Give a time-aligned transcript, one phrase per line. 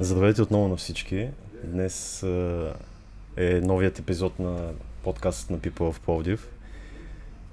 [0.00, 1.28] Здравейте отново на всички.
[1.64, 2.22] Днес
[3.36, 4.70] е новият епизод на
[5.02, 6.50] подкастът на People в Пловдив.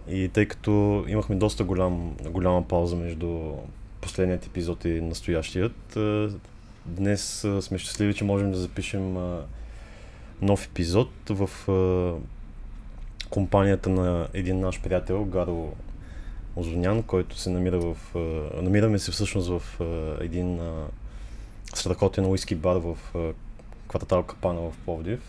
[0.09, 3.52] И тъй като имахме доста голям, голяма пауза между
[4.02, 5.97] последният епизод и настоящият,
[6.85, 9.17] днес сме щастливи, че можем да запишем
[10.41, 11.49] нов епизод в
[13.30, 15.73] компанията на един наш приятел, Гаро
[16.55, 17.97] Озонян, който се намира в...
[18.61, 19.80] Намираме се всъщност в
[20.21, 20.59] един
[21.77, 22.97] страхотен уиски бар в
[23.87, 25.21] квартал Капана в Пловдив,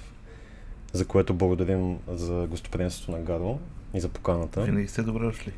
[0.92, 3.58] за което благодарим за гостоприемството на Гаро
[3.94, 4.62] и за поканата.
[4.62, 5.52] Винаги сте добре дошли.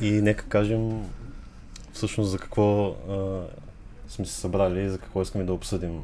[0.00, 1.10] И нека кажем
[1.92, 3.40] всъщност за какво а,
[4.08, 6.00] сме се събрали и за какво искаме да обсъдим.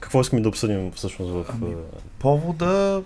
[0.00, 1.74] Какво искаме да обсъдим всъщност в ами,
[2.18, 3.02] повода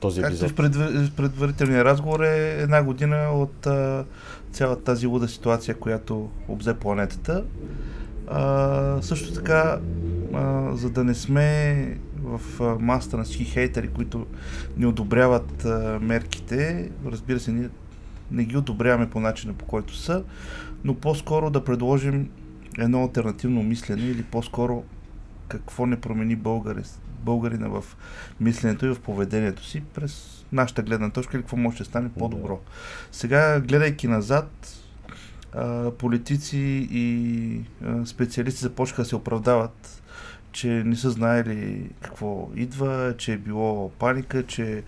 [0.00, 0.50] този епизод?
[0.50, 1.10] в предвар...
[1.16, 4.04] предварителния разговор е една година от а,
[4.52, 7.44] цялата тази луда ситуация, която обзе планетата.
[8.34, 9.78] А, също така,
[10.34, 14.26] а, за да не сме в а, маста на всички хейтери, които
[14.76, 17.68] не одобряват а, мерките, разбира се, ние
[18.30, 20.24] не ги одобряваме по начина по който са,
[20.84, 22.30] но по-скоро да предложим
[22.78, 24.84] едно альтернативно мислене или по-скоро
[25.48, 26.82] какво не промени българи,
[27.24, 27.84] българина в
[28.40, 32.60] мисленето и в поведението си през нашата гледна точка или какво може да стане по-добро.
[33.12, 34.81] Сега, гледайки назад,
[35.98, 37.60] политици и
[38.04, 40.02] специалисти започнаха да се оправдават,
[40.52, 44.82] че не са знаели какво идва, че е било паника, че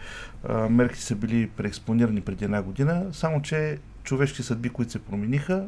[0.70, 5.66] мерки са били преекспонирани преди една година, само че човешки съдби, които се промениха,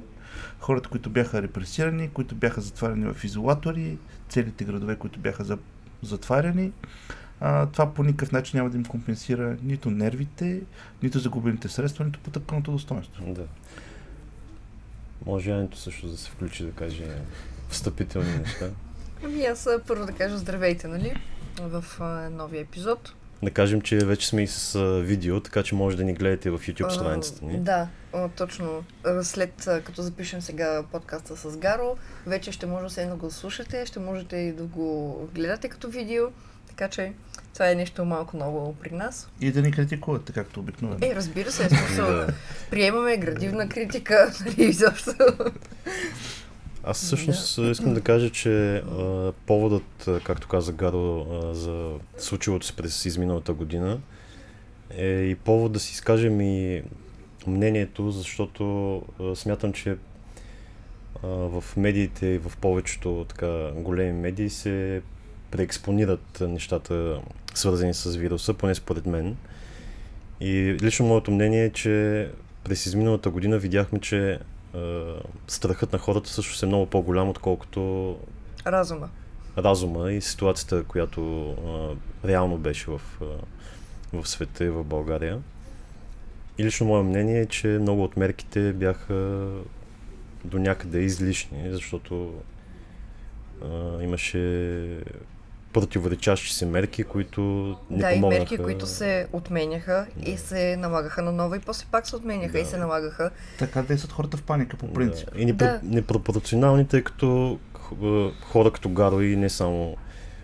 [0.61, 3.99] хората, които бяха репресирани, които бяха затваряни в изолатори,
[4.29, 5.59] целите градове, които бяха
[6.03, 6.73] затваряни,
[7.41, 10.63] а, това по никакъв начин няма да им компенсира нито нервите,
[11.03, 13.35] нито загубените средства, нито потъпканото достоинство.
[13.35, 13.45] Да.
[15.27, 17.05] Може Янето също да се включи да каже
[17.69, 18.71] встъпителни неща.
[19.25, 21.17] Ами аз първо да кажа здравейте, нали?
[21.61, 23.13] В а, новия епизод.
[23.43, 26.51] Да кажем, че вече сме и с а, видео, така че може да ни гледате
[26.51, 27.59] в YouTube страницата ни.
[27.59, 28.85] Да, а, точно.
[29.23, 34.37] След като запишем сега подкаста с Гаро, вече ще може да го слушате, ще можете
[34.37, 36.25] и да го гледате като видео.
[36.69, 37.13] Така че
[37.55, 39.29] това е нещо малко ново при нас.
[39.41, 41.07] И да ни критикувате, както обикновено.
[41.07, 42.27] Е, разбира се, смисъл.
[42.71, 45.13] приемаме градивна критика, нали, изобщо.
[46.85, 47.71] Аз всъщност да.
[47.71, 53.53] искам да кажа, че а, поводът, както каза Гаро, а, за случилото се през изминалата
[53.53, 54.01] година
[54.91, 56.83] е и повод да си изкажем и
[57.47, 59.97] мнението, защото а, смятам, че
[61.23, 65.03] а, в медиите и в повечето така големи медии се
[65.51, 67.21] преекспонират нещата,
[67.55, 69.37] свързани с вируса, поне според мен.
[70.41, 72.29] И лично моето мнение е, че
[72.65, 74.39] през изминалата година видяхме, че е,
[75.49, 78.17] страхът на хората също е много по-голям, отколкото
[78.67, 79.09] разума.
[79.59, 81.21] Разума и ситуацията, която
[82.25, 83.25] е, реално беше в, е,
[84.17, 85.41] в света и в България.
[86.59, 89.49] И лично мое мнение е, че много от мерките бяха
[90.45, 92.35] до някъде излишни, защото
[93.65, 94.39] а, имаше
[95.81, 97.41] противоречащи се мерки, които
[97.91, 98.21] не да, помогнаха.
[98.21, 100.31] Да, и мерки, които се отменяха да.
[100.31, 102.59] и се налагаха на нова и после пак се отменяха да.
[102.59, 103.31] и се налагаха.
[103.59, 105.29] Така действат хората в паника по принцип.
[105.35, 105.43] Да.
[105.43, 105.81] И да.
[105.83, 107.59] непропорционални, тъй като
[108.43, 109.97] хора като Гаро и не само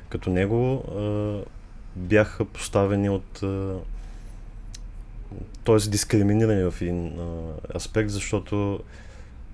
[0.08, 0.84] като него
[1.96, 3.40] бяха поставени от
[5.64, 5.88] т.е.
[5.88, 7.18] дискриминирани в един
[7.74, 8.80] аспект, защото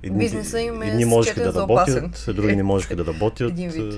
[0.03, 3.51] Едни, Бизнеса им е едни можеха да работят, други не можеха да работят.
[3.51, 3.95] Един вид.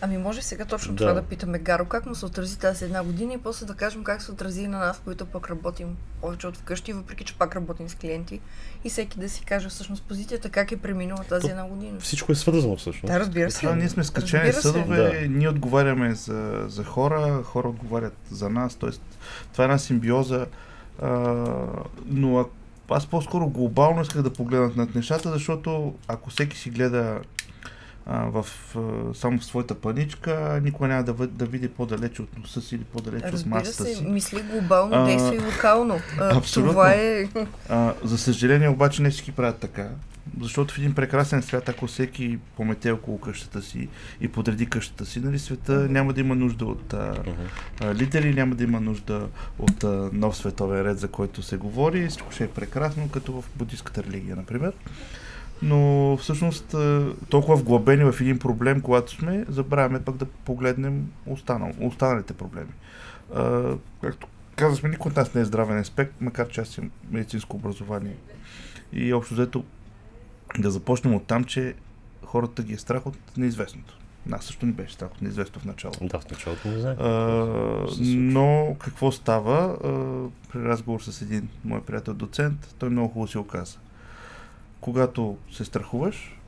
[0.00, 0.96] Ами може сега точно да.
[0.96, 4.04] това да питаме Гаро, как му се отрази тази една година и после да кажем
[4.04, 7.88] как се отрази на нас, които пък работим повече от вкъщи, въпреки че пак работим
[7.88, 8.40] с клиенти
[8.84, 12.00] и всеки да си каже всъщност позицията, как е преминала тази То, една година.
[12.00, 13.12] Всичко е свързано всъщност.
[13.12, 13.66] Да, разбира се.
[13.66, 15.28] Да, ние сме скачени съдове, да.
[15.28, 18.90] ние отговаряме за, за хора, хора отговарят за нас, т.е.
[19.52, 20.46] това е една симбиоза,
[21.02, 21.10] а,
[22.06, 22.50] но ако
[22.90, 27.20] аз по-скоро глобално исках да погледна над нещата, защото ако всеки си гледа
[28.06, 28.46] а, в,
[28.76, 32.84] а, само в своята паничка, никой няма да, да види по-далече от носа си или
[32.84, 34.04] по-далече от масата се, си.
[34.04, 36.00] мисли глобално, действай локално.
[36.20, 36.72] А, абсолютно.
[36.72, 37.28] Това е...
[37.68, 39.88] А, за съжаление обаче не всички правят така.
[40.40, 43.88] Защото в един прекрасен свят, ако всеки помете около къщата си
[44.20, 47.22] и подреди къщата си, нали, света няма да има нужда от а,
[47.80, 49.28] а, лидери, няма да има нужда
[49.58, 52.08] от а, нов световен ред, за който се говори.
[52.08, 54.72] Всичко ще е прекрасно, като в буддийската религия, например.
[55.62, 56.74] Но всъщност
[57.28, 62.72] толкова вглъбени в един проблем, когато сме, забравяме пък да погледнем останал, останалите проблеми.
[63.34, 67.56] А, както казахме, никой от нас не е здравен аспект, макар че аз имам медицинско
[67.56, 68.16] образование.
[68.92, 69.64] И общо взето
[70.58, 71.74] да започнем от там, че
[72.24, 73.98] хората ги е страх от неизвестното.
[74.26, 76.06] Нас също ни беше страх от неизвестно в началото.
[76.06, 76.98] Да, в началото не знаех.
[78.08, 79.78] но какво става?
[79.84, 79.88] А,
[80.52, 83.78] при разговор с един мой приятел доцент, той много хубаво си оказа.
[84.80, 86.38] Когато се страхуваш,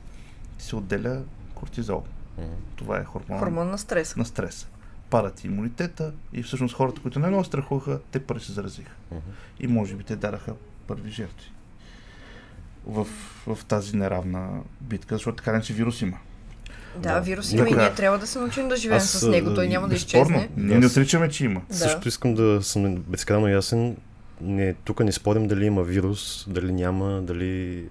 [0.57, 1.21] ти се отделя
[1.55, 2.03] кортизол.
[2.39, 2.45] Mm-hmm.
[2.75, 4.15] Това е хормон, хормон на стрес.
[4.15, 4.67] На стрес.
[5.09, 8.91] Пада ти имунитета и всъщност хората, които не много страхуваха, те първи се заразиха.
[9.13, 9.19] Mm-hmm.
[9.59, 10.53] И може би те дараха
[10.87, 11.51] първи жертви
[12.87, 13.07] в,
[13.47, 14.49] в тази неравна
[14.81, 16.17] битка, защото така не че вирус има.
[16.95, 17.21] Да, да.
[17.21, 19.87] вирус има и ние трябва да се научим да живеем Аз, с него, той няма
[19.87, 20.49] да изчезне.
[20.57, 21.61] Ние не отричаме, че има.
[21.69, 21.75] Да.
[21.75, 23.97] Също искам да съм безкрайно ясен.
[24.41, 27.83] Не, тук не спорим дали има вирус, дали няма, дали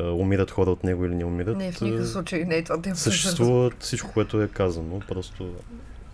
[0.00, 1.56] а, умират хора от него или не умират.
[1.56, 5.54] Не, в никакъв случай не е това да Съществува всичко, което е казано, просто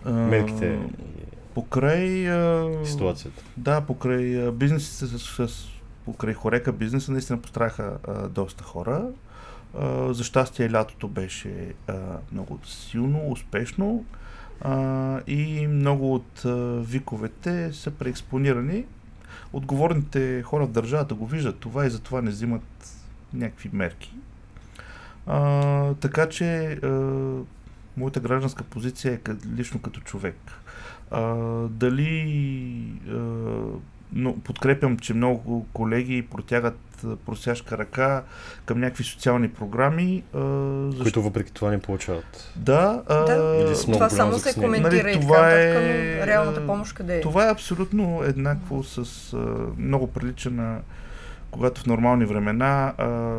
[0.05, 0.79] мерките.
[1.53, 2.29] Покрай...
[2.29, 3.43] А, ситуацията.
[3.57, 5.67] Да, покрай бизнесите с, с
[6.05, 9.07] покрай хорека бизнеса наистина постраха а, доста хора.
[9.79, 11.93] А, за щастие лятото беше а,
[12.31, 14.05] много силно, успешно
[14.61, 18.85] а, и много от а, виковете са преекспонирани.
[19.53, 22.95] Отговорните хора в държавата го виждат това и затова не взимат
[23.33, 24.13] някакви мерки.
[25.25, 26.87] А, така че а,
[27.97, 29.19] моята гражданска позиция е
[29.55, 30.37] лично като човек.
[31.11, 31.35] А,
[31.69, 33.17] дали а,
[34.13, 36.79] но подкрепям, че много колеги протягат
[37.25, 38.23] просяшка ръка
[38.65, 40.23] към някакви социални програми.
[40.33, 40.39] А,
[40.89, 41.03] защо...
[41.03, 42.53] Които въпреки това не получават.
[42.55, 43.03] Да.
[43.07, 43.73] А, да.
[43.93, 47.21] това само се коментира нали, и това така, е, към реалната помощ къде е.
[47.21, 49.37] Това е абсолютно еднакво с а,
[49.77, 50.79] много прилича на
[51.51, 53.37] когато в нормални времена а,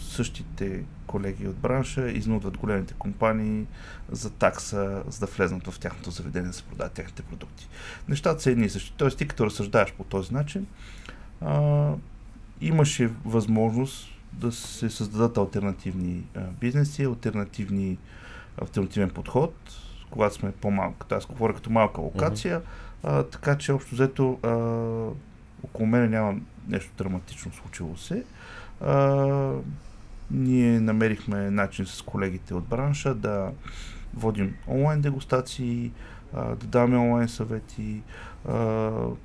[0.00, 3.66] същите колеги от бранша изнудват големите компании
[4.12, 7.68] за такса, за да влезнат в тяхното заведение да се продават техните продукти.
[8.08, 8.94] Нещата са едни и същи.
[8.96, 10.66] Тоест, ти като разсъждаваш по този начин,
[11.40, 11.92] а,
[12.60, 17.98] имаше възможност да се създадат альтернативни а, бизнеси, альтернативни,
[18.62, 19.54] альтернативен подход,
[20.10, 21.06] когато сме по-малко.
[21.10, 23.20] Аз говоря като малка локация, mm-hmm.
[23.20, 24.50] а, така че общо взето а,
[25.64, 26.34] около мен няма
[26.68, 28.24] нещо драматично случило се.
[28.80, 29.52] А,
[30.30, 33.50] ние намерихме начин с колегите от бранша да
[34.14, 35.92] водим онлайн дегустации,
[36.34, 38.02] да даваме онлайн съвети,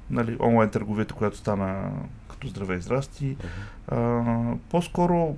[0.10, 1.92] нали, онлайн търговията, която стана
[2.30, 3.38] като здраве и здрасти.
[4.69, 5.38] По-скоро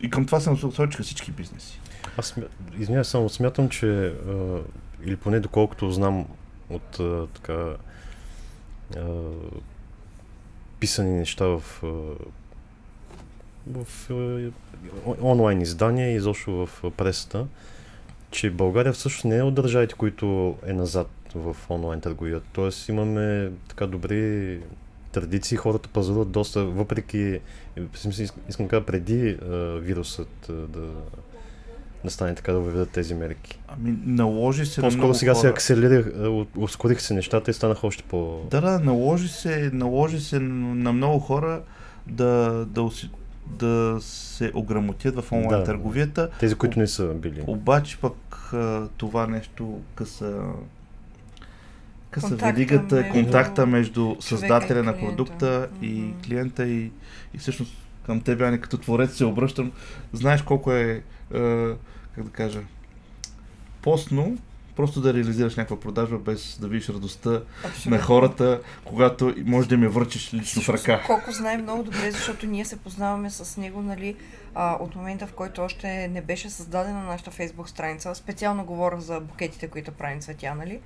[0.00, 1.80] и към това се насочиха всички бизнеси.
[2.16, 2.36] Аз
[2.78, 4.14] извиня, само смятам, че
[5.04, 6.26] или поне доколкото знам
[6.70, 7.00] от
[7.34, 7.74] така
[10.80, 11.82] писани неща в
[13.70, 14.50] в е,
[15.22, 17.46] онлайн издания и изобщо в пресата,
[18.30, 22.46] че България всъщност не е от държавите, които е назад в онлайн търговията.
[22.52, 24.60] Тоест имаме така добри
[25.12, 27.40] традиции, хората пазаруват доста, въпреки,
[28.48, 30.86] искам да кажа, преди а, вирусът а, да,
[32.04, 33.60] да стане така да въведат тези мерки.
[33.68, 35.40] Ами, наложи се По-скоро сега хора.
[35.40, 36.06] се акселерих,
[36.56, 38.46] ускориха се нещата и станаха още по...
[38.50, 41.62] Да, да, наложи се, наложи се на много хора
[42.06, 42.90] да, да,
[43.50, 46.30] да се ограмотят в онлайн да, търговията.
[46.40, 47.44] Тези, които не са били.
[47.46, 48.52] Обаче пък
[48.96, 50.42] това нещо къса
[52.10, 56.90] къса контакта велигата, между контакта между създателя на продукта и клиента и,
[57.34, 57.72] и всъщност
[58.06, 59.72] към теб, Ани, като творец се обръщам.
[60.12, 61.02] Знаеш колко е,
[61.34, 61.68] е
[62.14, 62.60] как да кажа,
[63.82, 64.38] постно
[64.80, 67.90] просто да реализираш някаква продажба без да видиш радостта Абсолютно.
[67.90, 71.02] на хората, когато може да ми върчиш лично в ръка.
[71.06, 74.16] Колко знаем много добре, защото ние се познаваме с него, нали,
[74.54, 78.14] а, от момента, в който още не беше създадена нашата фейсбук страница.
[78.14, 80.80] Специално говоря за букетите, които правим цветя, нали.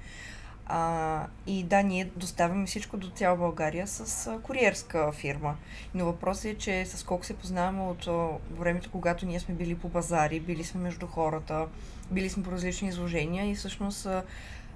[0.67, 5.57] А, и да, ние доставяме всичко до цяла България с а, куриерска фирма.
[5.95, 8.29] Но въпросът е, че с колко се познаваме от а,
[8.61, 11.67] времето, когато ние сме били по базари, били сме между хората,
[12.15, 14.09] били сме по различни изложения и всъщност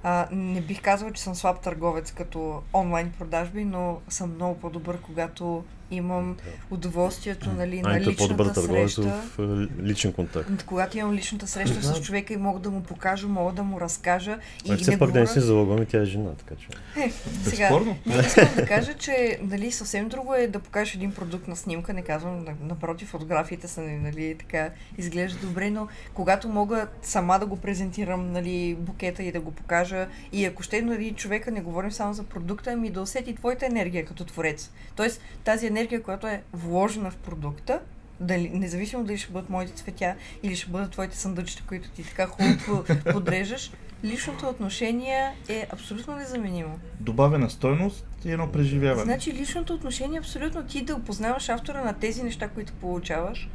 [0.03, 5.01] а, не бих казала, че съм слаб търговец като онлайн продажби, но съм много по-добър,
[5.01, 6.37] когато имам
[6.71, 9.03] удоволствието нали, на личната среща.
[9.03, 10.65] в е, личен контакт.
[10.67, 14.39] Когато имам личната среща с човека и мога да му покажа, мога да му разкажа.
[14.65, 15.13] И, все пак говоря...
[15.13, 16.69] да не си залогваме, тя е жена, така че.
[17.01, 17.11] Е,
[17.43, 21.57] сега, не искам да кажа, че нали, съвсем друго е да покажеш един продукт на
[21.57, 27.47] снимка, не казвам, напротив, фотографиите са нали, така, изглежда добре, но когато мога сама да
[27.47, 31.93] го презентирам нали, букета и да го покажа и ако ще нали, човека не говорим
[31.93, 34.71] само за продукта, ами да усети твоята енергия като творец.
[34.97, 37.81] Тоест тази енергия енергия, която е вложена в продукта,
[38.21, 42.27] дали, независимо дали ще бъдат моите цветя или ще бъдат твоите съндъчета, които ти така
[42.27, 43.71] хубаво подрежаш,
[44.05, 46.79] личното отношение е абсолютно незаменимо.
[47.01, 49.03] Добавена стойност и едно преживяване.
[49.03, 53.49] Значи личното отношение е абсолютно ти да опознаваш автора на тези неща, които получаваш.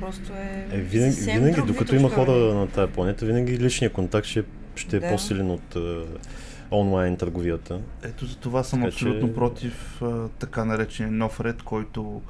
[0.00, 0.66] просто е.
[0.72, 4.26] е винаги, съвсем винаги друг докато вид има хора на тази планета, винаги личният контакт
[4.26, 5.08] ще, ще е Да.
[5.10, 6.04] по-силен от е,
[6.72, 7.80] онлайн търговията.
[8.02, 12.22] Ето за това съм Така че- абсолютно против а, така наречения нов ред, който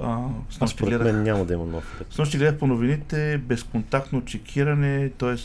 [0.00, 0.18] а,
[0.60, 1.06] нощи според гледах.
[1.06, 2.06] мен няма да има нов ред.
[2.10, 5.36] С нощи гледах по новините, безконтактно чекиране, т.е.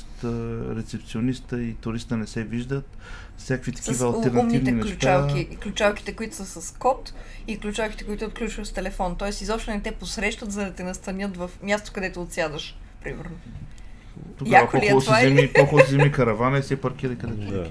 [0.75, 2.97] рецепциониста и туриста не се виждат.
[3.37, 4.89] Всякакви такива С альтернативни неща.
[4.89, 5.45] ключалки.
[5.55, 7.13] Ключалките, които са с код
[7.47, 9.15] и ключалките, които отключваш с телефон.
[9.15, 13.35] Тоест изобщо не те посрещат, за да те настанят в място, където отсядаш, примерно.
[14.37, 17.67] Тогава е по-хубаво си вземи, по-хубаво си вземи каравана и се паркира където Да.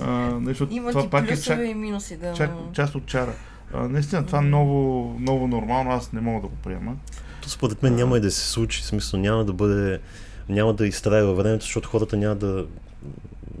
[0.00, 0.10] А,
[0.40, 2.32] нещо, Има това ти пак е чак, и минуси, да.
[2.32, 3.32] чак, част от чара.
[3.74, 6.96] А, наистина, това ново, ново нормално, аз не мога да го приема.
[7.42, 10.00] То според мен няма и да се случи, в смисъл няма да бъде,
[10.48, 12.66] няма да изтрае във времето, защото хората няма да,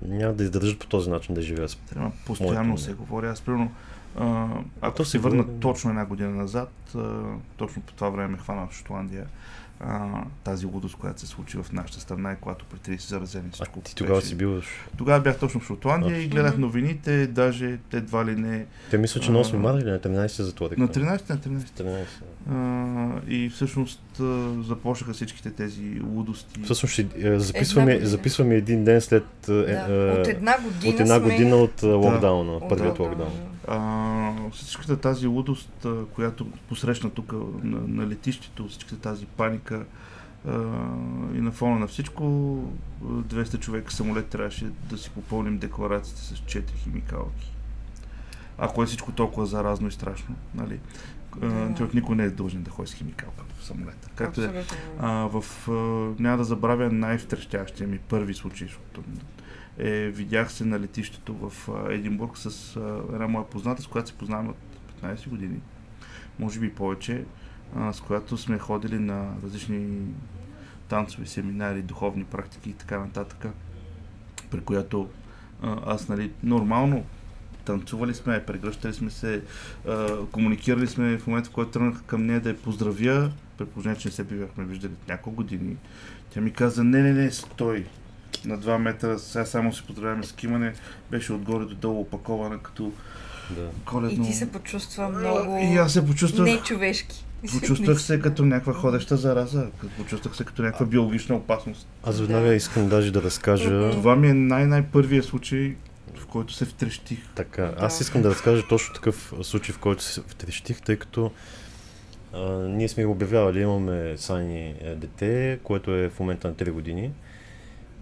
[0.02, 1.78] няма да издържат по този начин да живеят.
[1.90, 3.26] Трябва постоянно се говори.
[3.26, 3.70] Аз примерно,
[4.80, 7.22] ако То се върна точно една година назад, а,
[7.56, 9.26] точно по това време ме хвана в Шотландия
[9.80, 10.08] а,
[10.44, 13.80] тази лудост, която се случи в нашата страна и когато при 30 заразени А всичко.
[13.80, 14.60] ти тогава беше- си бил...
[14.96, 16.18] Тогава бях точно в Шотландия А.
[16.18, 19.58] и гледах новините, даже едва ли не Те мисля, че на 8 А.
[19.58, 20.80] марта или на 13 се затвориха.
[20.80, 21.58] на 13 на 13.
[21.70, 22.04] 13.
[22.50, 22.54] А,
[23.28, 24.24] и всъщност а,
[24.62, 26.60] започнаха всичките тези лудости.
[26.64, 29.86] Всъщност ще, е, записваме, записваме един ден след е, Да.
[30.14, 31.24] е, От една година от една сме...
[31.24, 33.32] година от е, локдауна, от първият локдаун.
[33.68, 37.32] А, всичката тази лудост, която посрещна тук
[37.62, 39.84] на, на летището, всичката тази паника
[40.48, 40.52] а,
[41.34, 42.24] и на фона на всичко,
[43.02, 47.52] а, 200 човека самолет трябваше да си попълним декларациите с 4 химикалки.
[48.58, 50.80] Ако е всичко толкова заразно и страшно, нали?
[51.36, 51.74] Да.
[51.76, 54.08] Човек никой не е дължен да ходи с химикалка в самолета.
[54.14, 54.64] Както е.
[54.98, 55.72] А, в, а,
[56.22, 59.02] няма да забравя най-втрещящия ми първи случай, защото
[59.78, 62.76] е, видях се на летището в Единбург с
[63.12, 64.56] една моя позната, с която се познавам от
[65.02, 65.60] 15 години,
[66.38, 67.24] може би повече,
[67.92, 69.98] с която сме ходили на различни
[70.88, 73.46] танцови семинари, духовни практики и така нататък,
[74.50, 75.08] при която
[75.86, 77.04] аз, нали, нормално
[77.64, 79.42] танцували сме, прегръщали сме се,
[80.32, 84.12] комуникирали сме в момента, в който тръгнах към нея да я поздравя, при че не
[84.12, 85.76] се бивахме виждали няколко години.
[86.30, 87.86] Тя ми каза, не, не, не, стой.
[88.44, 90.72] На 2 метра, сега само се поздравяме с кимане,
[91.10, 92.92] беше отгоре до долу опакована като
[93.50, 93.68] Да.
[93.84, 94.24] коледно.
[94.24, 97.24] И ти се почувства много И аз се почувствах, нечовешки.
[97.52, 99.66] почувствах се като някаква ходеща зараза,
[99.98, 101.88] почувствах се като някаква биологична опасност.
[102.04, 105.76] Аз веднага искам даже да разкажа Това ми е най-най-първият случай,
[106.18, 107.18] в който се втрещих.
[107.34, 107.72] така.
[107.78, 111.30] Аз искам да разкажа точно такъв случай, в който се втрещих, тъй като
[112.34, 116.70] а, ние сме го обявявали, имаме Сани е, дете, което е в момента на 3
[116.70, 117.10] години.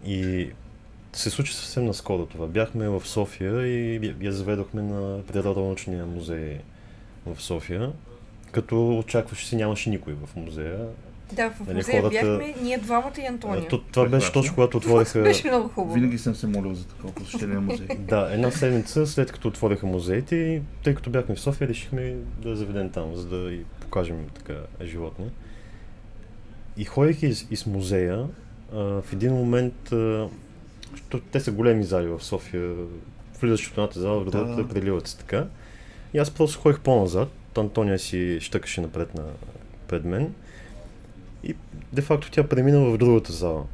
[0.06, 0.50] И
[1.12, 2.46] се случи съвсем наскоро това.
[2.46, 6.58] Бяхме в София и я- заведохме на Природонаучния музей
[7.26, 7.92] в София.
[8.52, 10.78] Като очакваше се нямаше никой в музея.
[11.32, 13.68] Да, в Нали, музея хората- бяхме ние двамата и Антония.
[13.68, 15.22] То, това беше точно когато отвориха...
[15.22, 15.94] Беше много хубаво.
[15.94, 17.86] Винаги съм се молил за такова посещение на музей.
[17.98, 22.48] Да, една седмица след като отвориха музеите и тъй като бяхме в София, решихме да
[22.48, 25.26] я заведем там, за да и покажем така животни.
[26.76, 28.26] И ходейки из, из музея,
[28.72, 30.28] в един момент, а,
[30.94, 32.74] що, те са големи зали в София,
[33.40, 34.68] влизаш от едната зала в другата, Да.
[34.68, 35.46] преливат се така.
[36.14, 37.28] И аз просто ходих по-назад,
[37.58, 39.22] Антония си щъкаше напред на,
[39.88, 40.34] пред мен.
[41.44, 41.54] И
[41.92, 43.64] де-факто тя премина в другата зала,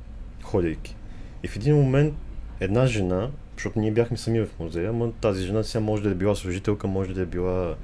[0.43, 0.97] ходейки.
[1.43, 2.15] И в един момент
[2.61, 6.15] една жена, защото ние бяхме сами в музея, но тази жена сега може да е
[6.15, 7.75] била служителка, може да е била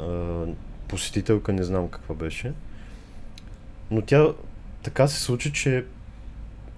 [0.00, 0.44] а,
[0.88, 2.52] посетителка, не знам каква беше.
[3.90, 4.26] Но тя
[4.82, 5.84] така се случи, че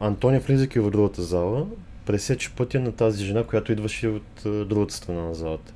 [0.00, 1.66] Антония, влизайки в другата зала,
[2.06, 5.72] пресече пътя на тази жена, която идваше от другата страна на залата.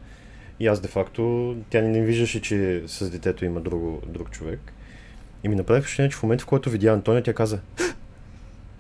[0.61, 4.73] И аз де-факто, тя не виждаше, че с детето има друго, друг човек.
[5.45, 7.59] И ми направи впечатление, че в момента, в който видя Антония, тя каза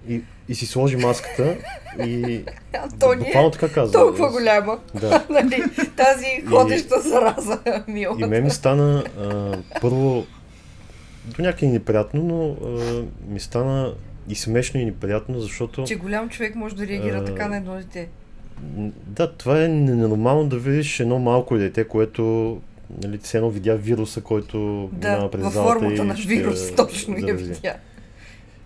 [0.09, 1.57] и, и си сложи маската
[2.07, 2.45] и
[2.83, 3.93] Антония буквално така каза.
[3.93, 4.79] толкова голяма.
[4.95, 5.27] Да.
[5.31, 5.63] нали,
[5.97, 8.17] тази ходеща зараза, мила.
[8.19, 10.27] И мен ми стана а, първо
[11.25, 13.95] до някъде неприятно, но а, ми стана
[14.29, 17.75] и смешно и неприятно, защото Че голям човек може да реагира А, така на едно
[17.75, 18.09] дете.
[19.07, 22.61] да, това е ненормално да видиш едно малко дете, което
[23.03, 26.75] нали, все едно видя вируса, който Да, минава през във формата и на ще вирус,
[26.75, 27.77] точно я видя.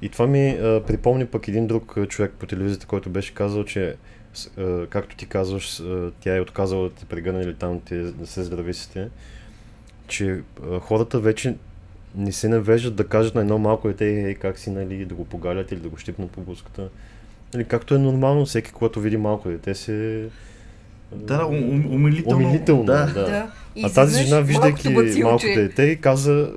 [0.02, 3.96] И това ми а, припомни пък един друг човек по телевизията, който беше казал, че
[4.58, 8.26] а, както ти казваш, а, тя е отказала да те прегърне или там те, да
[8.26, 9.08] се здрависите,
[10.08, 11.54] че а, хората вече
[12.14, 15.72] не се навеждат да кажат на едно малко дете, как си, нали, да го погалят
[15.72, 16.88] или да го щипнат по буската.
[17.54, 20.24] Нали, както е нормално, всеки, когато види малко дете, се...
[21.12, 22.46] а, Да, да, ум- умилително.
[22.46, 23.06] Умилително, Да.
[23.06, 23.24] да.
[23.24, 23.50] Да.
[23.76, 26.52] И а тази жена, виждайки бацилче- малкото дете, каза,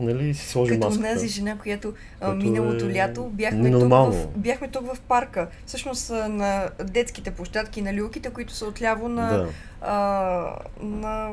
[0.00, 1.08] нали, си сложи Като маската.
[1.08, 5.48] онази жена, която а, миналото е лято бяхме тук, в, бяхме тук в парка.
[5.66, 9.28] Всъщност на детските площадки на люлките, които са отляво на...
[9.28, 9.48] Да.
[9.82, 11.30] А, на,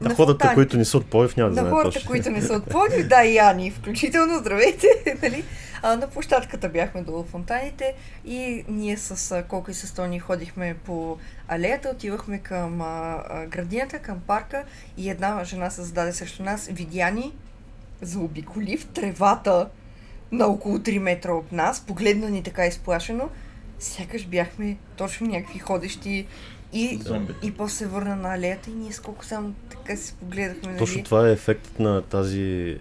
[0.00, 2.10] На хората, които не са от Пловдив, няма да на знаят хората, точно.
[2.10, 4.86] които не са от Пловдив, да, и Ани, включително, здравейте,
[5.22, 5.44] нали?
[5.82, 10.76] А, на площадката бяхме до фонтаните и ние с а, колко и с Тони ходихме
[10.84, 14.64] по алеята, отивахме към а, а, градината, към парка
[14.96, 17.32] и една жена се зададе срещу нас, видя ни,
[18.02, 19.68] заобиколи в тревата
[20.32, 23.28] на около 3 метра от нас, погледна ни така изплашено,
[23.78, 26.26] сякаш бяхме точно някакви ходещи
[26.74, 27.46] и, Зомбите.
[27.46, 30.76] и после се върна на алеята и ние сколко само така се погледахме.
[30.76, 31.04] Точно нали?
[31.04, 32.76] това е ефектът на тази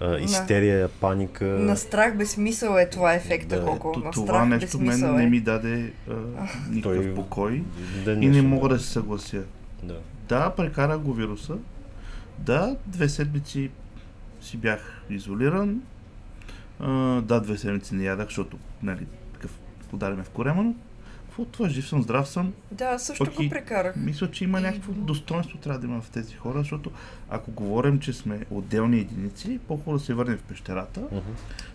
[0.00, 1.44] а, истерия, паника.
[1.44, 4.80] На страх без смисъл е това ефекта, Да, колко То, на това страх без нещо
[4.80, 5.26] мен не е.
[5.26, 6.12] ми даде а,
[6.70, 7.62] никакъв Той- покой
[8.04, 9.42] Ден и не мога да се съглася.
[9.82, 9.98] Да.
[10.28, 11.56] Да, прекарах го вируса.
[12.38, 13.70] Да, две седмици
[14.40, 15.82] си бях изолиран.
[16.80, 19.58] А, да, две седмици не ядах, защото, нали, такъв
[19.92, 20.74] удариме в корема, но
[21.32, 21.68] какво това?
[21.68, 22.52] Жив съм, здрав съм.
[22.70, 23.96] Да, също Пък го и- прекарах.
[23.96, 26.90] Мисля, че има И- някакво достоинство трябва да има в тези хора, защото
[27.30, 31.00] ако говорим, че сме отделни единици, по-хубаво да се върнем в пещерата.
[31.02, 31.18] Мгм.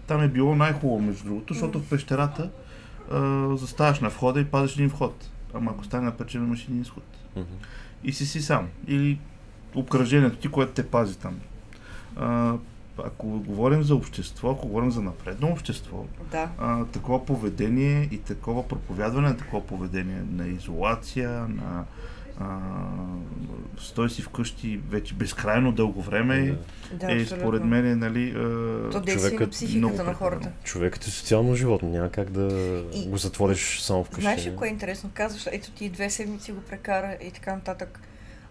[0.08, 2.50] Там е било най-хубаво, между другото, защото в пещерата
[3.12, 3.20] а,
[3.52, 5.30] заставаш на входа и пазиш един вход.
[5.54, 7.04] Ама ако стане напечен, имаш един изход.
[7.36, 7.46] Мгм.
[8.04, 8.68] И си си сам.
[8.88, 9.20] Или
[9.76, 11.40] обкръжението ти, което те пази там.
[12.16, 12.54] А,
[13.00, 16.50] ако говорим за общество, ако говорим за напредно общество, Да.
[16.58, 21.86] а, такова поведение и такова проповядване на такова поведение, на изолация, на
[22.40, 22.60] а,
[23.80, 26.58] стой си вкъщи вече безкрайно дълго време, Да.
[26.98, 27.38] Да, е абсолютно.
[27.46, 28.34] според мен, нали, а,
[28.92, 30.52] То и на човекът психиката на хората.
[30.64, 32.48] Човекът е социално животно, няма как да
[32.94, 34.22] И- го затвориш само вкъщи.
[34.22, 35.10] Знаеш ли кое е интересно?
[35.14, 38.00] Казваш, ето ти две седмици го прекара и така нататък.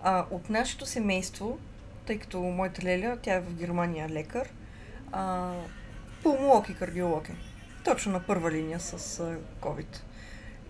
[0.02, 1.58] А, от нашето семейство,
[2.06, 4.48] тъй като моята леля, тя е в Германия лекар,
[5.12, 5.52] а,
[6.22, 7.34] пулмолог и кардиолог е.
[7.84, 9.96] Точно на първа линия с а, COVID.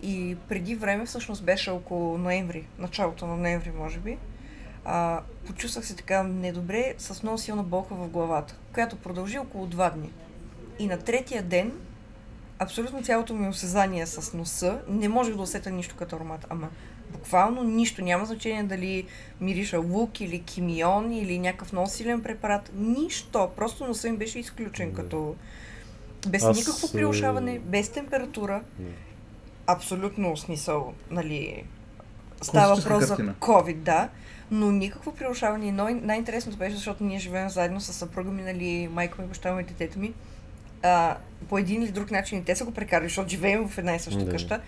[0.01, 4.17] И преди време, всъщност беше около ноември, началото на ноември, може би,
[4.85, 9.89] а, почувствах се така недобре с много силна болка в главата, която продължи около два
[9.89, 10.11] дни.
[10.79, 11.71] И на третия ден
[12.59, 16.69] абсолютно цялото ми осезание с носа, не можех да усета нищо като аромат, ама
[17.11, 19.05] буквално нищо, няма значение дали
[19.41, 24.93] мириша лук или кимион или някакъв много силен препарат, нищо, просто носа ми беше изключен
[24.93, 25.35] като
[26.27, 28.89] без Аз, никакво е, приушаване, без температура, Да.
[29.67, 31.63] абсолютно смисъл, нали,
[32.41, 33.17] става въпрос за.
[33.17, 34.09] COVID, да,
[34.51, 35.65] но никакво приушаване.
[35.65, 39.53] И най- най-интересното беше, защото ние живеем заедно с съпруга ми, нали, майка ми, баща
[39.55, 40.13] ми и детето ми.
[40.83, 41.17] А,
[41.49, 43.99] по един или друг начин и те са го прекарали, защото живеем в една и
[43.99, 44.31] съща Да.
[44.31, 44.61] къща.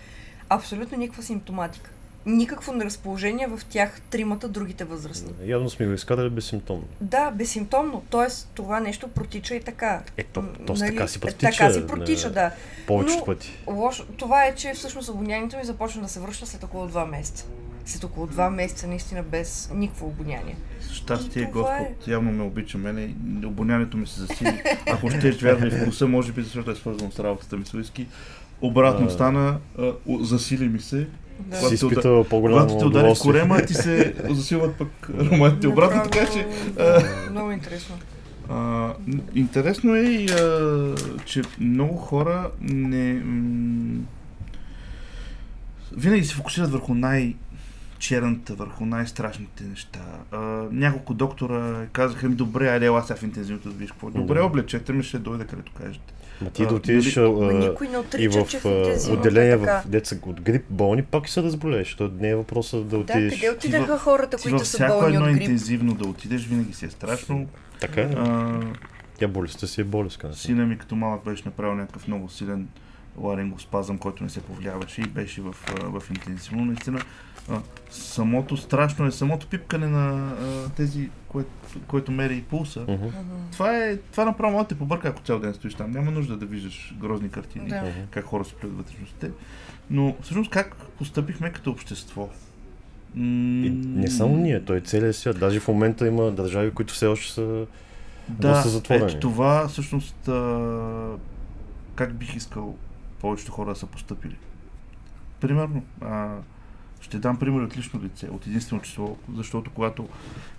[0.48, 1.90] Абсолютно никаква симптоматика.
[2.26, 5.32] Никакво неразположение в тях тримата другите възрастни.
[5.44, 6.84] Явно сме го изкарали безсимптомно.
[7.00, 8.02] Да, безсимптомно.
[8.10, 10.02] Тоест, това нещо протича и така.
[10.16, 11.50] Е, то, нали, така си е, протича.
[11.50, 12.50] Така си протича, на- да.
[12.86, 13.58] Повечето Но- пъти.
[13.66, 14.04] Лошо.
[14.06, 17.46] Това е, че всъщност обонянието ми започна да се връща след около 2 месеца.
[17.84, 20.56] След около 2 месеца наистина без никакво обоняние.
[20.92, 21.80] Щастие това е.
[21.80, 24.62] Господ, явно ме обича мене, обонянието ми се засили.
[24.86, 28.06] Ако ще вярва и вкуса, може би защото е свързано с работата ми с уиски.
[28.60, 29.10] Обратно А.
[29.10, 31.08] стана, а, засили ми се.
[31.46, 31.56] Да.
[31.56, 36.02] Си те изпитал по-голямо Когато те удари в корема, ти се засилват пък ароматите обратно,
[36.10, 36.46] така че...
[37.30, 37.94] Много интересно.
[38.48, 38.92] А,
[39.34, 43.14] интересно е, и, а, че много хора не...
[43.24, 44.02] М-
[45.96, 47.34] винаги се фокусират върху най-
[47.98, 50.00] черната, върху най-страшните неща.
[50.32, 50.38] А,
[50.72, 54.10] няколко доктора казаха ми, добре, айде, ела сега в интензивното какво.
[54.10, 54.44] Добре, Да.
[54.44, 56.14] облечете ми, ще дойда където кажете.
[56.40, 58.64] Ма ти да отидеш нали- а, никой не и отрича, че в
[59.08, 61.86] а, отделение в деца от грип болни, пак и се разболееш.
[61.88, 63.34] защото не е въпроса да Да, отидеш.
[63.34, 65.40] къде отидаха хората, Ти които във са всяко болни едно от грип?
[65.42, 67.46] интензивно да отидеш, винаги си е страшно.
[67.80, 68.04] Така е.
[68.16, 68.60] А,
[69.18, 70.24] Тя болестта си е болест.
[70.32, 72.68] Сина ми като малък беше направил някакъв много силен
[73.18, 76.64] ларингоспазъм, който не се повлияваше и беше в, в интензивно.
[76.64, 77.00] Наистина,
[77.90, 81.50] самото страшно е самото пипкане на а, тези, което,
[81.86, 82.80] което мери и пулса.
[82.80, 83.06] Мгм.
[83.52, 85.90] Това е, това направо може да те побърка, ако цял ден стоиш там.
[85.90, 87.80] Няма нужда да виждаш грозни картини, Да.
[87.80, 87.90] Мгм.
[88.10, 89.30] как хора се плюят вътрешностите.
[89.90, 92.28] Но всъщност как постъпихме като общество?
[93.14, 93.22] М,
[93.64, 95.38] И не само ние, той целият свят.
[95.38, 97.66] Даже в момента има държави, които все още са
[98.28, 99.06] Да, доста затворени.
[99.06, 101.16] ето това всъщност а,
[101.94, 102.76] как бих искал
[103.20, 104.36] повечето хора да са поступили.
[105.40, 106.34] Примерно, а,
[107.10, 110.08] ще дам пример от лично лице, от единствено число, защото когато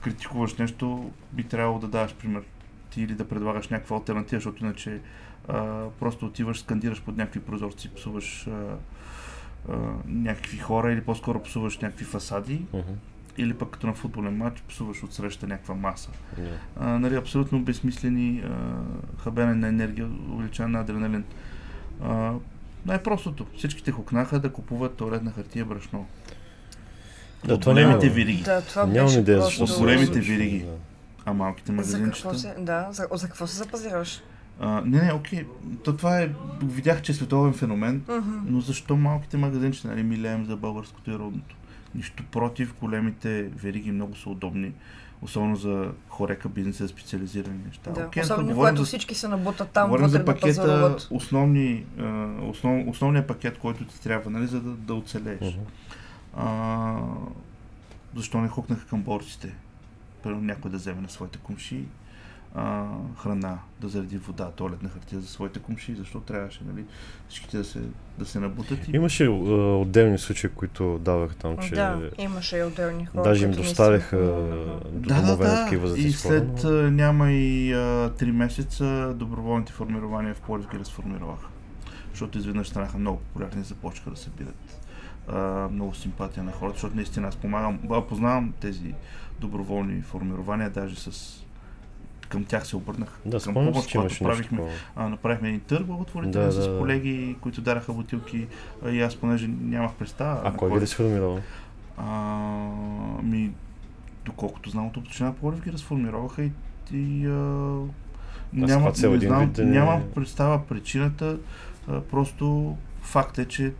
[0.02, 2.44] критикуваш нещо, би трябвало да даваш пример
[2.90, 5.00] ти или да предлагаш някаква альтернатива, защото иначе
[5.48, 8.52] а, просто отиваш, скандираш под някакви прозорци, псуваш а,
[9.70, 12.92] а, някакви хора или по-скоро псуваш някакви фасади Мгм.
[13.38, 16.10] или пък като на футболен матч псуваш от среща някаква маса.
[16.38, 16.58] Да.
[16.80, 18.76] А, нали, абсолютно безсмислени а,
[19.24, 21.24] хабене на енергия, увеличаване на адреналин.
[22.04, 22.34] А,
[22.86, 23.46] най-простото.
[23.58, 26.08] Всичките хукнаха да купуват туалетна хартия брашно.
[27.46, 28.44] Да, От големите вериги.
[28.44, 30.60] Да, това Нямам беше идея защо се големите вериги.
[30.60, 30.72] да.
[31.26, 32.12] А малките За магазинчета.
[32.14, 32.56] какво се...
[32.60, 34.22] Да, за, за какво се запазираш?
[34.60, 35.46] А, не, не, окей.
[35.84, 36.30] То това е.
[36.64, 38.30] Видях, че е световен феномен, Мгм.
[38.46, 41.56] но защо малките магазинчета, нали, милеем за българското и родното?
[41.96, 44.72] Нищо против, големите вериги много са удобни.
[45.22, 47.92] Особено за хорека бизнеса, специализирани неща.
[47.92, 51.08] Да, Окей, особено когато всички се набутат там Говорим вътре за да пакета, пазаруват.
[51.12, 51.84] основни,
[52.42, 55.42] основ, основният пакет, който ти трябва, нали, за да, да оцелееш.
[55.42, 55.62] Мгм.
[56.36, 56.98] А,
[58.16, 59.56] защо не хукнаха към борците?
[60.24, 61.84] Примерно някой да вземе на своите комши
[62.56, 62.86] а,
[63.18, 66.86] храна, да зареди вода, туалетна хартия за своите комши, защо трябваше нали,
[67.30, 67.80] всичките да се,
[68.18, 69.30] да се набутат и Имаше а,
[69.78, 73.24] отделни случаи, които давах там, че Да, имаше и отделни хора.
[73.24, 75.64] даже им доставяха до да, да, да.
[75.64, 77.78] такива за И след но- а, няма и а,
[78.10, 81.48] 3 месеца доброволните формирования в Пловдив ги разформироваха.
[82.10, 84.78] Защото изведнъж станаха много популярни и започнаха да събират
[85.28, 88.94] а, много симпатия на хората, защото наистина аз помагам, а, познавам тези
[89.40, 91.38] доброволни формирования, даже с
[92.30, 93.20] към тях се обърнах.
[93.26, 94.60] Да, към с че нещо правихме,
[94.96, 96.80] а, направихме един търг благотворителен Да, с да, да.
[96.80, 98.48] колеги, които дараха бутилки
[98.86, 100.42] а, и аз понеже нямах представа.
[100.44, 101.40] А кой ги е разформирал?
[101.98, 102.10] а,
[103.24, 103.52] ми,
[104.26, 106.52] доколкото знам от община Пловдив ги разформироваха и,
[106.94, 107.30] и а,
[108.54, 111.38] няма, не знам, да нямам представа причината,
[111.88, 113.74] а, просто факт е, че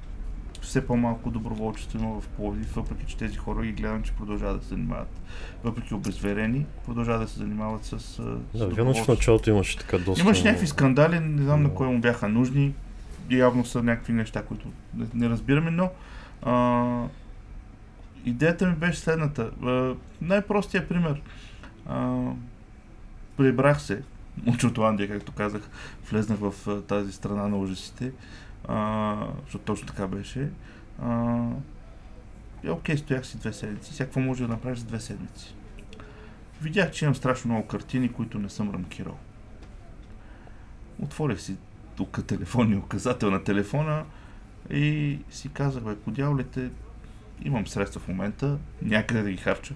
[0.62, 4.64] все по-малко доброволчество има в Пловдив, въпреки че тези хора ги гледам, че продължават да
[4.64, 5.22] се занимават.
[5.64, 8.18] Въпреки обезверени, продължават да се занимават с, с
[8.56, 10.22] Да, вярно, че в началото имаше така доста...
[10.22, 11.76] Имаш някакви скандали, не знам на Да.
[11.76, 12.74] кой му бяха нужни.
[13.30, 15.90] Явно са някакви неща, които не, не разбираме, но
[16.44, 17.08] а,
[18.26, 19.52] идеята ми беше следната.
[19.64, 21.22] А, най-простия пример.
[21.86, 22.18] А,
[23.38, 24.02] прибрах се
[24.48, 25.70] от Шотландия, както казах,
[26.12, 28.12] влезнах в тази страна на ужасите,
[29.44, 30.50] защото точно така беше.
[31.02, 31.48] А,
[32.64, 33.98] и окей, стоях си две седмици.
[33.98, 35.56] Какво може да направиш за две седмици?
[36.62, 39.18] Видях, че имам страшно много картини, които не съм рамкирал.
[41.00, 41.58] Отворих си
[41.96, 44.06] тук телефонния указател на телефона
[44.70, 46.70] и си казах, бе, по дяволите,
[47.44, 49.74] имам средства в момента, някъде да ги харча.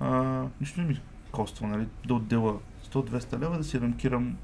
[0.00, 2.58] А, нищо не ми коства, нали, да отдела
[2.92, 4.36] 100-200 лева да си рамкирам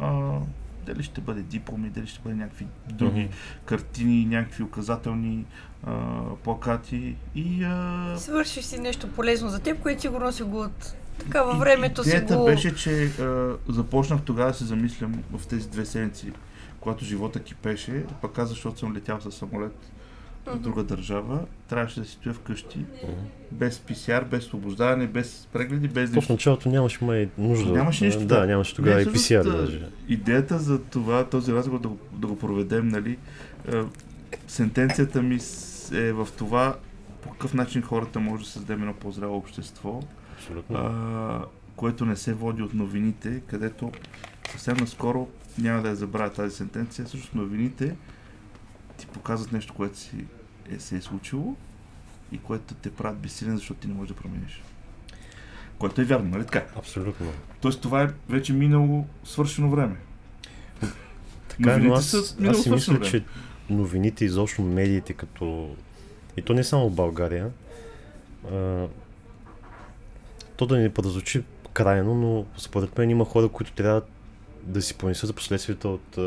[0.00, 0.38] а,
[0.86, 3.32] дали ще бъде дипломи, дали ще бъде някакви други Мгм.
[3.64, 5.44] картини, някакви указателни
[5.86, 10.94] а, плакати и а, Свършиш си нещо полезно за теб, което сигурно си го от
[11.18, 12.44] така във И- времето си Идеята го...
[12.44, 16.32] беше, че а, започнах тогава да се замислям в тези две седмици,
[16.80, 19.92] когато живота кипеше, пък аз защото съм летял със самолет
[20.46, 22.84] в друга държава, трябваше да си стоя вкъщи,
[23.52, 26.32] без ПСР, без освобождаване, без прегледи, без То в нищо.
[26.32, 27.72] началото нямаше май нужда.
[27.72, 28.46] Нямаше нищо, Да, да.
[28.46, 29.88] нямаше тогава и PCR даже.
[30.08, 33.18] Идеята за това, този разговор да го, да го проведем, нали,
[34.48, 35.38] сентенцията ми
[35.92, 36.76] е в това,
[37.22, 40.02] по какъв начин хората може да създадем едно по-здраво общество,
[40.36, 40.76] Абсолютно.
[40.76, 41.44] а,
[41.76, 43.92] което не се води от новините, където
[44.50, 45.28] съвсем наскоро
[45.58, 47.94] няма да я забравя тази сентенция, всъщност новините
[49.04, 50.24] ти показват нещо, което си
[50.70, 51.56] е, се е случило
[52.32, 54.62] и което те правят безсилен, защото ти не можеш да промениш.
[55.78, 56.64] Което е вярно, нали така?
[56.76, 57.26] Абсолютно.
[57.60, 59.96] Тоест това е вече минало свършено време.
[61.48, 63.06] Така, е, но аз, са аз си мисля, време.
[63.06, 63.24] че
[63.70, 65.76] новините, изобщо медиите, като...
[66.36, 67.50] И то не само в България,
[68.52, 68.86] а,
[70.56, 74.02] то да не прозвучи крайно, но според мен има хора, които трябва
[74.62, 76.18] да си понесат за последствията от,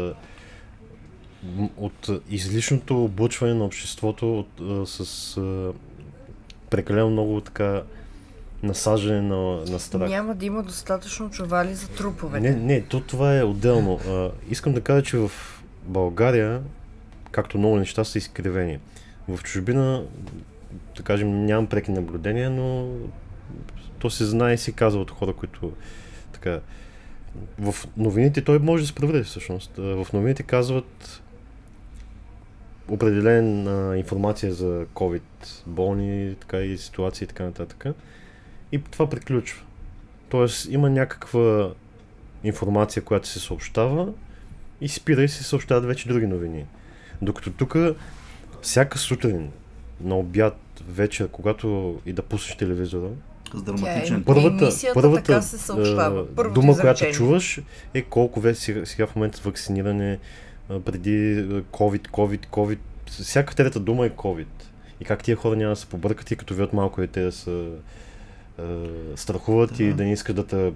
[1.78, 5.74] от излишното облъчване на обществото от, а, с а,
[6.70, 7.84] прекалено много така
[8.64, 10.10] насаждане на, на страх.
[10.10, 12.50] Няма да има достатъчно чували за труповете.
[12.50, 14.00] Не, не, то това е отделно.
[14.08, 15.32] А, искам да кажа, че в
[15.84, 16.62] България,
[17.32, 18.80] както много неща са изкривени.
[19.28, 20.04] В чужбина,
[20.98, 22.88] да кажем, нямам преки наблюдения, но
[24.00, 25.72] то се знае и се казва от хора, които
[26.32, 26.60] така...
[27.60, 29.72] В новините той може да се проведе всъщност.
[29.78, 31.22] В новините казват
[32.90, 35.22] определена информация за COVID
[35.66, 37.86] болни, така и ситуации и така нататък.
[38.72, 39.64] И това приключва.
[40.30, 41.72] Тоест има някаква
[42.44, 44.08] информация, която се съобщава
[44.82, 46.66] и спира и се съобщават вече други новини.
[47.22, 47.78] Докато тук
[48.62, 49.50] всяка сутрин,
[50.02, 50.58] на обяд,
[50.90, 53.10] вечер, когато и да пуснеш телевизора,
[53.54, 54.16] С драматичен.
[54.16, 56.28] Тя е- първата, първата така се съобщава.
[56.36, 56.96] Първото дума, изречение.
[56.96, 57.62] която чуваш
[57.94, 60.20] е колко вече сега, сега в момента вакциниране,
[60.68, 62.80] преди COVID, COVID, COVID.
[63.10, 64.48] Всяка трета дума е COVID.
[65.00, 67.32] И как тия хора няма да се побъркат и като видят малко и те да
[67.32, 67.72] се
[69.16, 69.84] страхуват да.
[69.84, 70.74] и да не искат да те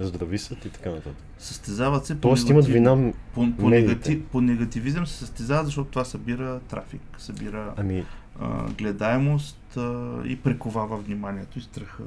[0.00, 1.16] здрависат и така нататък.
[1.38, 6.04] Състезават се по Тоест имат вина по, по, негатив, по негативизъм се състезават, защото това
[6.04, 8.04] събира трафик, събира ами...
[8.40, 12.02] а, гледаемост а, и прековава вниманието и страха.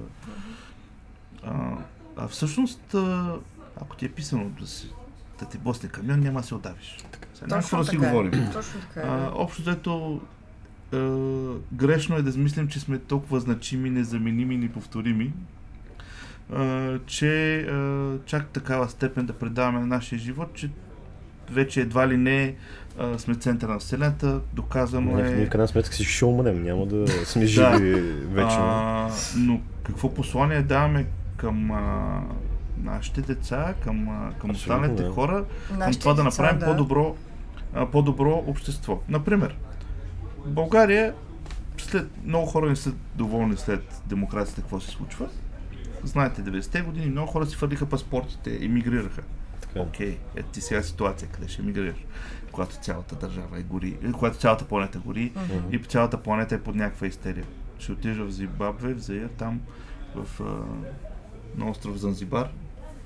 [1.44, 1.78] А,
[2.18, 3.36] а всъщност, а,
[3.82, 4.90] ако ти е писано да, си,
[5.40, 6.98] да те босне камион, няма да се отдавиш.
[7.34, 8.00] Сега да си е.
[8.00, 8.32] говорим.
[8.54, 9.00] Точно така.
[9.00, 9.10] Е.
[9.10, 10.22] А, общо ето,
[11.74, 15.34] грешно е да мислим, че сме толкова значими, незаменими, неповторими,
[16.54, 20.70] а, че а, чак такава степен да предаваме на нашия живот, че
[21.52, 22.56] вече едва ли не
[23.00, 25.24] а, сме центъра на Вселената, доказано е...
[25.24, 28.60] Ние в крайна сметка си ще умрем, няма да сме живи вечно.
[28.60, 31.06] А, но какво послание даваме
[31.38, 32.22] към а,
[32.84, 35.12] нашите деца, към, към останалите да.
[35.12, 35.46] хора,
[35.80, 36.66] към това да направим да.
[36.66, 37.16] по-добро,
[37.92, 39.00] по-добро общество.
[39.10, 39.56] Например,
[40.46, 41.14] България
[41.78, 45.30] след, много хора не са доволни след демокрацията какво се случва.
[46.04, 49.22] Знаете, 90-те години много хора си фърлиха паспортите, емигрираха.
[49.76, 50.18] Окей, okay.
[50.36, 51.98] ето ти сега ситуация, къде ще емигрираш,
[52.52, 55.76] когато цялата държава е гори, е, когато цялата планета гори mm-hmm.
[55.76, 57.46] и цялата планета е под някаква истерия.
[57.80, 59.62] Ще отидеш в Зимбабве, в Заир, там
[60.16, 60.64] в, а,
[61.60, 62.50] на остров Занзибар.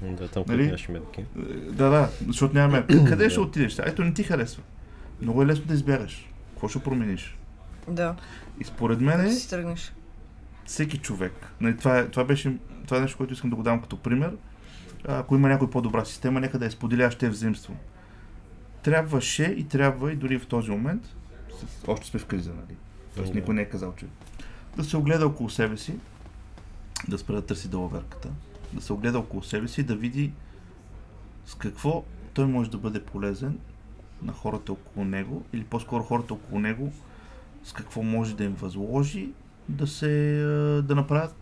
[0.03, 0.65] Да, там нали?
[0.65, 1.21] нямаш мерки.
[1.21, 3.05] Е, да, да, защото няма мерки.
[3.09, 3.79] Къде ще отидеш?
[3.79, 4.63] Ето не ти харесва.
[5.21, 6.29] Много е лесно да избягаш.
[6.49, 7.37] Какво ще промениш?
[7.87, 8.15] Да.
[8.59, 9.93] И според мен е, си тръгнеш.
[10.65, 13.81] всеки човек, нали, това, е, това беше това е нещо, което искам да го дам
[13.81, 14.31] като пример.
[15.07, 17.75] Ако има някой по-добра система, нека да я споделя, ще взаимство.
[18.83, 21.15] Трябваше и трябва и дори в този момент,
[21.87, 22.77] още сме в криза, нали?
[23.15, 24.05] Тоест никой не е казал, че
[24.77, 25.95] да се огледа около себе си,
[27.07, 28.29] да спре да търси долаверката,
[28.73, 30.31] да се огледа около себе си, да види
[31.45, 33.59] с какво той може да бъде полезен
[34.21, 36.93] на хората около него, или по-скоро хората около него,
[37.63, 39.29] с какво може да им възложи
[39.69, 40.41] да се
[40.85, 41.35] да направят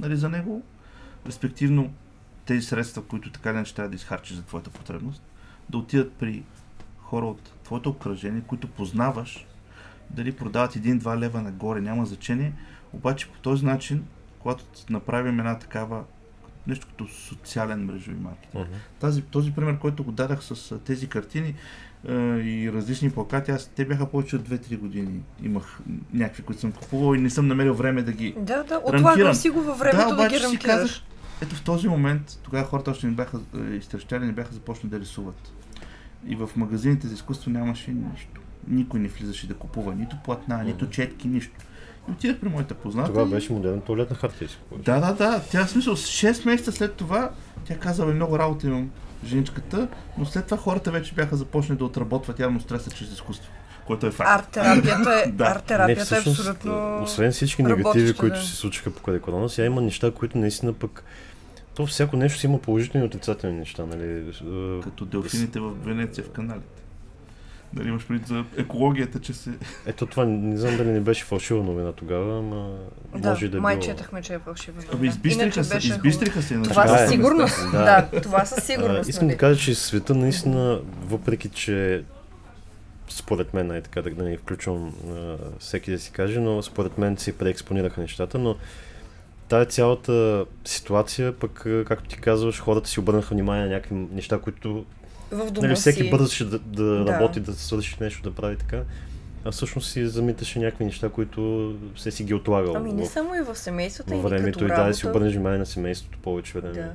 [0.00, 0.62] нали, за него,
[1.26, 1.92] респективно
[2.44, 5.22] тези средства, които така не трябва да изхарчиш за твоята потребност,
[5.70, 6.44] да отидат при
[6.98, 9.46] хора от твоето обкръжение, които познаваш,
[10.10, 12.52] дали продават 1-2 лева нагоре, няма значение,
[12.92, 14.04] обаче по този начин,
[14.38, 16.04] когато направим една такава
[16.66, 18.66] нещо като социален мрежови маркетинг.
[18.66, 19.00] Uh-huh.
[19.00, 21.54] Тази, този пример, който го дадах с тези картини
[22.08, 25.20] е, и различни плакати, аз те бяха повече от 2-3 години.
[25.42, 25.80] Имах
[26.12, 29.50] някакви, които съм купувал и не съм намерил време да ги Да, да, отлагам си
[29.50, 30.74] го във времето да, да ги рамкираш.
[30.74, 31.02] Казах,
[31.42, 33.40] ето в този момент, тогава хората още не бяха
[33.72, 35.52] изтрещали, не бяха започнали да рисуват.
[36.26, 38.40] И в магазините за изкуство нямаше нищо.
[38.68, 41.54] Никой не влизаше да купува нито платна, нито четки, нищо.
[42.08, 43.12] И отидах при моята позната.
[43.12, 44.48] Това беше модерна туалетна хартия.
[44.78, 45.40] Да, да, да.
[45.50, 47.30] Тя в смисъл 6 месеца след това
[47.64, 48.90] тя каза, много работа имам
[49.24, 49.88] женичката,
[50.18, 53.50] но след това хората вече бяха започнали да отработват явно стреса чрез изкуство
[53.86, 54.30] което е факт.
[54.30, 55.44] Арт-терапията е, да.
[55.44, 59.80] арт-терапията не, всъщност, е абсолютно Освен всички негативи, които се случиха по корона, сега има
[59.80, 61.04] неща, които наистина пък
[61.74, 64.32] то всяко нещо си има положителни и отрицателни неща, нали?
[64.82, 66.82] Като делфините в Венеция в каналите.
[67.72, 69.50] Дали имаш преди за екологията, че се...
[69.86, 72.76] Ето това, не знам дали не беше фалшива новина тогава, ама
[73.16, 73.86] да, може да е май било...
[73.86, 74.92] четахме, че е фалшива новина.
[74.98, 76.62] Ами избистриха се, избистриха се.
[76.62, 78.08] Това със сигурност, да.
[78.12, 79.06] да, това със сигурност.
[79.06, 79.34] А, искам нали?
[79.34, 82.04] да кажа, че света наистина, въпреки че
[83.08, 87.16] според мен, е така да, не включвам а, всеки да си каже, но според мен
[87.16, 88.56] се преекспонираха нещата, но
[89.48, 94.84] тая цялата ситуация, пък, както ти казваш, хората си обърнаха внимание на някакви неща, които
[95.30, 96.10] в дома нали, всеки си.
[96.10, 98.82] бързаше да, да, да, работи, да свърши нещо, да прави така.
[99.44, 102.74] А всъщност си замиташе някакви неща, които се си ги отлагал.
[102.76, 105.58] Ами не в, само и в семейството, във времето и, да, да си обърнеш внимание
[105.58, 106.74] на семейството повече време.
[106.74, 106.92] Да.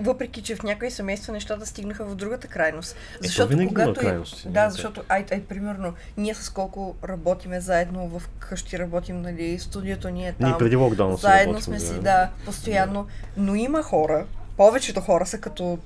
[0.00, 2.92] Въпреки, че в някои семейства нещата стигнаха в другата крайност.
[2.92, 4.00] Е, защото е, когато.
[4.00, 9.58] Крайност, да, защото, ай, ай, примерно, ние с колко работиме заедно в къщи, работим, нали,
[9.58, 10.48] студиото ни е там.
[10.48, 13.02] Ние преди локдаун Заедно сме си, да, постоянно.
[13.36, 13.42] Да.
[13.42, 15.78] Но има хора, повечето хора са като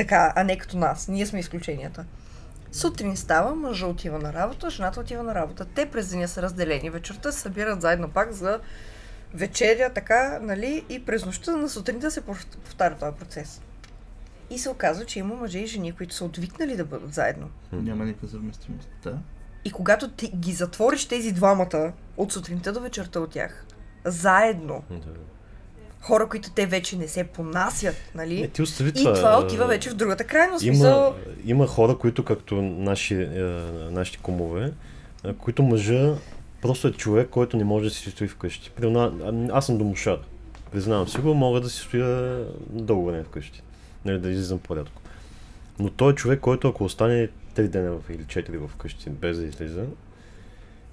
[0.00, 1.08] така, а не като нас.
[1.08, 2.04] Ние сме изключенията.
[2.72, 5.64] Сутрин става, мъжа отива на работа, жената отива на работа.
[5.64, 6.90] Те през деня са разделени.
[6.90, 8.60] Вечерта се събират заедно пак за
[9.34, 13.62] вечеря, така, нали, и през нощта на сутринта се повтаря този процес.
[14.50, 17.50] И се оказва, че има мъже и жени, които са отвикнали да бъдат заедно.
[17.72, 18.88] Няма никаква съвместимост.
[19.02, 19.18] Да.
[19.64, 23.66] И когато ти ги затвориш тези двамата от сутринта до вечерта от тях,
[24.04, 24.82] заедно,
[26.00, 28.40] хора, които те вече не се понасят, нали?
[28.40, 30.64] Не, ти остави и това, отива вече в другата крайност.
[30.64, 31.14] Има, смисъл...
[31.44, 33.40] има хора, които, както наши, е,
[33.90, 34.72] нашите кумове,
[35.24, 36.14] е, които мъжа
[36.62, 38.70] просто е човек, който не може да си стои вкъщи.
[38.70, 40.18] Примерно, аз съм домошар.
[40.72, 43.62] Признавам си го, мога да си стоя дълго време вкъщи.
[44.04, 45.02] Нали, да излизам порядко.
[45.78, 49.46] Но той е човек, който ако остане 3 дена или 4 в къщи без да
[49.46, 49.84] излиза,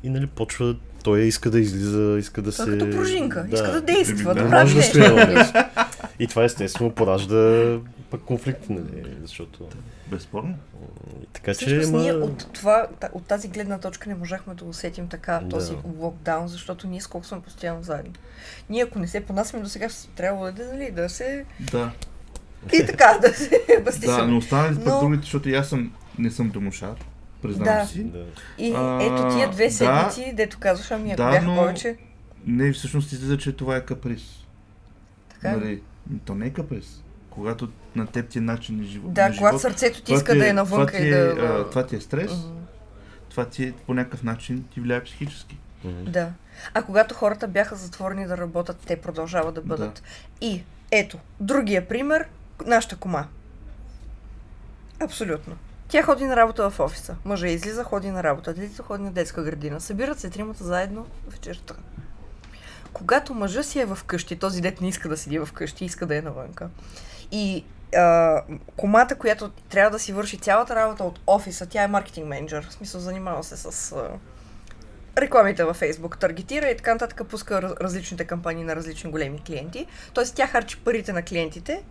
[0.04, 0.76] и нали почва
[1.08, 2.72] той иска да излиза, иска да Той се...
[2.72, 5.00] е като пружинка, иска да действа, Да, да Да, прави да нещо.
[5.28, 5.54] нещо.
[6.20, 7.78] И това естествено поражда
[8.12, 9.68] пък конфликт, нали, защото...
[10.12, 10.56] Безспорно.
[11.34, 12.00] Така че, Всъщност ма...
[12.00, 15.50] ние от, това, от тази гледна точка не можахме да усетим така Да.
[15.50, 18.14] този локдаун, защото ние сколко сме постоянно заедно.
[18.70, 21.46] Ние ако не се понасяме до сега, ще трябвало да, нали, да се...
[21.62, 21.92] Да.
[22.74, 24.28] И така, да се Да, бастисаме.
[24.28, 26.96] но останалите пък Но- другите, защото и аз съм, не съм домошар,
[27.42, 27.86] признавам Да.
[27.86, 28.04] си.
[28.04, 28.26] Да.
[28.58, 29.72] И А, ето тия две да.
[29.72, 31.98] седмици, дето казваш, ами ако Да, бяха но- повече,
[32.46, 34.46] Не, всъщност излиза, че това е каприз.
[35.30, 35.60] така ли?
[35.60, 35.82] Нали?
[36.20, 37.04] То не е каприз.
[37.30, 39.14] Когато на теб ти е начин на живот.
[39.14, 41.36] Да, на когато живот, сърцето ти иска ти да е навънка и е, да...
[41.60, 42.54] а, това ти е стрес, Мгм.
[43.30, 45.58] това ти е, по някакъв начин ти влияе психически.
[45.84, 46.04] Мгм.
[46.04, 46.30] Да.
[46.74, 50.04] А когато хората бяха затворени да работят, те продължават да бъдат.
[50.42, 52.26] И ето, другия пример,
[52.66, 53.26] нашата кома.
[55.00, 55.56] Абсолютно.
[55.90, 57.16] Тя ходи на работа в офиса.
[57.26, 58.54] Мъжа излиза, ходи на работа.
[58.54, 59.82] Детето ходи на детска градина.
[59.82, 61.76] Събират се тримата заедно вечерта.
[62.94, 66.06] Когато мъжа си е в къщи, този дет не иска да седи в къщи, иска
[66.06, 66.70] да е навънка.
[67.32, 68.42] И а,
[68.76, 72.68] комата, която трябва да си върши цялата работа от офиса, тя е маркетинг менеджер.
[72.70, 74.10] В смисъл, занимава се с а,
[75.18, 79.88] рекламите във Фейсбук, таргетира и така нататък, пуска раз- различните кампании на различни големи клиенти.
[80.14, 81.84] Тоест тя харчи парите на клиентите.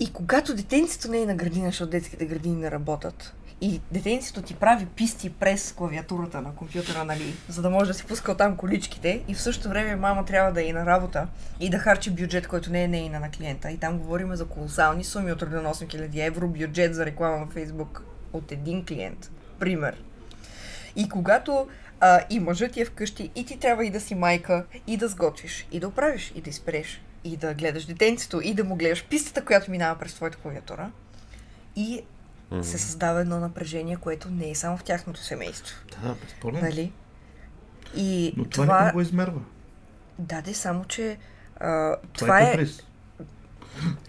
[0.00, 4.54] И когато детенцето не е на градина, защото детските градини не работят, и детенцето ти
[4.54, 9.22] прави писти през клавиатурата на компютъра, нали, за да може да си пуска там количките
[9.28, 11.28] и в същото време мама трябва да е на работа
[11.60, 13.70] и да харчи бюджет, който не е нейна на клиента.
[13.70, 17.46] И там говорим за колосални суми от рода на 8000 евро бюджет за реклама на
[17.46, 19.30] Фейсбук от един клиент.
[19.58, 20.02] Пример.
[20.96, 21.66] И когато
[22.00, 25.08] а, и мъжът ти е вкъщи, и ти трябва и да си майка, и да
[25.08, 29.04] сготвиш, и да оправиш, и да изпреш, и да гледаш детенцето, и да му гледаш
[29.04, 30.90] пистата, която минава през твоята клавиатура.
[31.76, 32.02] И
[32.50, 32.62] Мгм.
[32.62, 35.76] се създава едно напрежение, което не е само в тяхното семейство.
[36.02, 36.60] Да, безспорно.
[36.60, 36.92] Нали?
[37.96, 38.84] И Но това, това...
[38.84, 39.40] не го измерва.
[40.18, 41.18] Да, де, само че
[41.60, 42.66] а, Това, това е е...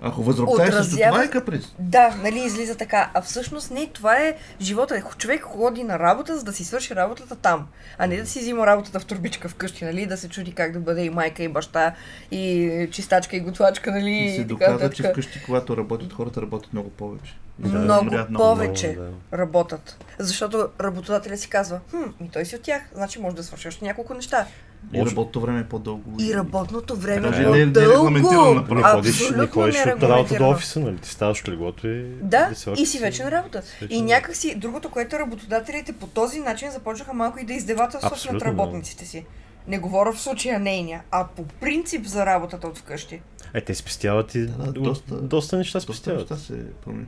[0.01, 1.73] Ако възроптаеш също, Отразява- това е каприз.
[1.79, 3.11] Да, нали, излиза така.
[3.13, 5.03] А всъщност не, това е живота.
[5.17, 7.67] Човек ходи на работа, за да си свърши работата там.
[7.97, 10.79] А не да си взима работата в турбичка вкъщи, нали, да се чуди как да
[10.79, 11.93] бъде и майка, и баща,
[12.31, 16.89] и чистачка, и готвачка, нали, И се доказва, че вкъщи, когато работят, хората работят много
[16.89, 17.35] повече.
[17.59, 17.77] И Да.
[17.77, 19.97] Много умрят повече много, работят.
[20.19, 23.85] Защото работодателя си казва, хм, ми той си от тях, значи може да свърши още
[23.85, 24.45] няколко неща.
[24.93, 26.15] И работното време е по-дълго.
[26.19, 27.91] И работното време Даже е не- не е по-дълго.
[27.91, 28.75] регламентирано направо.
[28.75, 30.97] Не ходиш, не Абсолютно ходиш от работа до офиса, нали?
[30.97, 32.03] Ти ставаш от леглото и...
[32.21, 33.61] Да, си и си вече на работа.
[33.89, 38.45] И някакси другото, което работодателите по този начин започнаха малко и да издевателстват над да.
[38.45, 39.25] работниците си.
[39.67, 43.21] Не говоря в случая нейния, а по принцип за работата от вкъщи.
[43.53, 46.19] Е, те спестяват и Да, да, доста, доста- доста неща Доста спестяват.
[46.21, 47.05] неща се промени.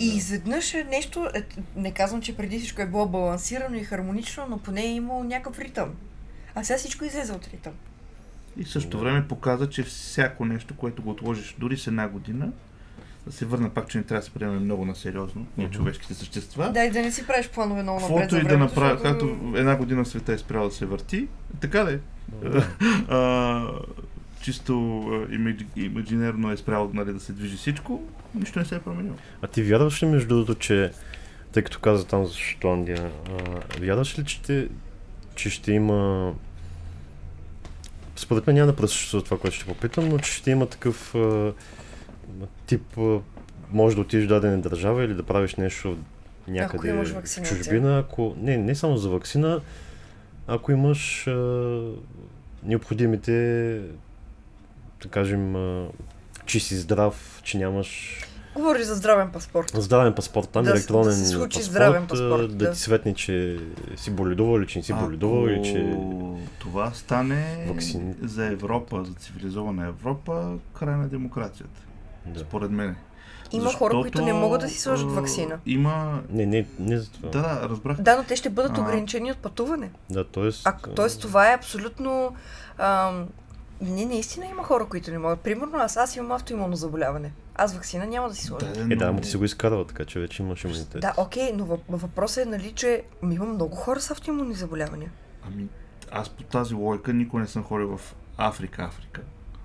[0.00, 1.42] И изведнъж е нещо, е,
[1.76, 5.58] не казвам, че преди всичко е било балансирано и хармонично, но поне е имало някакъв
[5.58, 5.90] ритъм.
[6.54, 7.72] А сега всичко излезе от ритъм.
[8.56, 12.48] И в същото време показа, че всяко нещо, което го отложиш дори с една година,
[13.26, 16.14] да се върна пак, че не трябва да се приемем много на сериозно, ние човешките
[16.14, 16.72] същества.
[16.72, 19.58] Да, и да не си правиш планове много напред Каквото и да направя, защото- както
[19.58, 21.28] една година в света е спряла да се върти,
[21.60, 21.98] така да е.
[24.46, 25.26] Чисто
[25.76, 28.02] имаджинерно е спряло нали, да се движи всичко,
[28.34, 29.16] нищо не се е променило.
[29.42, 30.90] А ти вярваш ли между другото, че
[31.52, 34.68] тъй като каза там за Шотландия, а, вярваш ли, че, те,
[35.34, 36.32] че ще има
[38.16, 41.52] според мен няма да пресъществува това, което ще попитам, но че ще има такъв а,
[42.66, 43.18] тип а,
[43.72, 45.98] може да отидеш в дадена държава или да правиш нещо
[46.48, 48.34] някъде имаш в чужбина, ако...
[48.38, 49.60] Не, не само за вакцина,
[50.46, 51.80] ако имаш а,
[52.62, 53.80] необходимите,
[55.02, 55.88] да кажем, а,
[56.46, 58.20] че си здрав, че нямаш
[58.54, 59.72] Говори за здравен паспорт.
[59.74, 62.72] здравен паспорт, там Да електронен да се случи паспорт, здравен паспорт, да да.
[62.72, 63.58] ти светне, че
[63.96, 65.96] си боледувал или че не си боледувал или че...
[66.58, 68.14] Това стане Ваксини.
[68.22, 71.80] за Европа, за цивилизована Европа, край на демокрацията.
[72.26, 72.40] Да.
[72.40, 72.96] Според мен.
[73.52, 75.58] Има хора, които не могат да си сложат вакцина.
[75.66, 76.22] Има...
[76.30, 77.28] Не, не, не за това.
[77.28, 77.96] Да, да, разбрах.
[78.00, 78.80] Да, но те ще бъдат А.
[78.80, 79.90] ограничени от пътуване.
[80.10, 80.50] Да, т.е.
[80.64, 82.36] А, тоест това е абсолютно...
[82.78, 83.26] Ам,
[83.80, 85.40] не, наистина има хора, които не могат.
[85.40, 87.32] Примерно аз, аз имам автоимунно заболяване.
[87.54, 88.66] Аз вакцина няма да си сложа.
[88.66, 91.00] Да, Е, да, но- ама ти си го изкарал, така че вече имаш имунитет.
[91.00, 95.10] да окей, но въп- въпросът е, нали, че има много хора с автоимунни заболявания.
[95.44, 95.66] Ами,
[96.10, 99.20] аз по тази логика никога не съм ходил в Африка, Африка.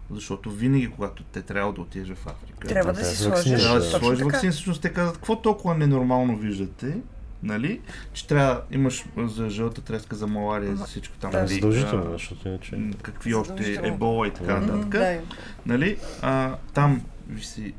[0.09, 3.62] Защото винаги, когато те трябва да отидеш в Африка, Трябва да да си се сложиш.
[3.62, 4.51] трябва да си сложиш вакцина.
[4.51, 6.97] Всъщност те казват, какво толкова ненормално виждате,
[7.44, 7.82] нали?
[8.14, 11.32] Че трябва, имаш за жълта треска, за малария, за всичко там.
[11.32, 11.38] да.
[11.38, 11.54] нали?
[11.54, 12.80] Задължително, защото иначе...
[13.02, 14.89] Какви още ебола и така нататък.
[14.89, 15.20] Да,
[15.66, 15.98] Нали?
[16.22, 17.74] А, там ви си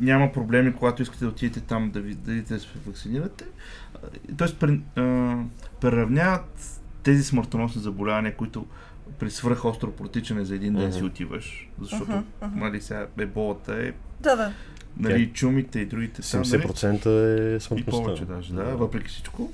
[0.00, 3.44] няма проблеми, когато искате да отидете там да, ви, да се вакцинирате.
[4.36, 4.64] Тоест,
[5.80, 8.66] преравняват тези смъртоносни заболявания, които
[9.18, 10.98] при свръхостро протичане за един ден uh-huh.
[10.98, 12.54] си отиваш, защото uh-huh, uh-huh.
[12.54, 14.52] нали, сега еболата е да, да.
[15.00, 16.22] Нали, чумите и другите.
[16.22, 18.00] 70% нали, е смъртността.
[18.00, 18.76] И повече даже, да, да.
[18.76, 19.52] въпреки всичко.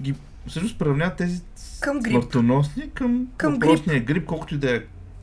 [0.00, 0.14] Ги
[0.46, 1.42] всъщност приравняват тези
[1.80, 2.12] към грип.
[2.12, 4.06] смъртоносни към, към въпросния грип.
[4.06, 4.82] грип, колкото и да е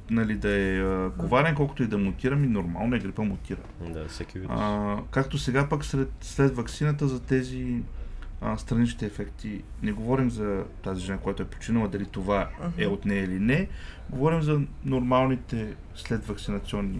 [0.10, 0.84] нали, да е
[1.18, 3.60] коварен, колкото и да мутира, ми нормално е грипа мутира.
[3.90, 4.50] Да, всеки вид.
[4.54, 7.82] А, както сега пък след, след вакцината за тези
[8.42, 12.84] а, страничните ефекти, не говорим за тази жена, която е починала, дали това uh-huh.
[12.84, 13.68] е от нея или не,
[14.10, 17.00] говорим за нормалните след вакцинационни.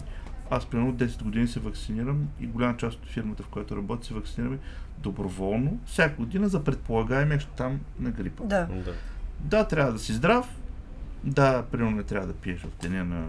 [0.54, 4.14] Аз примерно 10 години се вакцинирам и голяма част от фирмата, в която работя, се
[4.14, 4.58] вакцинираме
[4.98, 8.44] доброволно, всяка година за предполагаемия там на грипа.
[8.44, 8.66] Да.
[8.66, 8.94] да.
[9.40, 10.62] Да, трябва да си здрав,
[11.24, 13.26] да, примерно не трябва да пиеш в деня на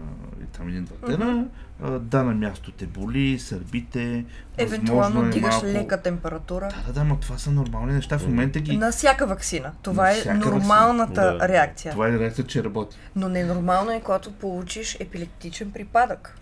[0.57, 1.45] там един-два дена.
[1.81, 1.99] Uh-huh.
[1.99, 4.25] Да, на място те боли, сърбите.
[4.57, 5.67] Евентуално е дигаш малко...
[5.67, 6.69] лека температура.
[6.69, 8.19] Да, да, да, но това са нормални неща.
[8.19, 8.77] В момента ги.
[8.77, 9.71] На всяка вакцина.
[9.81, 11.47] Това на е нормалната вакцина.
[11.47, 11.91] реакция.
[11.91, 12.97] Това е реакция, че работи.
[13.15, 16.37] Но ненормално е, когато получиш епилептичен припадък.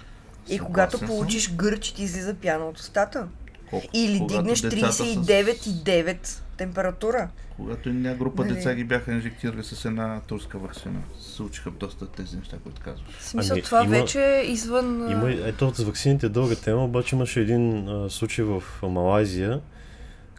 [0.49, 3.27] И когато получиш гърч, ти излиза пяна от устата.
[3.69, 3.87] Колко?
[3.93, 6.41] Или дигнеш 39,9 с...
[6.57, 7.29] температура.
[7.55, 8.53] Когато една група нали?
[8.55, 13.15] деца ги бяха инжектирали с една турска вакцина, се случиха доста тези неща, които казваш.
[13.19, 15.11] В смисъл, ами, това има, вече е извън...
[15.11, 19.61] Има, ето с вакцините е дълга тема, обаче имаше един а, случай в Малайзия,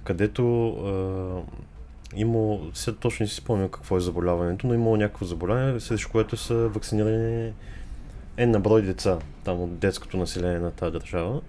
[0.04, 1.52] където а,
[2.16, 6.36] има, сега точно не си спомням какво е заболяването, но имало някакво заболяване, срещу което
[6.36, 7.52] са вакцинирани
[8.36, 11.40] една брой деца, там от детското население на тази държава.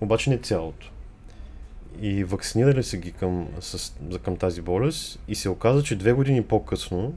[0.00, 0.90] Обаче не цялото.
[2.00, 3.94] И вакцинирали се ги към, с,
[4.24, 7.14] към тази болест и се оказа, че две години по-късно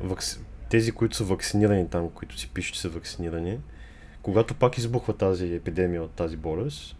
[0.00, 0.38] вакци...
[0.70, 3.58] тези, които са вакцинирани там, които си пишат, че са вакцинирани,
[4.22, 6.96] когато пак избухва тази епидемия от тази болест,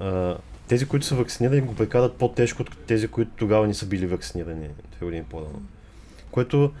[0.00, 4.06] а, тези, които са вакцинирани, го прекарат по-тежко от тези, които тогава не са били
[4.06, 5.62] вакцинирани две години по-рано.
[6.30, 6.72] Което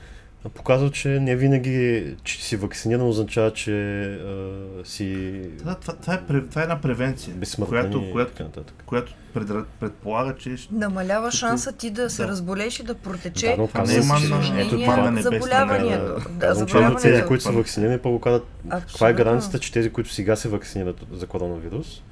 [0.48, 3.72] показва, че не винаги, че си вакциниран означава, че
[4.04, 5.40] а, си...
[5.58, 7.34] Това, това, това, е, това е една превенция,
[7.68, 10.56] която, която, която пред, предполага, че...
[10.70, 12.28] Намалява шанса ти да се да.
[12.28, 16.30] разболеш и да протече да, но казвам, че, ето това на заболяването.
[16.30, 17.02] Да, заболяването.
[17.02, 21.06] Тези, които са вакцинирани, по казват, каква е гаранцията, че тези, които сега се вакцинират
[21.12, 22.02] за коронавирус,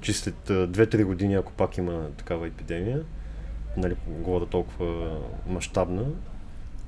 [0.00, 3.00] че след 2-3 години, ако пак има такава епидемия,
[3.76, 6.04] нали, говоря толкова мащабна,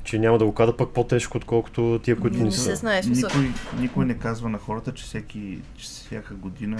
[0.07, 2.77] че няма да го кара пък по-тежко, отколкото тия, които не са.
[2.77, 6.79] Знае, никой, никой не казва на хората, че, всеки, че всяка година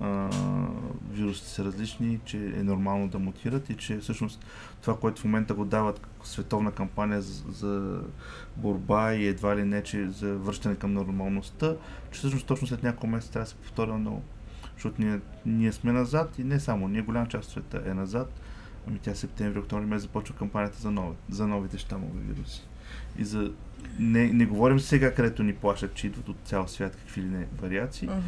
[0.00, 0.30] а,
[1.10, 4.44] вирусите са различни, че е нормално да мутират и че всъщност
[4.80, 8.00] това, което в момента го дават световна кампания за, за
[8.56, 11.74] борба и едва ли не, че за връщане към нормалността,
[12.12, 14.22] че всъщност точно след няколко месеца трябва да се повторя много.
[14.74, 18.40] Защото ние, ние сме назад и не само, ние голяма част от света е назад
[18.88, 22.62] Ами тя септември, октомври месец започва кампанията за, нови, за новите щамови вируси.
[23.18, 23.52] И за...
[23.98, 27.46] Не, не говорим сега, където ни плащат, че идват от цял свят какви ли не
[27.62, 28.08] вариации.
[28.08, 28.20] Uh-huh.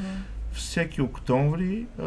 [0.53, 2.05] Всеки октомври а,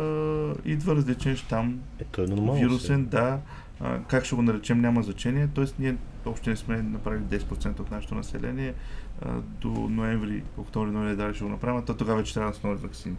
[0.65, 1.79] идва различен щам.
[1.99, 2.59] Ето е нормално.
[2.59, 3.09] Вирусен, се.
[3.09, 3.39] да.
[3.79, 5.47] А, как ще го наречем, няма значение.
[5.53, 8.73] Тоест, ние още не сме направили 10% от нашето население.
[9.21, 12.57] А, до ноември, октомври, ноември дали ще го направим, а то тогава вече трябва да
[12.57, 13.15] са нови вакцини.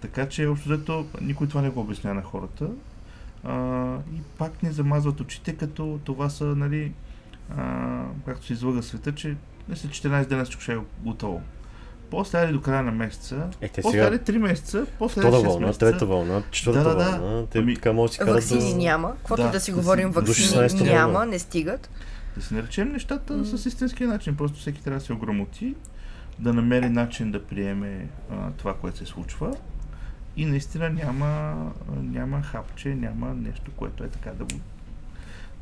[0.00, 2.70] Така че, общо никой това не го обяснява на хората
[3.44, 6.92] а, и пак не замазват очите, като това са, нали,
[7.56, 9.36] а, както се излага света, че
[9.68, 11.42] не след 14 дена всичко ще е готово.
[12.10, 14.10] После до края на месеца, е, после сега...
[14.10, 17.92] 3 месеца, после Втора вълна, месеца, трета вълна, четвърта да, да, вълна, те ами, така
[17.92, 18.76] може да си карат Вакцини да...
[18.78, 21.90] няма, каквото да, да си говорим, вакцини няма, не стигат.
[22.36, 23.56] Да си наречем нещата mm.
[23.56, 25.74] с истинския начин, просто всеки трябва да се ограмоти,
[26.38, 29.54] да намери начин да приеме а, това, което се случва
[30.38, 31.56] и наистина няма,
[31.96, 34.60] няма хапче, няма нещо, което е така да го...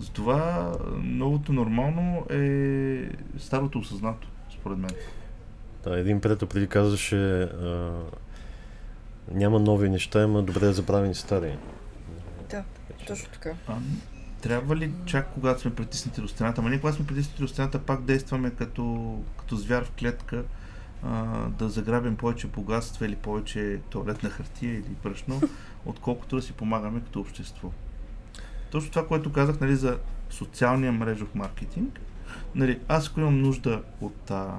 [0.00, 0.72] Затова
[1.02, 4.90] новото нормално е старото осъзнато, според мен.
[5.84, 7.92] Да, един приятел преди казваше а,
[9.32, 11.58] няма нови неща, има добре забравени стари.
[12.50, 12.64] Да,
[13.06, 13.54] точно така.
[13.68, 13.76] А,
[14.42, 16.60] трябва ли чак когато сме притиснати до стената?
[16.60, 20.44] Ама ние когато сме притиснати до стената пак действаме като, като звяр в клетка,
[21.06, 25.40] а, да заграбим повече богатства или повече туалетна хартия или брашно,
[25.86, 27.70] отколкото да си помагаме като общество.
[28.70, 29.98] Точно това, което казах нали, за
[30.30, 32.00] социалния мрежов маркетинг,
[32.54, 34.54] нали, аз ако имам нужда от а,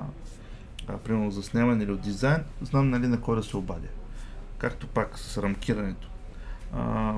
[0.87, 3.87] а, примерно за снимане или от дизайн, знам нали, на кой да се обадя.
[4.57, 6.09] Както пак с рамкирането.
[6.73, 7.13] А,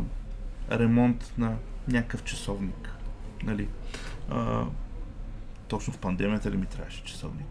[0.72, 1.56] ремонт на
[1.88, 2.90] някакъв часовник.
[3.44, 3.68] Нали.
[4.30, 4.66] А,
[5.68, 7.48] точно в пандемията ли ми трябваше часовник?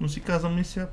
[0.00, 0.88] Но си казвам, ми сега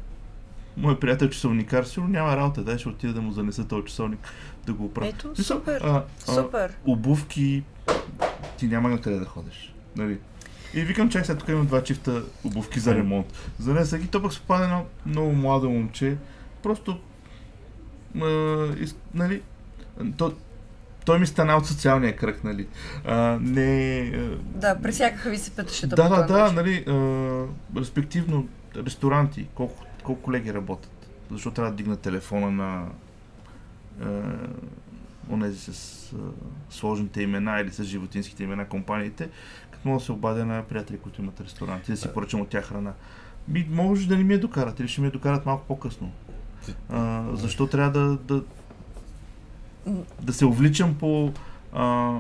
[0.78, 4.20] моят приятел часовникар, сигурно няма работа, дай ще отида да му занеса този часовник
[4.66, 5.10] да го оправя.
[5.10, 6.74] Ето, Мисъл, супер, а, а, супер.
[6.86, 7.64] обувки,
[8.58, 9.74] ти няма на къде да ходиш.
[9.96, 10.20] Нали?
[10.74, 13.34] И викам, чак сега тук имам два чифта обувки за ремонт.
[13.60, 16.18] Занесах ги, то пък попадне едно много младо момче.
[16.64, 17.00] Просто,
[18.22, 19.42] а, из, нали,
[20.18, 20.34] то,
[21.06, 22.68] той ми стана от социалния кръг, нали.
[23.06, 24.12] А, не...
[24.56, 25.96] Да, пресякаха ви се пътищата.
[25.96, 27.46] да, да, да, нали, а,
[27.80, 31.10] респективно ресторанти, колко, колко колеги работят.
[31.32, 32.88] Защо трябва да дигна телефона на
[34.02, 34.22] а,
[35.30, 36.18] онези с а,
[36.70, 39.30] сложните имена или с животинските имена компаниите,
[39.72, 42.66] като мога да се обадя на приятели, които имат ресторанти, да си поръчам от тях
[42.66, 42.94] храна.
[43.48, 46.12] Би, може да не ми я докарат или ще ми я докарат малко по-късно.
[46.90, 48.44] А, защо трябва да, да,
[50.22, 51.32] да се увличам по,
[51.74, 52.20] а,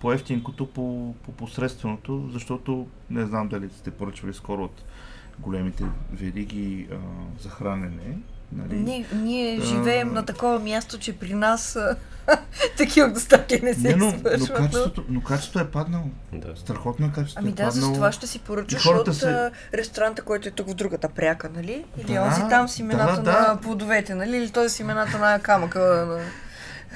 [0.00, 4.82] по ефтинкото, по, по посредственото, защото не знам дали сте поръчвали скоро от
[5.40, 6.94] големите вериги а,
[7.40, 8.18] за хранене.
[8.52, 8.76] Нали?
[8.76, 9.64] Ние, ние А.
[9.64, 11.96] живеем на такова място, че при нас а,
[12.76, 16.04] такива доставки не се Не, но, но, качеството, но качеството е паднало.
[16.32, 16.56] Да.
[16.56, 17.38] Страхотно е качеството.
[17.38, 17.94] Ами е да, за паднало.
[17.94, 21.84] това ще си поръчаш от се- ресторанта, който е тук в другата пряка, нали?
[21.98, 23.48] Или Да, онзи там с имената да, да.
[23.48, 24.36] на плодовете, нали?
[24.36, 25.80] Или той с имената на камъка.
[26.06, 26.20] На...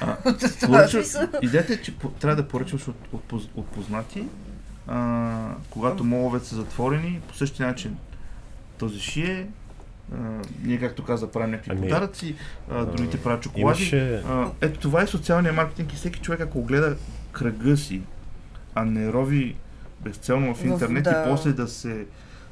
[0.01, 1.23] А, смисъл.
[1.43, 4.25] идеята е, че по- трябва да поръчваш от, от, поз- от познати,
[4.87, 5.33] а,
[5.71, 7.97] когато моловете са затворени, по същия начин
[8.75, 9.47] този шие,
[10.13, 10.17] а,
[10.63, 12.35] ние както каза правим някакви Ами, подаръци,
[12.71, 13.83] а, другите правят чоколади.
[13.83, 14.15] Имаше...
[14.19, 16.97] А, ето това е социалния маркетинг и всеки човек ако гледа
[17.33, 18.01] кръга си,
[18.75, 19.57] а не рови
[20.01, 21.11] безцелно в В- интернет да.
[21.11, 22.07] и после да се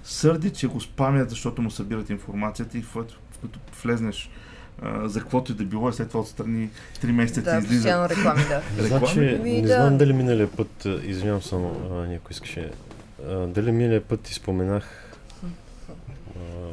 [0.05, 3.05] сърди, че го спамят, защото му събират информацията и в, в,
[3.43, 4.31] като влезнеш
[4.83, 6.71] а, за каквото и да било, и след това отстрани
[7.01, 8.09] 3 месеца Да, ти излиза.
[8.09, 8.63] реклами, да.
[8.75, 9.07] Реклами?
[9.07, 9.75] Значи, Ами, не да.
[9.75, 10.71] знам дали миналия път,
[11.05, 12.71] извинявам само, някой искаше,
[13.23, 15.02] а, дали миналия път ти споменах а,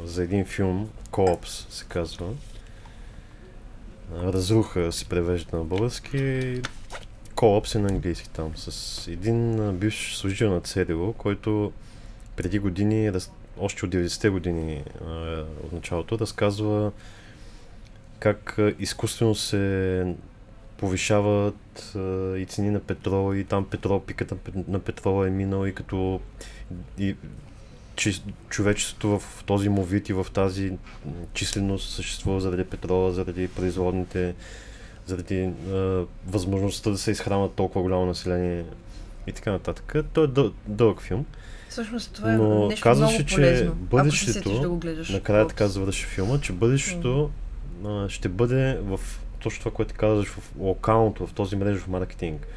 [0.05, 2.33] за един филм, Коопс се казва.
[4.15, 6.61] Разруха се превежда на български.
[7.35, 11.71] Коопс е на английски там, с един бивш служител на ЦДУ, който
[12.35, 13.11] преди години,
[13.59, 16.91] още от 90-те години а, от началото, разказва
[18.19, 20.05] как изкуствено се
[20.77, 21.91] повишават
[22.37, 26.19] и цени на петрол и там петрол, пе- на петрола е минал и като
[26.97, 27.15] и,
[27.99, 30.71] че човечеството в този му вид и в тази
[31.33, 34.35] численост съществува заради петрола, заради производните,
[35.05, 35.41] заради
[35.71, 38.65] а, възможността да се изхранват толкова голямо население
[39.27, 39.95] и така нататък.
[40.13, 41.25] Той е дъл, дълъг филм.
[41.69, 43.73] Всъщност това е Но нещо казваше, много че полезно.
[43.73, 45.09] бъдещето- ако да го гледаш.
[45.09, 47.29] Накрая така завърши филма, че бъдещето
[47.85, 48.99] а, ще бъде в
[49.39, 52.47] точно това, което казваш в локалното, в този мрежов маркетинг.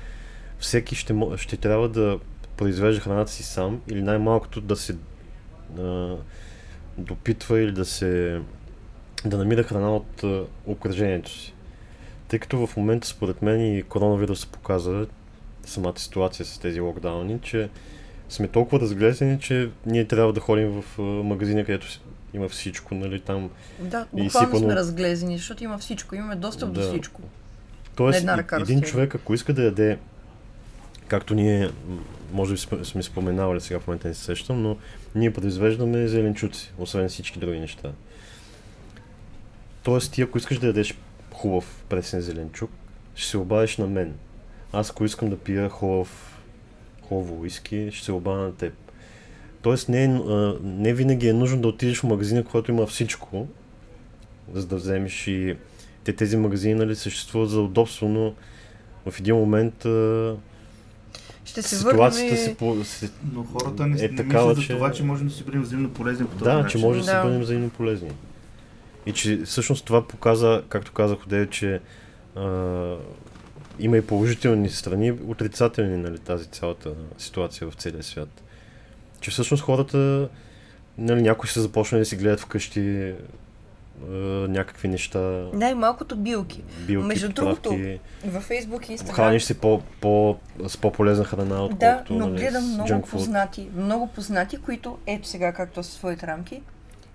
[0.58, 2.18] Всеки ще, ще трябва да
[2.56, 4.96] произвежда храната си сам или най-малкото да се
[5.78, 6.16] а,
[6.98, 8.40] допитва или да се
[9.24, 11.54] да намира храна от а, окръжението си.
[12.28, 15.06] Тъй като в момента според мен и коронавируса показа
[15.64, 17.68] самата ситуация с тези локдауни, че
[18.28, 21.86] сме толкова разглезени, че ние трябва да ходим в а, магазина, където
[22.34, 23.50] има всичко, нали, там.
[23.80, 26.14] Да, буквално сипано- сме разглезени, защото има всичко.
[26.14, 26.88] Имаме достъп до Да.
[26.88, 27.22] всичко.
[27.96, 28.26] Тоест,
[28.60, 29.98] един човек, ако иска да яде,
[31.08, 31.70] както ние,
[32.32, 34.76] може би сме, споменавали сега в момента не се сещам, но
[35.14, 37.92] ние произвеждаме зеленчуци, освен всички други неща.
[39.82, 40.94] Тоест, ти ако искаш да ядеш
[41.34, 42.70] хубав пресен зеленчук,
[43.14, 44.14] ще се обадиш на мен.
[44.72, 46.40] Аз ако искам да пия хубав,
[47.02, 48.74] хубаво уиски, ще се обадя на теб.
[49.62, 50.08] Тоест, не, е,
[50.62, 53.46] не винаги е нужно да отидеш в магазина, който има всичко,
[54.54, 55.56] за да вземеш и
[56.04, 58.34] те тези магазини нали, съществуват за удобство, но
[59.10, 60.36] в един момент а,
[61.52, 64.62] Ще се ситуацията върнем се, по, се Но хората не, Е не такава, мислят за
[64.62, 66.80] че- това, че можем да си бъдем взаимно полезни по този Да, начин.
[66.80, 67.10] че може да, Да.
[67.12, 68.10] се бъдем взаимно полезни.
[69.06, 71.80] И че всъщност това показа, както казах одеве, че
[72.36, 72.96] а,
[73.78, 78.42] има и положителни страни, отрицателни, нали, тази цялата ситуация в целия свят.
[79.20, 80.28] Че всъщност хората,
[80.98, 83.12] нали, някои са започнали да си гледат вкъщи
[84.08, 84.14] а,
[84.48, 85.18] някакви неща,
[85.54, 86.62] Най-малкото билки.
[86.86, 89.12] билки, Между поправки, Във Facebook и Instagram.
[89.12, 90.36] храниш се по, по,
[90.68, 95.52] с по-полезна храна, Да, отколкото но нали, гледам много познати, много познати, които, ето сега
[95.52, 96.62] както са своите рамки,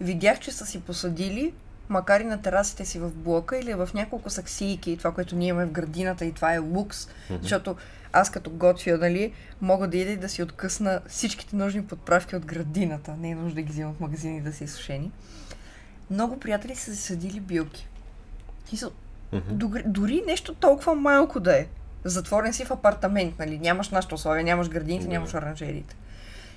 [0.02, 1.54] видях, че са си посадили,
[1.90, 5.66] макар и на терасите си в блока или в няколко саксийки, това, което ние имаме
[5.66, 7.40] в градината и това е лукс, Мгм.
[7.42, 7.76] защото
[8.14, 9.32] аз като готвя, нали,
[9.62, 13.16] мога да ида и да си откъсна всичките нужни подправки от градината.
[13.20, 15.12] Не е нужда да ги взема в магазина и да са изсушени.
[16.10, 17.88] Много приятели са засадили билки.
[18.76, 18.92] Са,
[19.32, 19.72] Мгм.
[19.86, 21.68] дори, нещо толкова малко да е.
[22.04, 23.60] Затворен си в апартамент, нали?
[23.60, 25.96] Нямаш нашите условия, нямаш градините, нямаш оранжериите.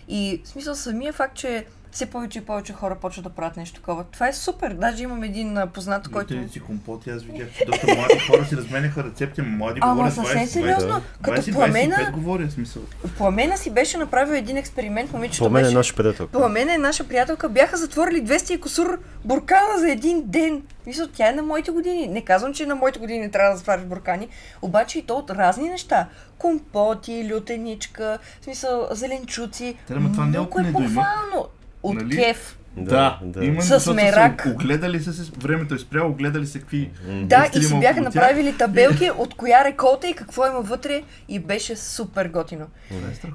[0.09, 3.75] И в смисъл самия факт, че все повече и повече хора почват да правят нещо
[3.75, 4.05] такова.
[4.05, 4.75] Това е супер.
[4.75, 6.35] Даже имам един познат, който...
[6.35, 10.15] Лютеници, компоти, аз видях, че доста млади хора си разменяха рецепти, ама млади Ама говорят
[10.15, 11.01] съвсем 20, сериозно.
[11.23, 12.83] Като 20, пламена, 25 говоря, смисъл.
[13.19, 15.77] пламена си беше направил един експеримент, момичето По мен е беше...
[15.77, 16.39] наша приятелка.
[16.39, 17.49] Пламена е наша приятелка.
[17.49, 20.63] Бяха затворили 200 и косур буркана за един ден.
[20.87, 22.07] Мисля, тя е на моите години.
[22.07, 24.29] Не казвам, че на моите години не трябва да затваряш буркани,
[24.63, 26.07] обаче и то от разни неща.
[26.39, 29.77] Компоти, лютеничка, в смисъл, зеленчуци.
[29.87, 31.49] Те, това не е Много е буквално.
[31.83, 32.17] От Нали?
[32.17, 32.57] кеф.
[32.77, 33.45] Да, да.
[33.45, 34.47] Именно С защото са мерак.
[34.55, 36.91] Огледали са се, времето е спряло, огледали се какви...
[37.23, 41.77] Да, и си бяха направили табелки от коя реколта и какво има вътре и беше
[41.77, 42.67] супер готино.
[42.91, 42.95] Е.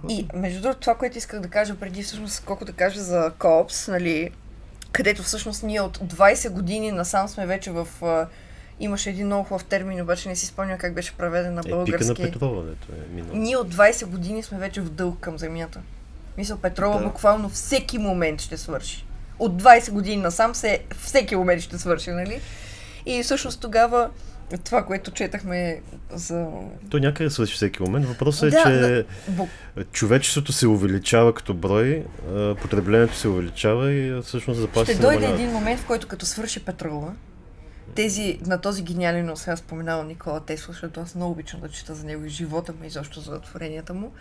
[0.10, 3.88] И между другото, това, което исках да кажа преди, всъщност, колко да кажа за Коопс,
[3.88, 4.30] нали,
[4.92, 7.88] където всъщност ние от 20 години насам сме вече в...
[8.80, 11.72] Имаше един много хубав термин, обаче не си спомням как беше преведен на Е, пика
[11.72, 11.84] на
[12.40, 12.92] български.
[12.92, 13.38] Е минало.
[13.38, 15.82] Ние от 20 години сме вече в дълг към земята.
[16.38, 17.04] Мисля, Петрова Да.
[17.06, 19.06] буквално всеки момент ще свърши.
[19.40, 22.42] От 20 години насам се всеки момент ще свърши, нали?
[23.06, 24.10] И всъщност тогава
[24.64, 25.82] това, което четахме
[26.14, 26.48] за...
[26.90, 28.06] То някъде свърши всеки момент.
[28.06, 29.48] Въпросът е, Да, че Бу-
[29.92, 32.06] човечеството се увеличава като брой,
[32.62, 37.14] потреблението се увеличава и всъщност заплаща Ще дойде един момент, в който като свърши петрола,
[37.96, 42.06] тези, на този гениален, сега споменавам Никола Тесла, защото аз много обичам да чета за
[42.06, 44.12] него и живота му, и защо за творенията му.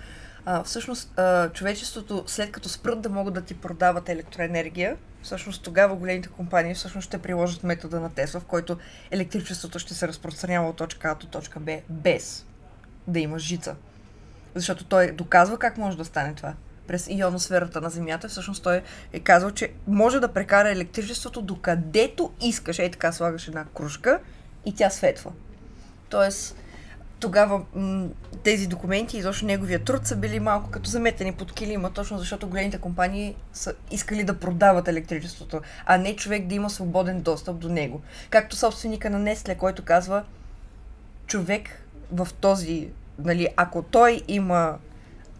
[0.64, 1.18] Всъщност,
[1.52, 7.06] човечеството, след като спрат да могат да ти продават електроенергия, всъщност тогава големите компании всъщност
[7.06, 8.78] ще приложат метода на Тесла, в който
[9.10, 12.46] електричеството ще се разпространява от точка А до точка Б, без
[13.06, 13.76] да има жица.
[14.54, 16.54] Защото той доказва как може да стане това.
[16.86, 18.82] През ионосферата на Земята, всъщност той
[19.12, 22.78] е казал, че може да прекара електричеството докъдето искаш.
[22.78, 24.20] Ей така слагаш една кружка
[24.64, 25.32] и тя светва.
[26.08, 26.56] Тоест,
[27.24, 27.62] тогава
[28.42, 32.48] тези документи и изобщо неговия труд са били малко като заметени под килима, точно защото
[32.48, 37.68] големите компании са искали да продават електричеството, а не човек да има свободен достъп до
[37.68, 38.02] него.
[38.30, 40.24] Както собственика на Несле, който казва,
[41.26, 44.78] човек в този, нали, ако той има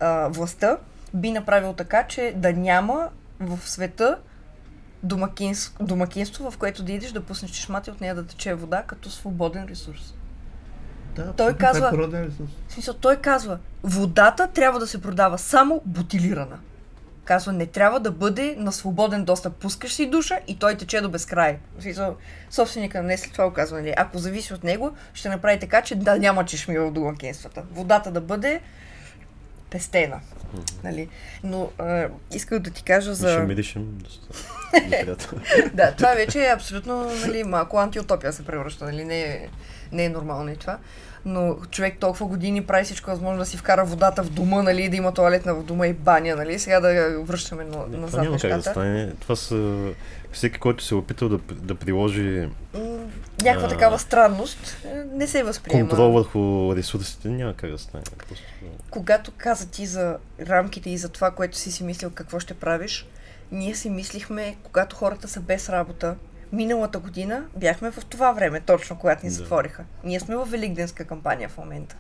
[0.01, 0.79] а, властта,
[1.15, 3.09] би направил така, че да няма
[3.41, 4.19] в света
[5.03, 8.83] домакинство, домакинство, в което да идеш да пуснеш чешмата и от нея да тече вода
[8.83, 10.15] като свободен ресурс.
[11.17, 12.49] Да, той това казва- Е природен ресурс.
[12.69, 16.59] В смисъл, той казва, водата трябва да се продава само бутилирана.
[17.25, 19.55] Казва, не трябва да бъде на свободен достъп.
[19.55, 21.59] Пускаш си душа и той тече до безкрай.
[21.81, 22.17] Смисъл,
[22.51, 23.95] собственика на Несли това го казва, нали?
[23.97, 27.63] Ако зависи от него, ще направи така, че да няма чешми в домакинствата.
[27.73, 28.61] Водата да бъде
[29.75, 30.21] пестена.
[30.85, 31.09] Нали?
[31.45, 33.33] Но а, исках да ти кажа за...
[33.33, 33.99] Ще миришем
[35.75, 39.05] да, това вече е абсолютно нали, малко антиутопия се превръща, нали?
[39.05, 39.49] Не е,
[39.93, 40.79] не е нормално и това.
[41.27, 44.97] Но човек толкова години прави всичко възможно да си вкара водата в дома, нали, да
[44.97, 46.59] има туалетна в дома и баня, нали?
[46.59, 48.71] Сега да връщаме на, Това назад няма как да нещата.
[48.71, 49.13] стане.
[49.21, 49.91] Това са...
[50.33, 52.49] Всеки, който се е опитал да, да приложи
[53.43, 53.71] Някаква А.
[53.71, 55.89] такава странност е, не се възприема.
[55.89, 58.05] контрол върху ресурсите, няма как да стане.
[58.29, 58.45] Просто...
[58.91, 60.17] Когато каза ти за
[60.47, 63.07] рамките и за това, което си си мислил какво ще правиш,
[63.53, 66.15] ние си мислихме, когато хората са без работа,
[66.55, 69.37] миналата година бяхме в това време, точно когато ни Да.
[69.37, 69.85] затвориха.
[70.05, 71.97] Ние сме в Великденска кампания в момента.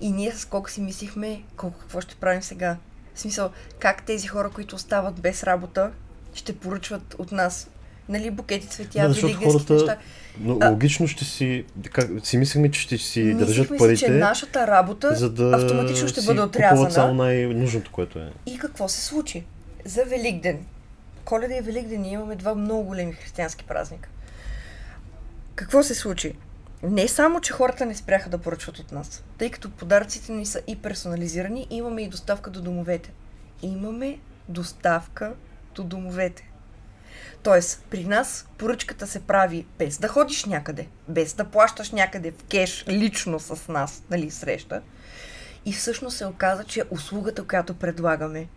[0.00, 2.76] И ние с колко си мислихме, колко какво ще правим сега.
[3.14, 5.90] В смисъл, как тези хора, които остават без работа,
[6.34, 7.70] ще поръчват от нас
[8.08, 9.96] нали, букети цветя, Да, защото хората неща.
[10.40, 11.64] Но А- логично ще си...
[11.92, 15.56] Как, си мислихме, че ще си държат Мислихме си, парите, че нашата работа за да
[15.56, 16.90] автоматично ще си бъде отрязана.
[16.90, 18.32] само най-нужното, което е.
[18.46, 19.44] И какво се случи?
[19.84, 20.58] За Великден.
[21.24, 24.08] Коледа и Великден имаме два много големи християнски празника.
[25.54, 26.36] Какво се случи?
[26.82, 30.62] Не само, че хората не спряха да поръчват от нас, тъй като подаръците ни са
[30.66, 33.12] и персонализирани, имаме и доставка до домовете.
[33.62, 34.18] Имаме
[34.48, 35.34] доставка
[35.74, 36.50] до домовете.
[37.42, 42.44] Тоест, при нас поръчката се прави без да ходиш някъде, без да плащаш някъде в
[42.44, 44.82] кеш лично с нас, нали, среща.
[45.64, 48.48] И всъщност се оказа, че услугата, която предлагаме,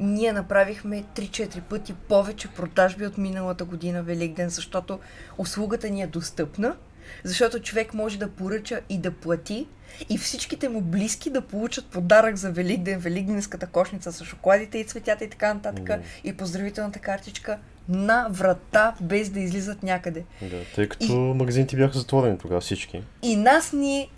[0.00, 4.98] ние направихме 3-4 пъти повече продажби от миналата година Великден, защото
[5.38, 6.76] услугата ни е достъпна,
[7.24, 9.66] защото човек може да поръча и да плати
[10.10, 15.24] и всичките му близки да получат подарък за Великден, Великденската кошница с шоколадите и цветята
[15.24, 16.00] и така нататък Мгм.
[16.24, 20.24] и поздравителната картичка на врата, без да излизат някъде.
[20.42, 23.02] Да, тъй като магазините бяха затворени тогава всички.
[23.22, 24.10] И нас ни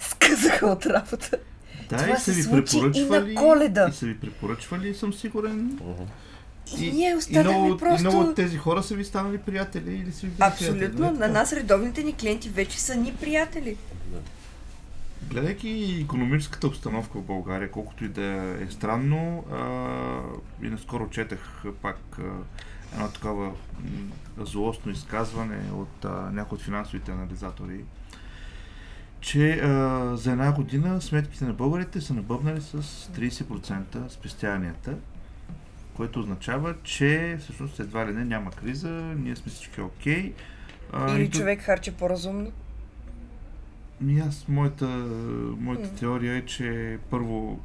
[0.00, 1.38] сказаха от работа.
[1.88, 3.34] Да, Това и са се ви случи и на препоръчвали.
[3.34, 3.88] Коледа.
[3.90, 5.56] И са ви препоръчвали, съм сигурен.
[5.56, 6.02] Мгм.
[6.78, 8.00] И, ние и, останахме много, просто...
[8.00, 11.06] и много от тези хора са ви станали приятели или са ви Абсолютно.
[11.06, 13.76] нали На нас редовните ни клиенти вече са ни приятели.
[15.30, 18.24] Гледайки економическата обстановка в България, колкото и да
[18.60, 22.22] е странно, а, и наскоро четах пак а,
[22.94, 23.52] едно такова
[24.38, 27.84] злостно изказване от а, някои от финансовите анализатори,
[29.24, 34.96] че а, за една година сметките на българите са набъбнали с 30% спестяванията,
[35.96, 40.32] което означава, че всъщност едва ли не няма криза, ние сме всички окей.
[40.92, 42.52] А, Или човек харчи по-разумно?
[44.00, 44.86] Ми аз, моята,
[45.58, 45.98] моята mm.
[45.98, 47.60] теория е, че първо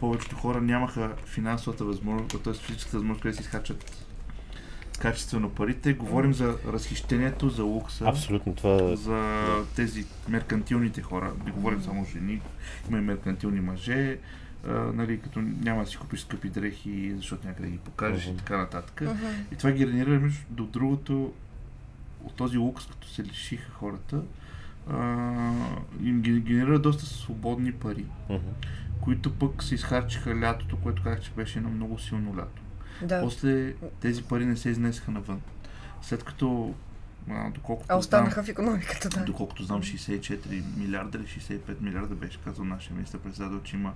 [0.00, 2.54] повечето хора нямаха финансовата възможност, т.е.
[2.54, 4.03] физическата възможност да си изхарчат
[5.00, 5.92] качествено парите.
[5.92, 8.04] Говорим за разхищението, за лукса.
[8.04, 9.44] Абсолютно, това За
[9.76, 11.32] тези меркантилните хора.
[11.44, 12.40] Не говорим само жени,
[12.88, 14.18] има и меркантилни мъже,
[14.68, 18.32] а, нали, като няма да си купиш скъпи дрехи, защото някъде ги покажеш mm-hmm.
[18.32, 19.00] и така нататък.
[19.04, 19.52] Mm-hmm.
[19.52, 21.32] И това генерира между до другото
[22.24, 24.22] от този лукс, като се лишиха хората,
[24.90, 24.98] а,
[26.02, 28.40] им генерира доста свободни пари, uh-huh.
[29.00, 32.62] които пък се изхарчиха лятото, което казах, че беше едно много силно лято.
[33.02, 33.20] Да.
[33.20, 35.40] После тези пари не се изнесаха навън.
[36.02, 36.74] След като
[37.30, 39.24] а, доколкото а останаха знам, в економиката, да.
[39.24, 43.92] Доколкото знам 64 милиарда или 65 милиарда беше казал нашия министър председател, че има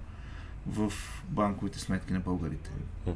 [0.66, 0.92] в
[1.28, 2.70] банковите сметки на българите.
[3.06, 3.14] Uh-huh.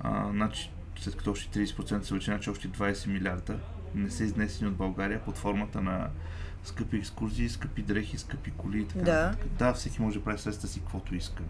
[0.00, 3.58] А, значи, след като още 30% се увеличи, значи още 20 милиарда
[3.94, 6.08] не са изнесени от България под формата на
[6.64, 9.04] скъпи екскурзии, скъпи дрехи, скъпи коли и така.
[9.04, 11.42] Да, да всеки може да прави средства си каквото иска.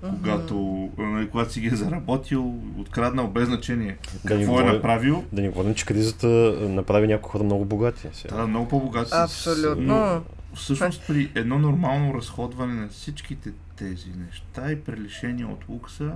[0.00, 5.24] Когато, нали, когато си ги е заработил, откраднал без значение да какво е направил.
[5.32, 6.26] Да ни говорим, че кризата
[6.68, 8.08] направи някои хора много богати.
[8.12, 8.36] Сега.
[8.36, 9.10] Да, много по-богати.
[9.14, 9.84] Абсолютно.
[9.84, 10.22] Но,
[10.54, 16.12] всъщност при едно нормално разходване на всичките тези неща и прелишение от лукса,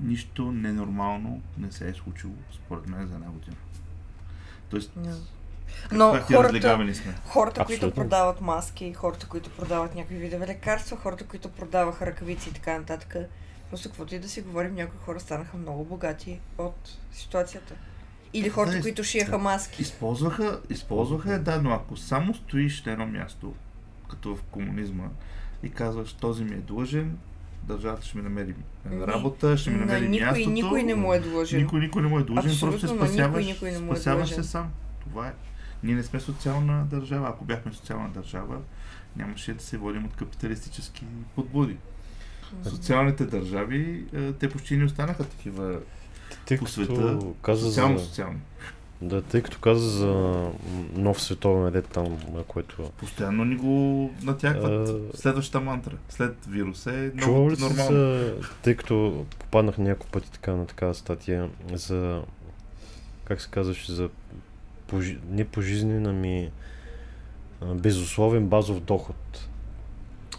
[0.00, 3.56] нищо ненормално не се е случило, според мен, за една година.
[4.70, 5.14] Тоест, yeah.
[5.92, 6.90] Но хората,
[7.26, 12.52] хората които продават маски, хората, които продават някакви видове лекарства, хората, които продаваха ръкавици и
[12.52, 13.16] така нататък,
[13.70, 17.74] просто каквото и да си говорим, някои хора станаха много богати от ситуацията.
[18.34, 19.82] Или хората, да, които шиеха маски.
[19.82, 23.54] Използваха, използваха да, но ако само стоиш на едно място,
[24.10, 25.04] като в комунизма,
[25.62, 27.18] и казваш, този ми е длъжен,
[27.62, 28.54] държавата ще ми намери
[28.90, 30.50] работа, ще ми намери никой, мястото.
[30.50, 31.62] Никой не му е длъжен.
[31.62, 33.96] Никой, никой не му е длъжен, Абсолютно, просто се спасяваш, никой, никой не му е
[33.96, 34.70] спасяваш се сам.
[35.00, 35.32] Това е.
[35.82, 37.28] Ние не сме социална държава.
[37.28, 38.58] Ако бяхме социална държава,
[39.16, 41.04] нямаше да се водим от капиталистически
[41.34, 41.76] подбуди.
[42.62, 45.78] Социалните държави, е, те почти не останаха такива
[46.46, 47.18] Тъй по света.
[47.42, 48.38] Каза социално-социални.
[49.02, 50.50] Да, тъй като каза за
[50.94, 52.18] нов световен ред там,
[52.48, 52.90] което...
[52.96, 54.88] Постоянно ни го натякват.
[54.88, 55.16] А...
[55.16, 55.96] Следващата мантра.
[56.08, 57.90] След вируса е много нормално.
[57.90, 62.22] Са, тъй като попаднах няколко пъти така на такава статия за...
[63.24, 63.92] Как се казваше?
[63.92, 64.08] За
[64.92, 65.18] пожи...
[65.30, 66.50] не пожизнен, ами
[67.62, 69.48] безусловен базов доход.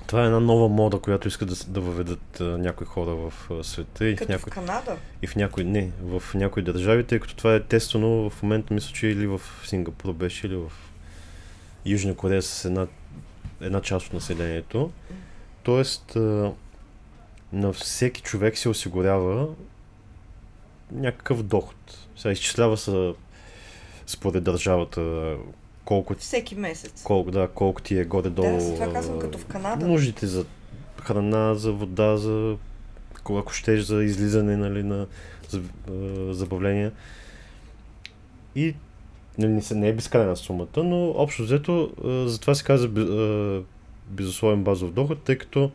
[0.07, 3.63] Това е една нова мода, която искат да, да въведат а, някои хора в а,
[3.63, 4.07] света.
[4.07, 4.97] И Като в, някои, в Канада?
[5.21, 8.93] И в някои, не, в някои държави, тъй като това е тествано в момента, мисля,
[8.93, 10.71] че или в Сингапур беше, или в
[11.85, 12.87] Южна Корея с една,
[13.61, 14.91] една част от населението.
[15.63, 16.51] Тоест, а,
[17.53, 19.47] на всеки човек се осигурява
[20.91, 22.07] някакъв доход.
[22.15, 23.13] Сега изчислява се
[24.05, 25.35] според държавата
[25.85, 26.15] колко...
[26.19, 27.03] Всеки месец.
[27.03, 28.57] Колко, да, колко ти е горе-долу...
[28.57, 29.87] Да, това казвам като в Канада.
[29.87, 30.45] Нуждите за
[31.01, 32.57] храна, за вода, за
[33.29, 35.07] ако щеш за излизане нали, на
[35.49, 36.91] за, uh, забавления.
[38.55, 38.75] И
[39.37, 42.89] нали, не е безкрайна сумата, но общо взето uh, затова се казва
[44.07, 45.71] безусловен базов доход, тъй като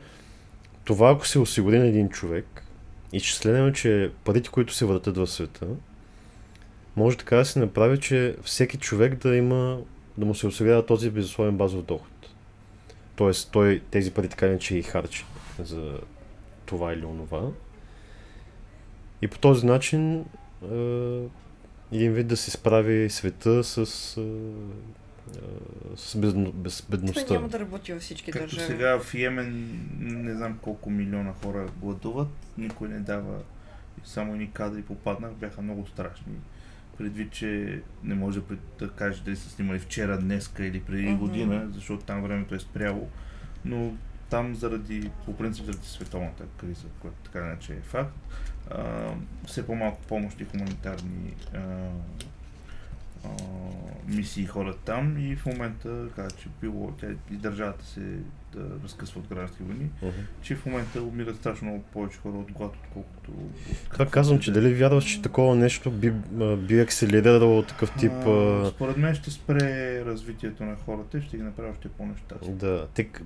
[0.85, 2.65] това ако се осигури на един човек,
[3.13, 5.67] изчислено, че парите, които се въртат в света,
[6.99, 9.81] може така да се направи, че всеки човек да има,
[10.19, 12.31] да му се осигурява този безусловен базов доход.
[13.17, 15.25] Тоест, той тези пари така не че и харчи
[15.59, 15.99] за
[16.67, 17.43] това или онова.
[19.23, 20.25] И по този начин
[20.73, 21.29] е,
[21.93, 23.77] един вид да се справи света с,
[24.17, 24.27] е,
[25.97, 27.25] с бедно, без бедността.
[27.25, 28.67] Това няма да работи във всички Както държави.
[28.67, 32.29] сега в Йемен не знам колко милиона хора гладуват,
[32.59, 33.39] никой не дава,
[34.05, 36.33] само едни кадри попаднах, бяха много страшни
[36.99, 38.41] предвид, че не може
[38.79, 41.19] да кажеш дали са снимали вчера, днеска или преди mm-hmm.
[41.19, 43.09] година, защото там времето е спряло.
[43.65, 43.93] Но
[44.31, 48.15] там заради, по принцип заради световната криза, която така иначе е факт,
[48.71, 49.11] а,
[49.47, 51.89] все по-малко помощи хуманитарни а,
[53.29, 58.01] а, мисии ходят там и в момента каза, че било, тя и държавата се
[58.53, 60.13] да разкъсва от граждански войни, Uh-huh.
[60.43, 63.31] че в момента умират страшно много повече хора от глад, отколкото...
[63.31, 66.11] от Това казвам, че дали вярваш, че такова нещо би,
[66.57, 68.13] би акселерирало такъв тип...
[68.13, 72.55] А, според мен ще спре развитието на хората и ще ги направи още по-нещастни.
[72.55, 73.23] да, тък,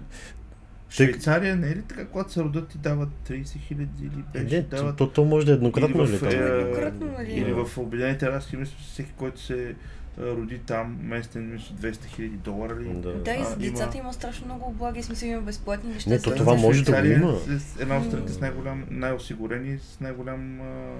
[0.92, 4.62] Швейцария не е ли така, когато се родят ти дават 30 хиляди или беше не,
[4.62, 4.96] дават...
[4.96, 6.30] то, то може да е еднократно или ли в, там?
[6.30, 7.32] е, Еднократно, нали?
[7.32, 9.74] Или в Обединените арабски мисля, всеки, който се
[10.18, 12.88] роди там, местен, мисля, 200 хиляди долара ли?
[12.94, 13.14] Да.
[13.14, 16.10] Да, и за децата има- има страшно много облаги, смисъл има безплатни неща.
[16.10, 17.32] Не, то това може да го има.
[17.50, 20.94] Е една от страните с най-голям, най-осигурени, с най-голям, а,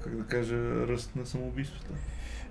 [0.00, 0.56] как да кажа,
[0.88, 1.90] ръст на самоубийствата.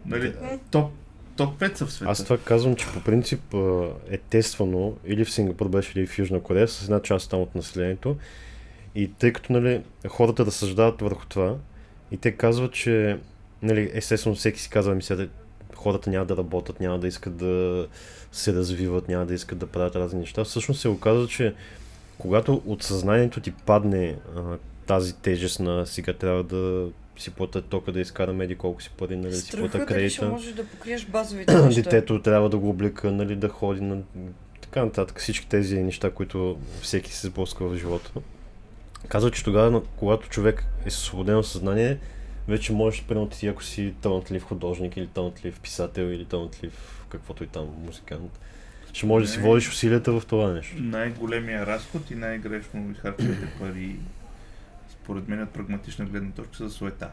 [0.05, 0.33] Нали,
[0.71, 0.91] топ,
[1.35, 2.11] топ 5 са в света.
[2.11, 3.53] Аз това казвам, че по принцип
[4.09, 7.55] е тествано или в Сингапур беше, или в Южна Корея с една част там от
[7.55, 8.17] населението.
[8.95, 11.55] И тъй като нали, хората разсъждават върху това,
[12.11, 13.19] и те казват, че
[13.61, 15.27] нали, естествено всеки си казва, ми сега
[15.75, 17.87] хората няма да работят, няма да искат да
[18.31, 20.43] се развиват, няма да искат да правят разни неща.
[20.43, 21.53] Всъщност се оказва, че
[22.17, 24.41] когато от съзнанието ти падне а,
[24.87, 29.15] тази тежест на сега трябва да си платя тока, да изкарам еди колко си пари,
[29.15, 31.81] нали, да си дали ще кредита можеш да покриеш базовите неща.
[31.81, 34.01] детето трябва да го облика, нали, да ходи на
[34.61, 35.19] така нататък.
[35.19, 38.11] Всички тези неща, които всеки се сблъсква в живота.
[39.07, 41.97] Казва, че тогава, когато човек е с освободено съзнание,
[42.47, 47.47] вече можеш, примерно ти, ако си талантлив художник или талантлив писател или талантлив каквото и
[47.47, 48.39] там музикант,
[48.93, 50.75] ще можеш да си водиш усилията в това нещо.
[50.79, 53.95] Най-големия разход и най-грешно изхарчените пари,
[55.03, 57.11] според мен от прагматична гледна точка, са за суета.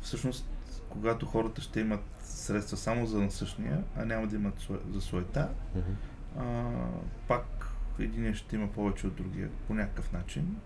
[0.00, 0.46] Всъщност,
[0.88, 4.54] когато хората ще имат средства само за насъщния, а няма да имат
[4.90, 5.90] за суета, Мгм.
[6.38, 6.64] а,
[7.28, 10.56] пак един ще има повече от другия по някакъв начин.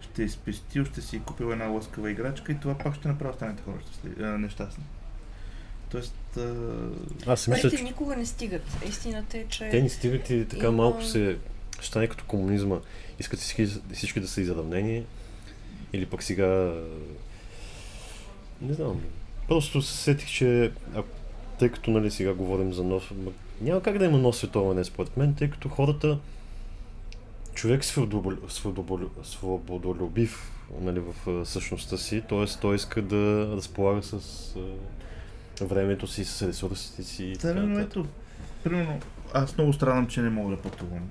[0.00, 3.30] Ще е спестил, ще си е купил една лъскава играчка и това пак ще направи
[3.30, 4.84] останалите хора щастли- а, нещастни.
[5.90, 6.54] Тоест, а,
[7.26, 8.62] Аз си мисля, Парите че никога не стигат.
[8.88, 9.68] Истината е, че...
[9.70, 11.38] те ни стигат и така Има- малко се
[11.72, 12.76] ще стане като комунизма.
[13.22, 15.04] Искат всички, всички да са изравнени
[15.92, 16.74] или пък сега
[18.62, 19.00] не знам.
[19.48, 21.02] Просто се сетих, че а,
[21.58, 23.10] тъй като нали, сега говорим за нов...
[23.10, 26.18] ма, Няма как да има нов световен според мен, тъй като хората
[27.54, 32.44] човек свободол- свободол- свободолюбив нали, в същността си, т.е.
[32.60, 34.14] той иска да разполага с
[35.60, 38.06] а, времето си, с ресурсите си Та, но ето,
[38.64, 39.00] примерно,
[39.34, 41.10] аз много страдам, че не мога да пътувам.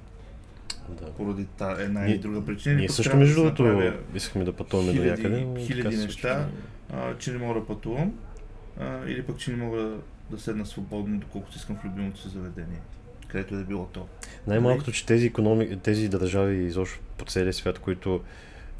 [1.00, 1.12] Да.
[1.12, 2.76] Поради та, една Ние- или друга причина.
[2.76, 5.48] Ние също, да между другото, направя, искахме да пътуваме до някъде.
[5.60, 6.48] хиляди неща.
[6.94, 8.14] а, че не мога да пътувам.
[8.80, 9.98] А, или пък, че не мога да,
[10.30, 12.80] да седна свободно, доколкото искам в любимото си заведение.
[13.28, 14.08] Където и да било то.
[14.48, 15.80] Най-малкото, че тези, економи...
[15.80, 18.22] тези държави изобщо по целия свят, които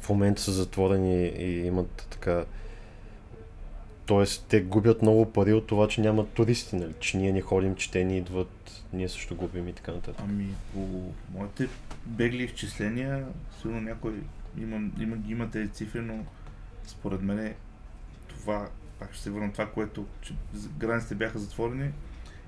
[0.00, 2.44] в момента са затворени и имат така...
[4.06, 6.92] Тоест, те губят много пари от това, че нямат туристи, нали?
[7.00, 8.50] Че ние не ходим, че те ни идват,
[8.92, 10.24] ние също губим и така нататък.
[10.28, 11.68] Ами, по моите
[12.06, 13.26] бегли изчисления,
[13.60, 14.22] сигурно някой
[14.58, 16.24] има, има, има тези цифри, но
[16.86, 17.54] според мен
[18.28, 18.68] това,
[18.98, 20.34] пак ще се върна на това, което, че
[20.78, 21.90] границите бяха затворени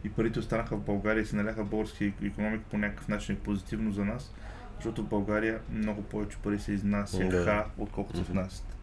[0.04, 3.38] и парите останаха в България и се наляха в български економика по някакъв начин е
[3.38, 4.32] позитивно за нас,
[4.76, 7.66] защото в България много повече пари се изнасяха, Да.
[7.78, 8.76] отколкото се внасят.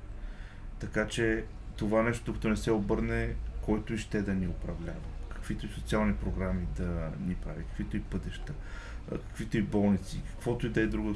[0.79, 1.43] Така че
[1.75, 4.99] това нещо, докато не се обърне, който и ще да ни управлява.
[5.41, 8.53] Каквито и социални програми да ни прави, каквито и пътища,
[9.09, 11.15] каквито и болници, каквото и да е друго.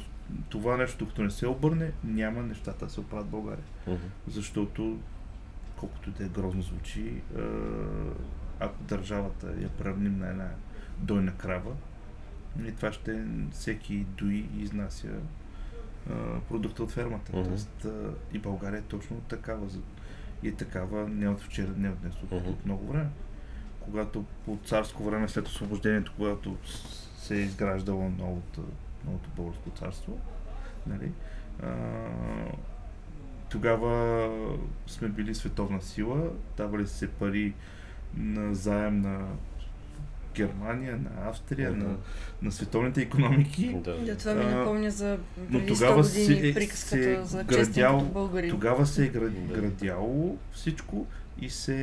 [0.49, 3.63] Това нещо, докато не се обърне, няма нещата да се оправят в България.
[3.87, 3.97] Мгм.
[4.27, 4.99] Защото,
[5.77, 7.21] колкото и да е грозно звучи,
[8.59, 10.49] ако държавата я правним на една
[10.97, 11.71] дойна крава,
[12.65, 15.09] и това ще всеки дои и изнася
[16.49, 17.37] продукта от фермата.
[17.37, 17.49] Мгм.
[17.49, 17.87] Тоест,
[18.33, 19.67] и България е точно такава.
[20.43, 22.49] И е такава не от вчера, не от днес, от, Мгм.
[22.49, 23.09] от много време.
[23.85, 26.55] Когато по царско време, след освобождението, когато
[27.17, 28.63] се е изграждало новото,
[29.05, 30.17] новото българско царство,
[30.87, 31.11] нали,
[31.63, 31.67] а,
[33.49, 34.29] тогава
[34.87, 36.17] сме били световна сила,
[36.57, 37.53] давали се пари
[38.13, 39.27] на заем на
[40.35, 41.79] Германия, на Австрия, Мгм.
[41.79, 41.95] на,
[42.41, 43.75] на световните економики.
[43.75, 43.97] Да.
[43.97, 47.43] Да, това ми напомня за но преди 100 тогава години си е- приказката се за
[47.43, 48.49] градял- българин.
[48.51, 49.53] Тогава се е град, Да.
[49.53, 51.05] градяло всичко
[51.39, 51.73] и, се,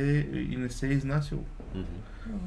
[0.49, 1.43] и не се е изнасяло
[1.75, 1.83] Мгм.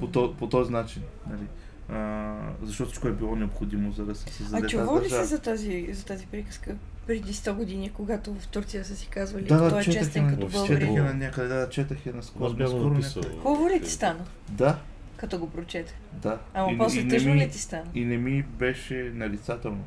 [0.01, 1.03] по, то, по този начин.
[1.31, 1.47] Нали?
[1.89, 5.39] А, защото всичко е било необходимо, за да се създаде А чувал ли си за
[5.41, 6.77] тази, за тази приказка?
[7.07, 10.41] Преди 100 години, когато в Турция са си казвали, Да, да, той е честен като
[10.41, 10.95] на- четах българин.
[10.95, 13.29] я на някъде, да, четах я наскоро някъде.
[13.33, 14.79] Хубаво ли ти стана, Да,
[15.17, 15.99] като го прочете?
[16.13, 16.39] да.
[16.55, 17.85] Ама И- после и тъжно ми- ли ти стана?
[17.95, 19.85] И не ми беше нарицателно.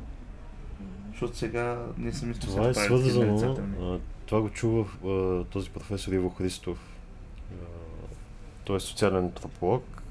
[1.10, 3.58] Защото сега не съм мисля, Това е свързано.
[4.26, 4.84] Това го чува
[5.44, 6.89] този професор Иво Христов.
[8.70, 10.02] Той е социален антрополог.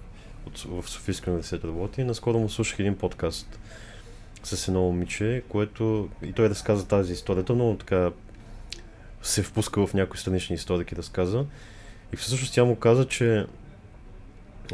[0.48, 3.60] от, в Софийския университет работи наскоро му слушах един подкаст
[4.44, 8.12] с едно момиче, което и той разказа тази историята, но така
[9.22, 11.46] се впуска в някои странични историки разказа.
[12.14, 13.46] И всъщност тя му каза, че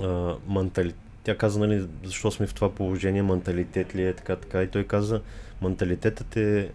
[0.01, 0.93] а, ментали...
[1.23, 4.63] тя каза, нали, защо сме в това положение, менталитет ли е, така, така.
[4.63, 5.21] И той каза,
[5.61, 6.71] менталитетът е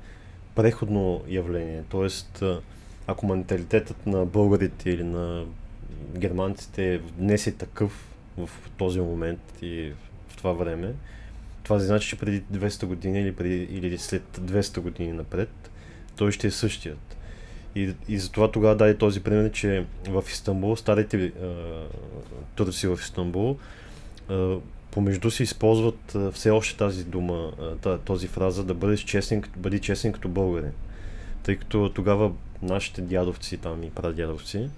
[0.54, 1.82] преходно явление.
[1.88, 2.42] Тоест,
[3.06, 5.44] ако менталитетът на българите или на
[6.18, 8.06] германците днес е такъв
[8.38, 9.92] в този момент и
[10.28, 10.94] в това време,
[11.62, 15.70] това значи, че преди 200 години или, преди, или след 200 години напред,
[16.16, 17.16] той ще е същият.
[17.74, 21.52] И, и затова тогава даде този пример, че в Истанбул, старите а,
[22.54, 23.56] турци в Истанбул,
[24.28, 24.56] а,
[24.90, 27.52] помежду си използват а, все още тази дума,
[27.86, 30.72] а, този фраза да бъдеш честен, бъди честен като българин.
[31.42, 32.32] Тъй като тогава
[32.62, 34.68] нашите дядовци там и прадядовци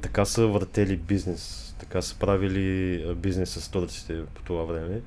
[0.00, 5.00] така са въртели бизнес, така са правили бизнес с турците по това време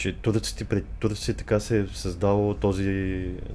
[0.00, 2.84] че турците, пред турците така се е създало този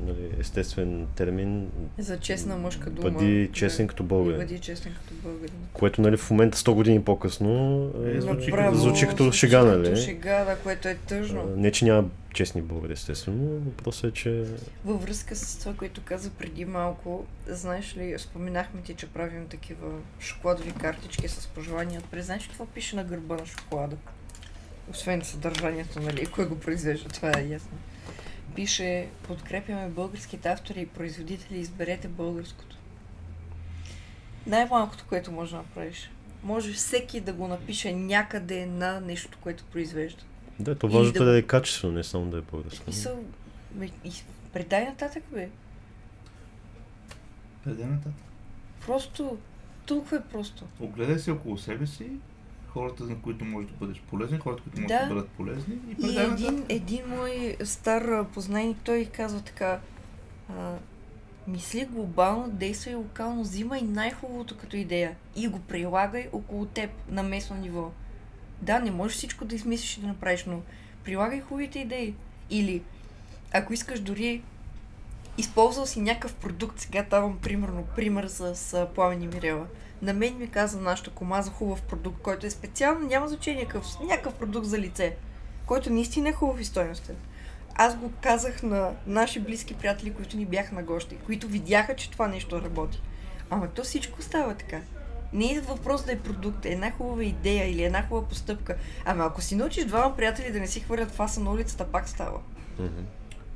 [0.05, 1.71] нали, естествен термин.
[1.97, 3.11] За честна мъжка дума.
[3.11, 4.39] Бъди честен да, като българин.
[4.39, 5.55] Бъди честен като българин.
[5.73, 9.83] Което нали, в момента 100 години по-късно е, звучи, Направо, звучи като шега, нали?
[9.83, 11.41] Като шега, да, което е тъжно.
[11.41, 14.43] А, не, че няма честни българи, естествено, просто е, че...
[14.85, 19.87] Във връзка с това, което каза преди малко, знаеш ли, споменахме ти, че правим такива
[20.19, 22.01] шоколадови картички с пожелания.
[22.17, 23.95] Знаеш какво пише на гърба на шоколада?
[24.89, 27.77] Освен съдържанието, нали, кой го произвежда, това е ясно.
[28.55, 32.77] Пише, подкрепяме българските автори и производители, изберете българското.
[34.47, 36.11] Най-малкото, което може да направиш.
[36.43, 40.23] Може всеки да го напише някъде на нещо, което произвежда.
[40.59, 41.31] Да, това важното да...
[41.31, 42.91] да е качествено, не само да е българско.
[44.03, 44.11] И
[44.53, 45.49] предай нататък, бе.
[47.63, 48.13] Предай нататък.
[48.85, 49.37] Просто,
[49.85, 50.65] толкова е просто.
[50.79, 52.09] Огледай се около себе си
[52.75, 55.75] хората, на които можеш да бъдеш полезен, хората, които могат да, да бъдат полезни.
[56.03, 59.79] И, и един, един мой стар познайник, той казва така,
[60.49, 60.73] а,
[61.47, 67.55] мисли глобално, действай локално, взимай най-хубавото като идея и го прилагай около теб на местно
[67.55, 67.91] ниво.
[68.61, 70.61] Да, не можеш всичко да измислиш и да направиш, но
[71.03, 72.15] прилагай хубавите идеи.
[72.49, 72.81] Или,
[73.53, 74.41] ако искаш дори
[75.37, 79.67] използвал си някакъв продукт, сега давам примерно пример с, с Пламени Мирела
[80.05, 83.99] на мен ми каза нашата кома за хубав продукт, който е специално, няма значение някакъв,
[83.99, 85.15] някакъв продукт за лице,
[85.65, 87.15] който наистина е хубав и стойностен.
[87.75, 92.11] Аз го казах на наши близки приятели, които ни бяха на гости, които видяха, че
[92.11, 93.01] това нещо работи.
[93.49, 94.81] Ама то всичко става така.
[95.33, 98.75] Не е въпрос да е продукт, е една хубава идея или една хубава постъпка.
[99.05, 102.39] Ама ако си научиш двама приятели да не си хвърлят фаса на улицата, пак става.
[102.79, 103.03] Mm-hmm.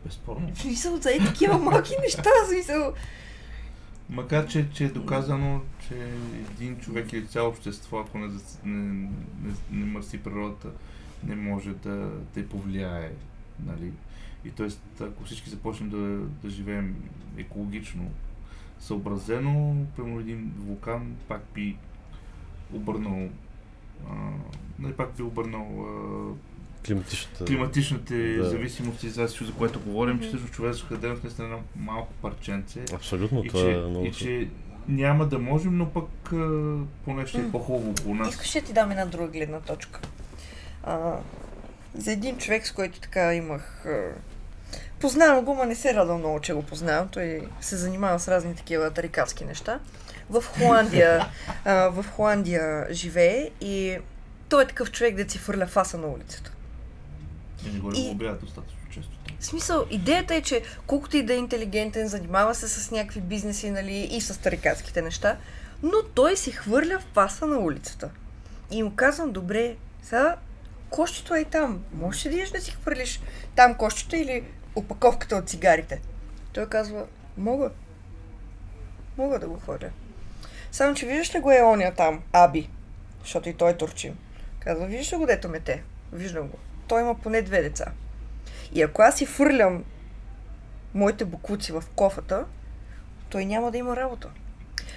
[0.05, 0.51] Безспорно.
[0.53, 2.93] В смисъл, за е такива малки неща, смисъл.
[4.09, 6.13] Макар, че, че е доказано, че
[6.51, 8.27] един човек или цяло общество, ако не,
[8.65, 9.09] не,
[9.41, 10.71] не, не мърси природата,
[11.23, 13.11] не може да, да повлияе.
[13.65, 13.91] Нали?
[14.45, 15.03] И т.е.
[15.03, 15.97] ако всички започнем да,
[16.43, 16.95] да живеем
[17.37, 18.11] екологично,
[18.79, 21.77] съобразено, примерно един вулкан пак би
[22.73, 23.29] обърнал
[24.09, 24.31] а,
[24.79, 26.33] нали, пак би обърнал а,
[26.87, 28.49] климатичната, климатичните да.
[28.49, 32.79] зависимости, за, за което говорим, че всъщност човешката дейност наистина е едно малко парченце.
[32.93, 34.05] Абсолютно, и това че, е много...
[34.05, 34.47] И че
[34.87, 36.09] няма да можем, но пък
[37.05, 38.29] поне ще е по-хубаво по нас.
[38.29, 39.99] Искаш да ти дам една друга гледна точка.
[40.83, 41.17] А,
[41.95, 43.85] за един човек, с който така имах...
[43.85, 44.11] А,
[44.99, 47.07] познавам го, но не се радвам много, че го познавам.
[47.07, 49.79] Той се занимава с разни такива тарикатски неща.
[50.29, 51.25] В Холандия,
[51.65, 53.97] а, в Холандия живее и
[54.49, 56.51] той е такъв човек, да си фърля фаса на улицата.
[57.67, 58.15] И не го и...
[58.41, 59.11] достатъчно често.
[59.39, 63.71] В смисъл, идеята е, че колкото и да е интелигентен, занимава се с някакви бизнеси,
[63.71, 65.37] нали, и с тарикатските неща,
[65.83, 68.09] но той си хвърля в паса на улицата.
[68.71, 70.35] И му казвам, добре, сега
[70.89, 71.83] кощето е там.
[71.93, 73.21] Можеш ли да си хвърлиш
[73.55, 74.43] там кощето или
[74.75, 76.01] опаковката от цигарите?
[76.53, 77.05] Той казва,
[77.37, 77.71] мога.
[79.17, 79.89] Мога да го хвърля.
[80.71, 82.69] Само, че виждаш ли го е оня там, Аби?
[83.21, 84.17] Защото и той е турчин.
[84.59, 85.83] Казва, виждаш ли го дето мете?
[86.13, 86.57] Виждам го.
[86.89, 87.85] Той има поне две деца.
[88.73, 89.83] И ако аз си фърлям
[90.93, 92.45] моите буквуци в кофата,
[93.29, 94.29] той няма да има работа.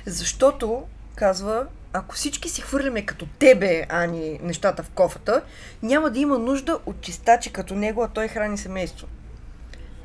[0.07, 5.43] Защото, казва, ако всички си хвърляме като тебе, Ани, нещата в кофата,
[5.83, 9.07] няма да има нужда от чистачи като него, а той храни семейство.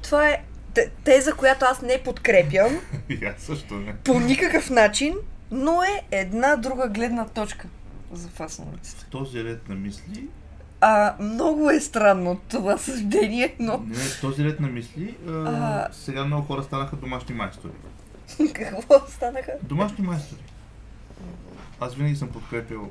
[0.03, 0.43] Това е
[1.03, 2.81] теза, която аз не подкрепям.
[3.21, 3.95] Я също не.
[3.95, 5.15] По никакъв начин,
[5.51, 7.67] но е една друга гледна точка
[8.11, 9.05] за фас на улицата.
[9.09, 10.27] Този ред на мисли
[10.82, 13.84] а, много е странно това съждение, но...
[13.88, 15.88] Не, в този ред на мисли, а, а...
[15.91, 17.73] сега много хора станаха домашни майстори.
[18.53, 19.51] Какво станаха?
[19.63, 20.41] Домашни майстори.
[21.80, 22.89] Аз винаги съм подкрепил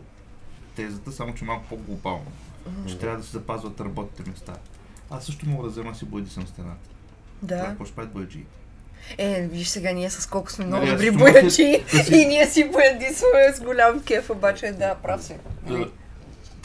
[0.77, 2.27] тезата, само че малко по-глобално.
[2.67, 2.89] Мгм.
[2.89, 4.53] Че трябва да се запазват работните места.
[5.11, 6.89] Аз също мога да взема си боядисам стената.
[7.41, 7.65] Това Да.
[7.65, 8.51] какво ще правят бояджиите?
[9.19, 12.47] Е, виж сега ние с колко сме много Нали, аз добри да си- и ние
[12.47, 15.35] си боядисваме с голям кеф, обаче да, прав си.
[15.67, 15.91] Нали?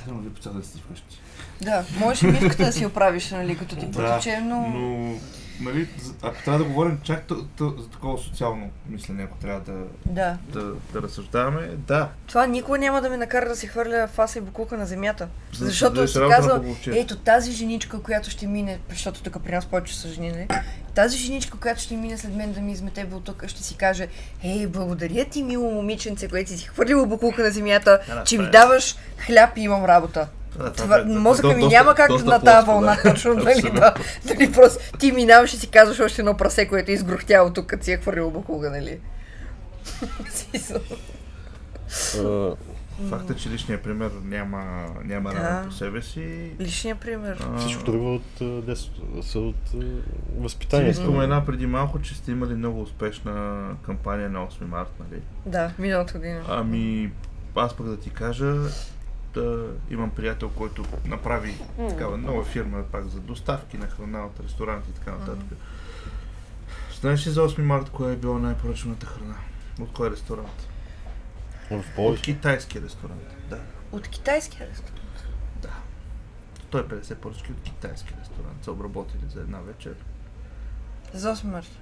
[0.06, 1.20] Трябва да ви да си вкъщи.
[1.62, 4.68] Да, можеш и мивката да си оправиш, нали, като ти потече, но...
[4.68, 5.16] но
[5.62, 5.88] нали,
[6.22, 9.74] ако трябва да говорим чак т- т- за такова социално мислене, ако трябва да,
[10.06, 10.38] Да.
[10.50, 12.10] да, да разсъждаваме, да.
[12.28, 15.28] Това никога няма да ме накара да си хвърля фаса и букука на земята.
[15.54, 19.52] За- Защото да си се казва, ето тази женичка, която ще мине, защото тук при
[19.52, 20.48] нас повече са жени, нали?
[20.96, 24.08] Тази женичка, която ще мине след мен да ми измете тук, ще си каже,
[24.44, 28.50] ей, благодаря ти, мило момиченце, което си хвърлила букука на земята, Да, че ми е.
[28.50, 30.28] даваш хляб и имам работа.
[30.78, 33.12] Това, мозъка ми няма как доста на тази вълна да.
[33.12, 33.94] точно, нали, да,
[34.26, 37.84] нали, просто ти минаваш и си казваш още едно прасе, което е изгрохтяло тук, като
[37.84, 39.00] си е хвърлило букука, нали?
[42.18, 42.56] А,
[43.10, 45.64] Факта, че личният пример няма, няма Да.
[45.68, 46.52] по себе си.
[46.60, 47.48] Личният пример.
[47.54, 48.42] а, всичко друго от,
[49.26, 49.56] са от
[50.74, 55.22] а, Ти спомена преди малко, че сте имали много успешна кампания на 8 март, нали?
[55.46, 56.42] Да, миналата година.
[56.48, 57.12] Ами,
[57.56, 58.56] аз пък да ти кажа,
[59.34, 61.58] да, имам приятел, който направи
[61.90, 65.58] такава нова фирма пак за доставки на храна от ресторанти и така нататък.
[67.02, 69.36] Знаеш ли за 8 март, коя е била най-поръчаната храна?
[69.80, 70.68] От кой ресторант?
[71.72, 72.22] От Пловдив.
[72.22, 73.36] китайски ресторант.
[73.50, 73.60] Да,
[73.92, 75.26] От китайския ресторант.
[75.62, 75.70] да.
[76.72, 79.96] 150 поръчки от китайски ресторант са обработили за една вечер.
[81.14, 81.78] За 8 марта.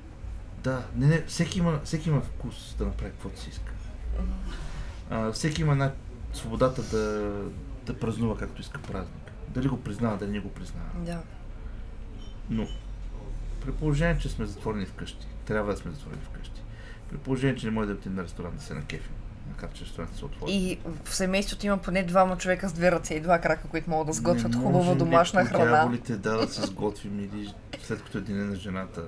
[0.64, 3.72] Да, не, не, всеки има, всеки има вкус да направи каквото си иска.
[5.10, 5.91] А, всеки има една
[6.34, 7.34] свободата да,
[7.86, 9.32] да празнува както иска празник.
[9.48, 10.90] Дали го признава, дали не го признава.
[10.96, 11.22] Да.
[12.50, 12.68] Но
[13.66, 16.62] при положение, че сме затворени вкъщи, трябва да сме затворени вкъщи.
[17.10, 19.12] При положение, че не може да отидем на ресторант да се накефим,
[19.50, 20.72] макар че ресторантите са отворени.
[20.72, 24.08] И в семейството има поне двама човека с две ръце и два крака, които могат
[24.08, 25.72] да сготвят Не хубава домашна храна.
[25.72, 27.54] дяволите да, да се сготвим или
[27.84, 29.04] след като е деня на жената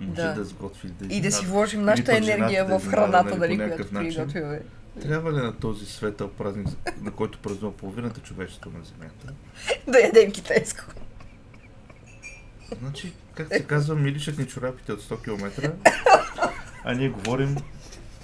[0.00, 0.34] може Да.
[0.34, 3.76] да, сготви да И да си вложим нашата енергия да в храната, нали, дали, по
[3.76, 4.60] която някакъв начин.
[5.02, 6.68] Трябва ли на този светъл празник,
[7.00, 9.32] на който празнува половината човечество на Земята?
[9.92, 10.84] Да ядем китайско.
[12.80, 15.72] Значи, как се казва, милишат ни чорапите от 100 км,
[16.84, 17.56] а ние говорим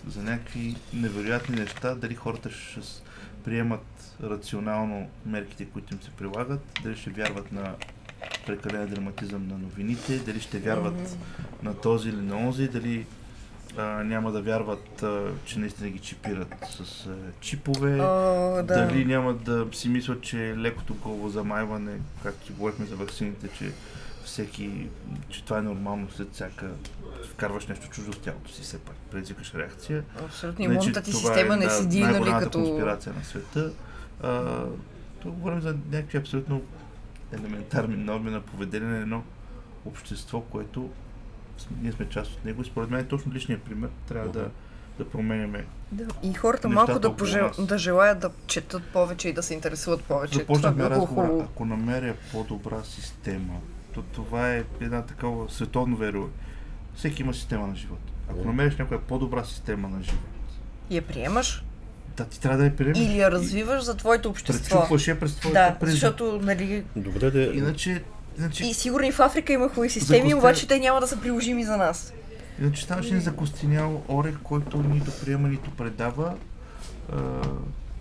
[0.09, 2.81] за някакви невероятни неща, дали хората ще
[3.45, 3.85] приемат
[4.22, 7.75] рационално мерките, които им се прилагат, дали ще вярват на
[8.47, 11.05] прекален драматизъм на новините, дали ще вярват Мгм.
[11.62, 13.07] на този или на онзи, дали
[13.77, 18.01] а, няма да вярват, а, че наистина ги чипират с а, чипове.
[18.01, 18.62] О, да.
[18.62, 23.72] Дали няма да си мислят, че лекото голово замайване, както си говорихме за ваксините, че
[24.25, 24.87] всеки,
[25.29, 26.70] че това е нормално след всяка
[27.33, 30.05] вкарваш нещо чуждо в тялото си, все пак предизвикаш реакция.
[30.25, 30.59] Абсолютно.
[30.59, 32.59] Че Имунната ти това система не да, седи, нали, като...
[32.59, 33.72] конспирация на света.
[34.22, 34.64] А,
[35.22, 36.62] тук говорим за някакви абсолютно
[37.33, 39.22] елементарни норми на поведение на едно
[39.87, 40.91] общество, което
[41.83, 44.51] ние сме част от него и според мен точно личният пример трябва да,
[44.99, 45.65] да променяме.
[45.93, 46.05] Да.
[46.23, 47.51] И хората малко да, пожел...
[47.59, 50.39] да желаят да четат повече и да се интересуват повече.
[50.39, 51.27] Започнахме било разговора.
[51.29, 51.43] хубаво.
[51.43, 53.55] Ако намеря по-добра система,
[53.95, 56.31] то това е една такава световно веро.
[56.95, 57.99] Всеки има система на живот.
[58.31, 60.21] Ако намериш някоя по-добра система на живот,
[60.91, 61.65] И я приемаш
[62.17, 62.99] да ти трябва да я приемеш.
[62.99, 64.77] или я развиваш за твоето общество.
[64.77, 65.93] Пречупваш я през твоята Да, призма.
[65.93, 67.43] защото, нали, Добре, да.
[67.43, 68.03] Иначе,
[68.39, 71.20] иначе, и сигурно и в Африка има хубави системи, Закостя- обаче те няма да са
[71.20, 72.12] приложими за нас.
[72.61, 76.35] иначе ставаш един закостенял орех, който нито приема, нито предава.
[77.12, 77.16] А,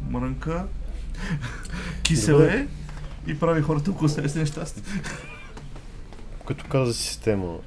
[0.10, 0.66] мрънка,
[2.04, 2.54] кисел Добре.
[2.56, 2.68] е
[3.28, 4.84] и прави хората около себе си нещастни.
[6.48, 7.58] Като каза система,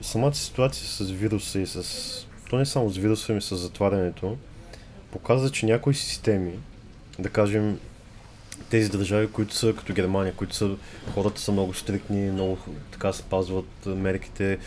[0.00, 1.82] самата ситуация с вируса и с...
[2.50, 4.36] То не само с вируса, ами с затварянето,
[5.12, 6.52] показва, че някои системи,
[7.18, 7.78] да кажем,
[8.70, 10.76] тези държави, които са като Германия, които са,
[11.14, 12.58] хората са много стрикни, много
[12.90, 14.58] така спазват мерките,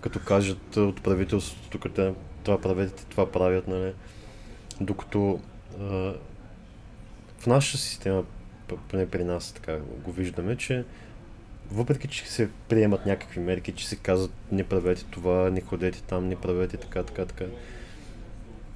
[0.00, 2.12] като кажат от правителството, те
[2.44, 3.92] това правете, това правят, нали?
[4.80, 5.40] Докато
[5.80, 5.84] а,
[7.38, 8.24] в нашата система,
[8.88, 10.84] поне при нас така го виждаме, че
[11.70, 16.28] въпреки, че се приемат някакви мерки, че се казват не правете това, не ходете там,
[16.28, 17.44] не правете така, така, така.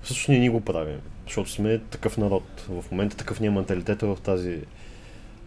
[0.03, 2.67] Всъщност ние ни го правим, защото сме такъв народ.
[2.69, 4.61] В момента такъв ни е менталитета в тази...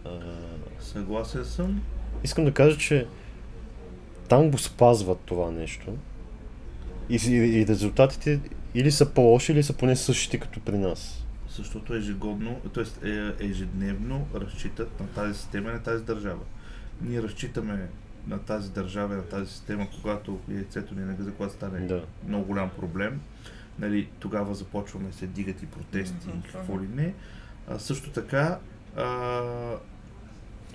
[0.04, 0.10] А...
[0.80, 1.82] Съгласен съм.
[2.24, 3.06] Искам да кажа, че
[4.28, 5.92] там го спазват това нещо
[7.08, 8.40] и, и, и резултатите
[8.74, 11.24] или са по-лоши, или са поне същите като при нас.
[11.56, 13.08] Защото ежегодно, т.е.
[13.08, 16.40] Е, ежедневно разчитат на тази система и на тази държава.
[17.02, 17.88] Ние разчитаме
[18.26, 22.04] на тази държава и на тази система, когато яйцето ни нагъза, когато стане Да.
[22.28, 23.20] много голям проблем.
[23.78, 27.14] Нали, тогава започваме да се дигат и протести Мгм, и какво ли не.
[27.68, 28.58] А, също така,
[28.96, 29.42] а,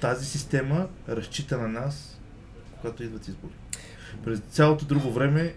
[0.01, 2.19] тази система разчита на нас,
[2.81, 3.53] когато идват избори.
[4.23, 5.55] През цялото друго време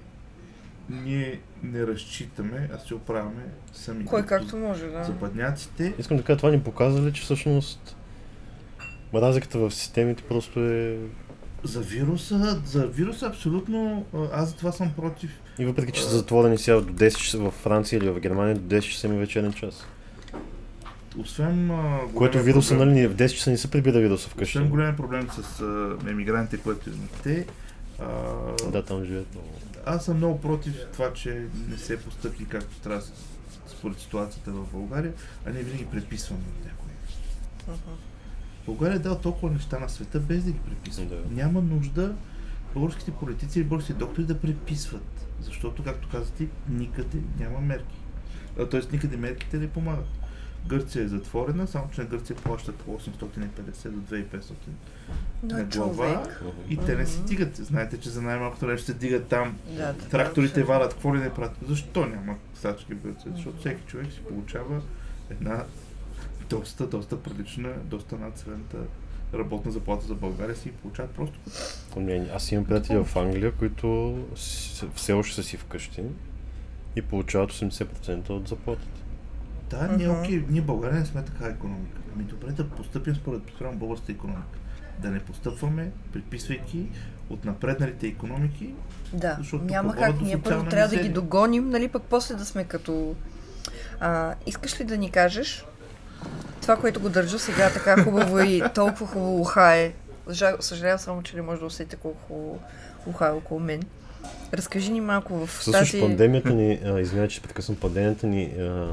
[0.89, 4.05] ние не разчитаме, а се оправяме сами.
[4.05, 5.05] Кой както може, да.
[5.05, 7.97] Западняците, Искам да кажа, това ни показва ли, че всъщност
[9.15, 10.99] разликата в системите просто е...
[11.65, 15.41] за вируса, за вируса абсолютно, а, аз за това съм против.
[15.59, 18.77] И въпреки, че са затворени сега до 10 часа във Франция или в Германия, до
[18.77, 19.87] 10 часа има вечерен час.
[21.19, 24.59] Освен а, Което вируса, проблем- нали, в 10 часа не се прибира вируса вкъщи.
[24.59, 26.91] Освен големия проблем с а, емигрантите, които
[27.23, 27.47] те,
[27.99, 28.07] а,
[28.71, 29.49] Да, там живеят много.
[29.87, 33.03] аз съм много против това, че не се постъпи както трябва
[33.69, 35.13] според ситуацията в България,
[35.47, 36.91] а ние винаги преписваме от някой.
[38.67, 41.05] България е дал толкова неща на света, без да ги преписва.
[41.05, 41.17] Да.
[41.31, 42.15] Няма нужда
[42.75, 45.14] българските политици и българските доктори да преписват.
[45.41, 47.97] Защото, както казах ти, никъде няма мерки.
[48.71, 50.07] Тоест, никъде мерките не помагат.
[50.67, 53.09] Гърция е затворена, само че на Гърция плащат по 850
[53.89, 54.53] до 2500
[55.43, 56.43] на На глава човек.
[56.69, 57.25] и те не Мгм.
[57.25, 57.57] дигат.
[57.57, 59.57] Знаете, че за най-малкото нещо се дигат там.
[59.69, 60.67] Да, Тракторите абсолютно.
[60.69, 61.57] валят, какво ли не правят?
[61.63, 63.33] Защо няма стачки в Гърция?
[63.35, 64.83] Защото всеки човек си получава
[65.31, 65.65] една
[66.51, 68.77] доста, доста прилична, доста над средната
[69.35, 71.39] работна заплата за България си получават просто.
[71.97, 74.19] Ами, Аз имам приятели в Англия, които
[74.95, 76.03] все още са си вкъщи
[76.97, 79.01] и получават 80% от заплатата.
[79.71, 80.21] Да, ние, Мгм.
[80.21, 82.01] окей, ние България не сме така економика.
[82.15, 84.59] Ами добре да постъпим според спрямо българската економика.
[84.99, 86.87] Да не постъпваме, приписвайки
[87.31, 88.75] от напредналите економики.
[89.13, 90.21] Да, Защото няма как.
[90.21, 91.15] Ние първо трябва да ги мизерия.
[91.15, 93.15] догоним, нали пък после да сме като...
[94.01, 95.65] А, искаш ли да ни кажеш
[96.65, 99.93] това, което го държа сега така хубаво и толкова хубаво ухае?
[100.29, 102.59] Жа- Съжалявам само, че не може да усетите колко хубаво
[103.07, 103.83] ухае около мен.
[104.55, 106.01] Разкажи ни малко в тази...
[106.01, 108.87] пандемията ни, извинявай, че прекъсвам, пандемията ни а,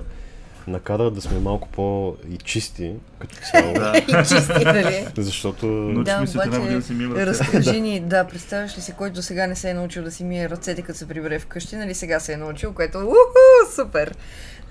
[0.67, 3.73] накара да сме малко по-и чисти, като цяло.
[3.73, 3.97] Да.
[3.97, 5.07] и чисти, нали?
[5.17, 7.25] Защото една обаче.
[7.25, 10.23] Разкажи ни, да, представяш ли си, който до сега не се е научил да си
[10.23, 14.15] мие ръцете, като се прибере вкъщи, нали сега се е научил, което уху, супер!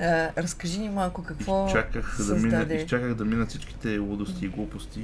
[0.00, 2.74] А, разкажи ни малко какво Изчаках да, мина, създаде.
[2.74, 5.00] изчаках да минат всичките лудости и глупости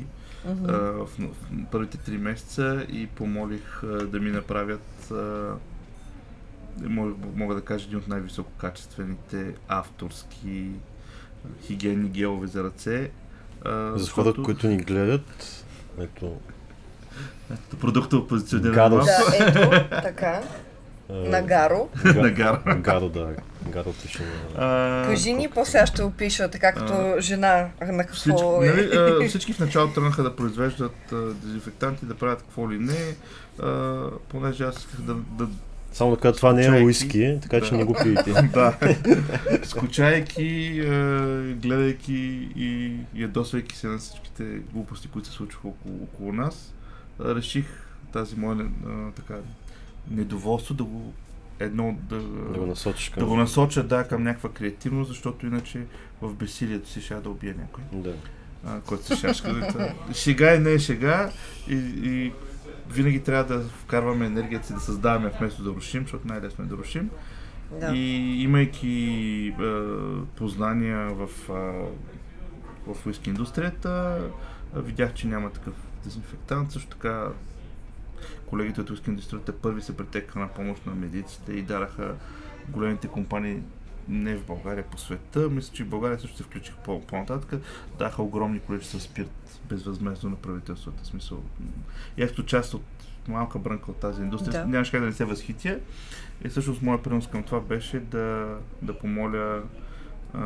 [0.49, 1.29] а, в, в
[1.71, 5.53] първите три месеца и помолих а, да ми направят а,
[6.81, 10.70] мога, мога да кажа един от най-висококачествените авторски
[11.62, 13.11] хигиенни гелове за ръце.
[13.65, 15.65] А, за хората, които ни гледат,
[16.01, 16.36] ето,
[17.53, 19.09] Ето, продукта позициониран Гадост.
[19.09, 19.31] малко.
[19.31, 19.70] Да, ето,
[20.03, 20.43] така,
[21.11, 21.89] а, на Гаро.
[22.05, 22.77] га- На гара.
[22.77, 23.35] Гаро, да.
[23.62, 24.23] Гаро пише
[25.07, 28.66] Кажи ни, после аз ще опиша, така като жена, на Всички, какво е.
[28.69, 28.90] нали,
[29.24, 30.97] а, всички в началото тръгнаха да произвеждат
[31.43, 33.16] дезинфектанти, да правят какво ли не,
[34.28, 35.48] понеже аз исках да, да
[35.97, 37.77] Само да кажа, това не е уиски, така че Да.
[37.77, 38.32] не го пиете.
[38.55, 38.78] да.
[39.62, 46.74] Скучайки, е, гледайки и ядосвайки се на всичките глупости, които се случваха около, около нас,
[47.20, 47.66] е, реших
[48.12, 48.66] тази моя е,
[49.16, 49.35] така,
[50.10, 51.12] недоволство да го
[51.60, 52.18] едно да,
[52.52, 53.20] Да го насочиш към...
[53.20, 55.81] да го насоча да, към някаква креативност, защото иначе
[56.23, 58.14] в бесилието си ще да убия някой, Да.
[58.66, 59.94] а, който се шашка.
[60.14, 61.31] шега и не е шега
[61.68, 62.32] и, и
[62.91, 66.77] винаги трябва да вкарваме енергията си да създаваме вместо да рушим, защото най-лесно е да
[66.77, 67.11] рушим.
[67.81, 67.93] Да.
[67.95, 69.65] И имайки е,
[70.37, 74.21] познания в, е, в уиски индустрията,
[74.77, 76.73] е, видях, че няма такъв дезинфектант.
[76.73, 77.29] Също така
[78.47, 82.15] колегите от уиски индустрията първи се претекаха на помощ на медиците и дараха
[82.69, 83.63] големите компании
[84.09, 85.41] не в България, по света.
[85.41, 87.61] Мисля, че в България също се включиха по- по-нататък.
[87.99, 89.31] Даха огромни количества спирт
[89.69, 91.03] безвъзмезно на правителството.
[91.03, 91.43] В Смисъл.
[92.17, 92.83] И като част от
[93.29, 94.67] малка брънка от тази индустрия, Да.
[94.67, 95.79] нямаше как да не се възхитя.
[96.45, 99.63] И всъщност моят принос към това беше да, да помоля
[100.35, 100.41] а,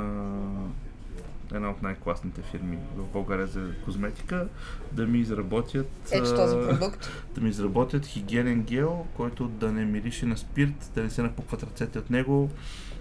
[1.54, 4.48] една от най-класните фирми в България за козметика
[4.92, 7.08] да ми изработят Ето този продукт.
[7.34, 11.62] да ми изработят хигиенен гел, който да не мирише на спирт, да не се напукват
[11.62, 12.50] ръцете от него,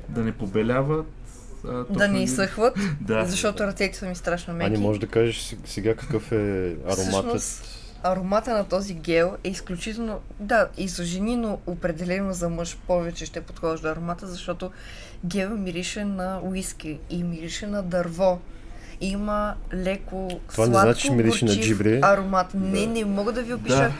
[0.09, 1.07] да не побеляват.
[1.65, 3.25] А, Да не изсъхват, Да.
[3.25, 4.77] защото ръцете са ми страшно меки.
[4.77, 6.35] може да кажеш сега какъв е
[6.85, 6.97] ароматът?
[6.99, 7.63] Всъщност,
[8.03, 13.25] аромата на този гел е изключително, да, и за жени, но определено за мъж повече
[13.25, 14.71] ще подхожда аромата, защото
[15.25, 18.39] гел мирише на уиски и мирише на дърво.
[19.01, 21.99] Има леко Това не сладко, значи, че мирише на джибри.
[22.03, 22.47] аромат.
[22.53, 23.91] Не, не мога да ви опиша.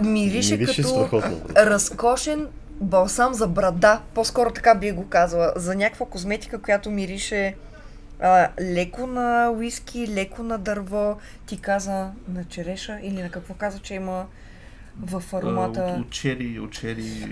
[0.00, 1.40] Мирише, Мирише като страхотно.
[1.56, 2.46] разкошен
[2.80, 4.00] балсам за брада.
[4.14, 5.52] По-скоро така би го казала.
[5.56, 7.54] За някаква козметика, която мирише
[8.20, 11.16] а, леко на уиски, леко на дърво.
[11.46, 14.26] Ти каза на череша или на какво каза, че има
[15.02, 15.80] в аромата.
[15.80, 17.28] От, от чери, от чери,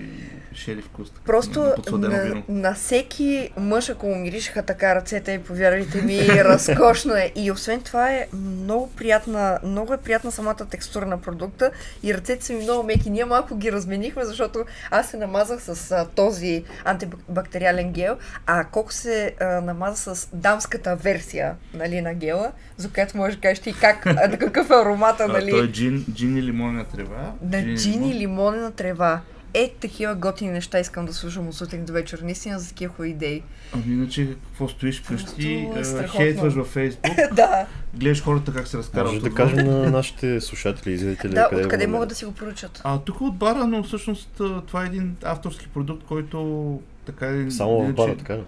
[0.55, 1.11] шери вкус.
[1.11, 6.19] така, Просто на на, на всеки мъж, ако му миришеха така ръцете, и повярвайте ми,
[6.29, 7.33] разкошно е.
[7.37, 11.71] И освен това е много приятна, много е приятна самата текстура на продукта
[12.03, 13.11] и ръцете са ми много меки.
[13.11, 18.17] Ние малко ги разменихме, защото аз се намазах с а, този антибактериален гел,
[18.47, 23.41] а колко се а, намаза с дамската версия нали, на гела, за която може да
[23.41, 25.51] кажеш и как, а, какъв е аромата, А, нали?
[25.51, 27.33] той е джин, джин и лимонна трева.
[27.63, 28.11] На и джин лимон.
[28.11, 29.21] и лимонена трева.
[29.55, 32.19] Е, такива готини неща искам да слушам от сутрин до вечер.
[32.19, 33.43] Наистина за такива хубави идеи.
[33.73, 39.13] Ами иначе какво стоиш вкъщи, е хейтваш във Фейсбук, да, гледаш хората как се разкарват
[39.13, 42.33] Може да кажем на нашите слушатели и зрители да, къде откъде могат да си го
[42.33, 42.81] поръчат?
[42.85, 47.89] А тук от бара, но всъщност това е един авторски продукт, който така или Само
[47.89, 48.43] в бара, така ли?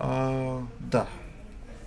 [0.00, 0.32] А,
[0.80, 1.06] да.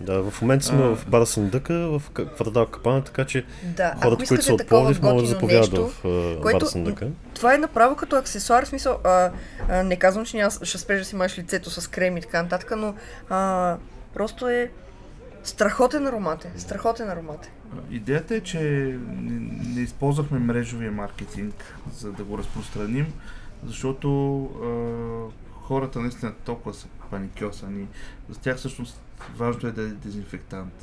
[0.01, 0.95] Да, в момента сме А.
[0.95, 5.23] в бара Съндъка, в квартал Капана, така че Да, хората, които са от Пловдив, могат
[5.23, 7.07] да заповядат нещо, в а, което- бара Съндъка.
[7.34, 9.31] това е направо като аксесуар, в смисъл, а,
[9.69, 12.43] а, не казвам, че няма, ще спреш да си мажеш лицето с крем и така
[12.43, 12.95] нататък, но
[13.30, 13.77] а,
[14.13, 14.71] просто е
[15.43, 17.49] страхотен аромат е, страхотен аромат е.
[17.91, 18.59] Идеята е, че
[19.07, 19.39] не,
[19.76, 21.53] не използвахме мрежовия маркетинг,
[21.97, 23.13] за да го разпространим,
[23.65, 27.88] защото а, хората наистина толкова са паникьосани.
[28.30, 29.01] За тях всъщност
[29.37, 30.73] важно е да е дезинфектант.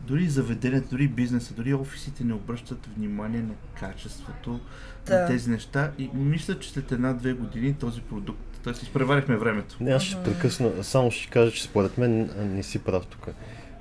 [0.00, 4.60] Дори заведенията, дори бизнеса, дори офисите не обръщат внимание на качеството
[5.06, 5.20] Да.
[5.20, 8.72] на тези неща и мисля, че след една-две години този продукт, т.е.
[8.72, 9.76] изпреварихме времето.
[9.80, 13.26] Не, аз ще прекъсна, само ще кажа, че според мен не си прав тук.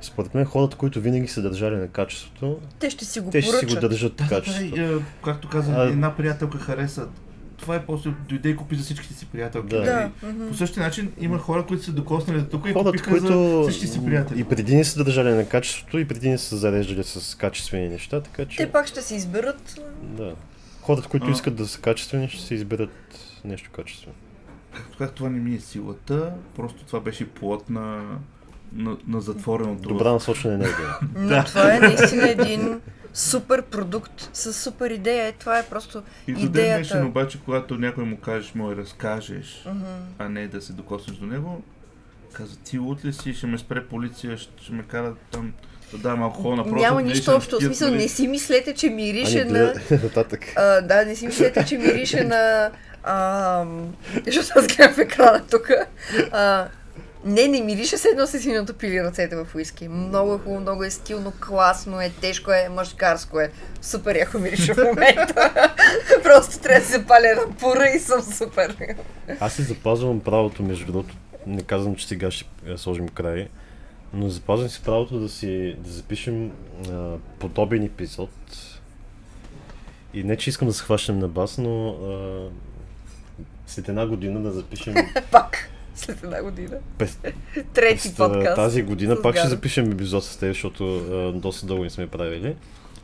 [0.02, 3.58] Според мен хората, които винаги са държали на качеството, Те ще си го те ще
[3.58, 4.76] си го държат Да, да, качеството.
[4.76, 7.08] да, и, а, както каза, А- една приятелка хареса.
[7.62, 9.70] Това е после дойде и купи за всичките си приятелки.
[9.70, 9.80] Да.
[10.24, 10.36] нали?
[10.38, 10.48] Да.
[10.48, 13.70] По същия начин има хора, които са докоснали до тук и Хората, купиха които за
[13.70, 14.40] всички си приятели.
[14.40, 18.22] и преди не са държали на качеството, и преди не са зареждали с качествени неща,
[18.22, 18.58] така че...
[18.58, 19.80] Те пак ще си изберат.
[20.02, 20.36] Да.
[20.82, 21.32] Хората, които А.
[21.32, 22.90] искат да са качествени, ще си изберат
[23.46, 24.16] нещо качествено.
[24.74, 28.04] Както как това не ми е силата, просто това беше плод на,
[28.74, 29.90] на, на затвореното.
[29.90, 30.88] Добра насочена енергия.
[31.16, 31.44] Но Да.
[31.44, 32.82] това е наистина един
[33.14, 35.34] супер продукт с супер идея.
[35.40, 36.76] Това е просто И до ден идеята.
[36.78, 39.84] днешен обаче, когато някой му кажеш, му я разкажеш, Мгм.
[40.20, 41.62] а не да се докоснеш до него,
[42.34, 45.54] каза, ти лут ли си, ще ме спре полиция, ще, ме кара там
[45.92, 46.78] да дам алкохол на прозор.
[46.78, 47.60] Няма нищо общо.
[47.60, 48.02] В смисъл, нали?
[48.02, 49.74] не си мислете, че мирише Ани, на...
[50.56, 52.72] А, да, не си мислете, че мирише на...
[53.04, 53.66] А,
[54.28, 55.70] защото аз гледам в екрана тук.
[57.26, 59.88] Не, не мирише се едно си натопили ръцете в уиски.
[59.88, 63.52] Много е хубаво, много е стилно, класно е, тежко е, мъжкарско е.
[63.82, 65.70] Супер яко мирише в момента.
[66.24, 68.96] Просто трябва да се паля една пура и съм супер.
[69.40, 71.16] Аз си запазвам правото, между другото,
[71.48, 73.48] не казвам, че сега ще е, сложим край,
[74.14, 76.52] но запазвам си правото да си да запишем
[76.92, 78.30] а, подобен епизод.
[80.14, 82.50] И не, че искам да се хващам на бас, но а,
[83.68, 84.96] след една година да запишем
[85.32, 85.72] Пак.
[85.96, 86.78] След една година.
[86.98, 87.20] пес,
[87.74, 88.56] Трети а, подкаст.
[88.56, 89.22] тази година.
[89.22, 92.56] Пак ще запишем епизод с теб, защото а, доста дълго не сме правили.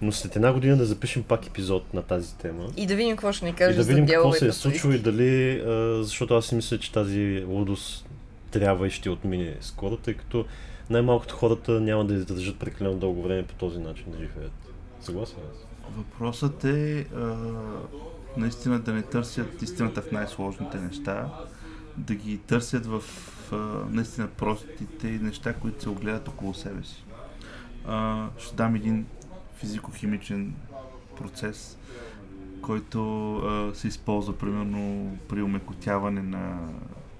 [0.01, 2.67] Но след една година да запишем пак епизод на тази тема.
[2.77, 4.93] И да видим какво ще ни И кажеш да за видим какво се е случило
[4.93, 8.05] и дали, а, защото аз си мисля, че тази лудост
[8.51, 10.45] трябва и ще отмине скоро, тъй като
[10.89, 14.51] най-малкото хората няма да издържат прекалено дълго време по този начин да живеят.
[15.01, 15.65] Съгласен аз.
[15.97, 17.35] Въпросът е а,
[18.37, 21.29] наистина да не търсят истината в най-сложните неща,
[21.97, 23.03] да ги търсят в
[23.51, 23.55] а,
[23.89, 27.03] наистина простите неща, които се огледат около себе си.
[27.87, 29.05] А, ще дам един
[29.59, 30.51] физико-химичен
[31.17, 31.77] процес,
[32.61, 36.59] който а, се използва примерно при умекотяване на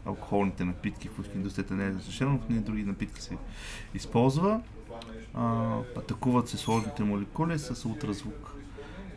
[0.06, 3.38] алкохолните напитки в индустрията не е разрешено, но в нея други напитки се
[3.94, 4.62] използва.
[5.34, 8.54] А, атакуват се сложните молекули с ултразвук.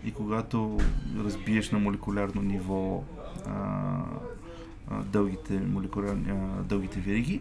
[0.04, 0.78] И когато
[1.18, 3.04] разбиеш на молекулярно ниво
[3.46, 4.02] а,
[5.04, 7.40] дългите, молекулярни, дългите вериги,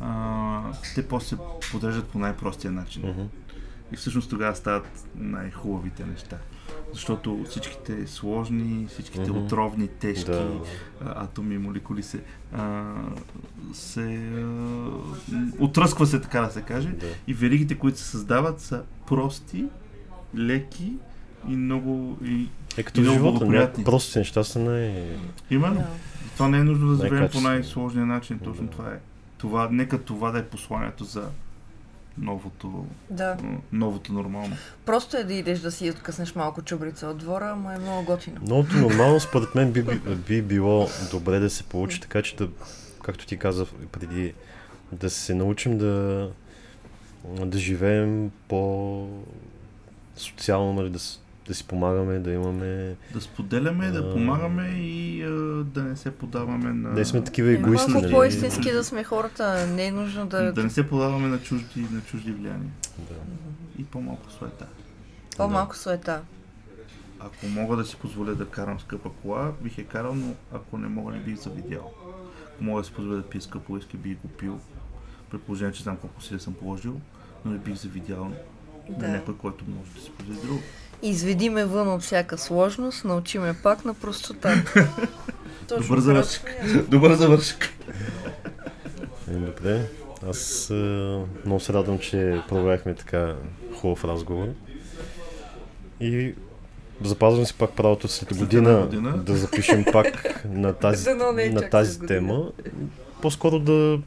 [0.00, 0.62] а,
[0.94, 1.36] те после се
[1.72, 3.02] подреждат по най-простия начин.
[3.08, 3.22] Мгм.
[3.92, 6.38] И всъщност тогава стават най-хубавите неща.
[6.92, 9.38] Защото всичките сложни, всичките Мгм.
[9.38, 10.60] отровни, тежки Да.
[11.04, 12.20] а, атоми, молекули се,
[12.52, 12.92] а,
[13.72, 14.02] се
[14.36, 14.46] а,
[15.58, 16.88] отръсква се, така да се каже.
[16.88, 17.06] Да.
[17.26, 19.64] И веригите, които се създават, са прости,
[20.36, 20.92] леки
[21.48, 22.18] и много...
[22.24, 23.84] И, Е като И много живота, благоприятни.
[23.84, 25.16] простите неща са най...
[25.50, 25.74] именно.
[25.74, 25.86] Да.
[26.32, 28.38] Това не е нужно да живеем по най-сложния начин.
[28.38, 28.70] Точно Да.
[28.70, 28.98] това е.
[29.38, 31.28] Това, нека това да е посланието за
[32.18, 33.36] новото, Да.
[33.72, 34.56] новото нормално.
[34.86, 38.40] Просто е да идеш да си откъснеш малко чубрица от двора, ама е много готино.
[38.42, 42.48] Многото нормално, според мен, би, би, би било добре да се получи така, че да,
[43.02, 44.34] както ти каза преди,
[44.92, 46.30] да се научим да,
[47.38, 49.08] да живеем по
[50.16, 51.20] социално, нали, да, с-
[51.52, 52.96] да си помагаме, да имаме...
[53.12, 55.30] Да споделяме, да помагаме и а,
[55.64, 56.94] да не се подаваме на...
[56.94, 57.90] Да сме такива егоисти.
[57.90, 58.14] Малко нали?
[58.14, 60.52] по-истински да сме хората, не е нужно да...
[60.52, 62.70] Да не се подаваме на чужди, на чужди влияния.
[62.98, 63.14] Да.
[63.78, 64.66] И по-малко суета.
[65.36, 66.22] По-малко суета.
[67.20, 70.88] Ако мога да си позволя да карам скъпа кола, бих я карал, но ако не
[70.88, 71.92] мога, не бих завидял.
[72.54, 74.60] Ако мога да си позволя да пия скъпо уиски, бих го пил.
[75.30, 77.00] При положение, че знам колко си съм положил,
[77.44, 78.32] но не бих завидял
[78.90, 79.06] Да.
[79.08, 80.60] на някой, който може да си позволи друго.
[81.02, 84.64] Изведи ме вън от всяка сложност, научи ме пак на простота.
[85.68, 86.42] Точно Добър завършик.
[86.88, 87.68] Добър завършик.
[89.30, 89.80] Е, Добре.
[90.28, 90.74] Аз е,
[91.44, 93.34] много се радвам, че проведахме така
[93.80, 94.46] хубав разговор.
[96.00, 96.34] И
[97.04, 99.18] запазвам си пак правото след година, година.
[99.18, 102.50] да запишем пак на тази, е на тази тема.
[103.22, 103.98] По-скоро да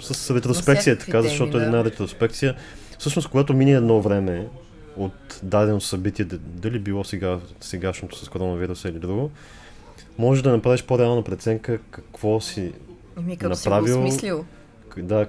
[0.00, 1.76] с ретроспекция, така, защото теми, е да.
[1.76, 2.56] една ретроспекция.
[2.98, 4.46] Всъщност, когато мине едно време
[4.98, 9.30] от дадено събитие, дали било сега, сегашното с коронавируса или друго,
[10.18, 12.72] може да направиш по-реална преценка какво си
[13.18, 14.44] Еми, като си Направил- го осмислил.
[14.88, 15.26] К- Да,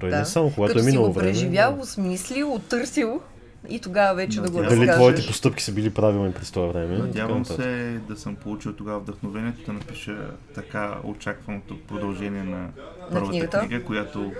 [0.00, 0.18] той Да.
[0.18, 1.28] не само когато като е минало си го време.
[1.28, 3.20] преживял, осмислил, отърсил
[3.68, 6.98] и тогава вече да го Надявам Дали твоите постъпки са били правилни през това време?
[6.98, 10.16] Надявам се да съм получил тогава вдъхновението да напиша
[10.54, 12.68] така очакваното продължение на
[13.12, 13.58] първата книгата?
[13.58, 14.32] книга, която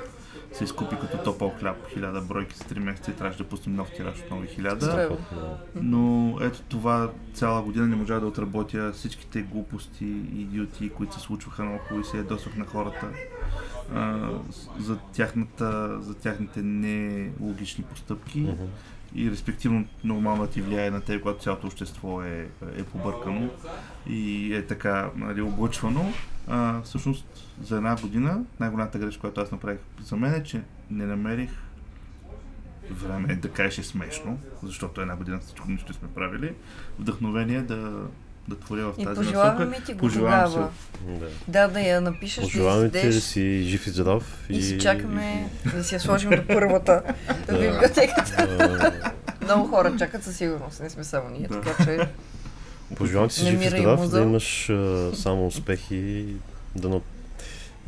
[0.53, 3.91] се изкупи като топъл хляб, хиляда бройки за 3 месеца и трябваше да пуснем нов
[3.91, 4.87] тираж от нови хиляда.
[5.75, 11.20] Но ето това цяла година не можа да отработя всичките глупости и идиоти, които се
[11.20, 13.09] случваха наоколо и се ядосвах на хората
[13.95, 18.47] а, с- за, тяхната, за тяхните нелогични постъпки
[19.15, 23.51] и респективно нормално ти влияе на те, когато цялото общество е, е побъркано
[24.07, 26.12] и е така нали, облъчвано.
[26.49, 30.60] А, всъщност за една година най-голямата грешка, която аз направих за мен е, че
[30.90, 31.51] не намерих
[32.90, 36.55] време да кажеш е смешно, защото една година всичко нищо сме правили,
[36.98, 37.93] вдъхновение да,
[38.48, 39.85] да творя в И тази пожелаваме насока.
[39.86, 40.70] ти го Пожелавам тогава.
[41.20, 41.26] Да.
[41.48, 44.47] Да, да я напишеш, Пожелаваме да ти да си жив и здрав.
[44.48, 47.02] и си чакаме да си я сложим до първата
[47.47, 47.52] Да.
[47.52, 48.93] библиотеката.
[49.43, 51.60] Много хора чакат със сигурност, не сме само ние, Да.
[51.60, 52.09] така че
[52.97, 56.36] Пожелавам ти си жив и здрав, да имаш а, само успехи и
[56.76, 56.89] да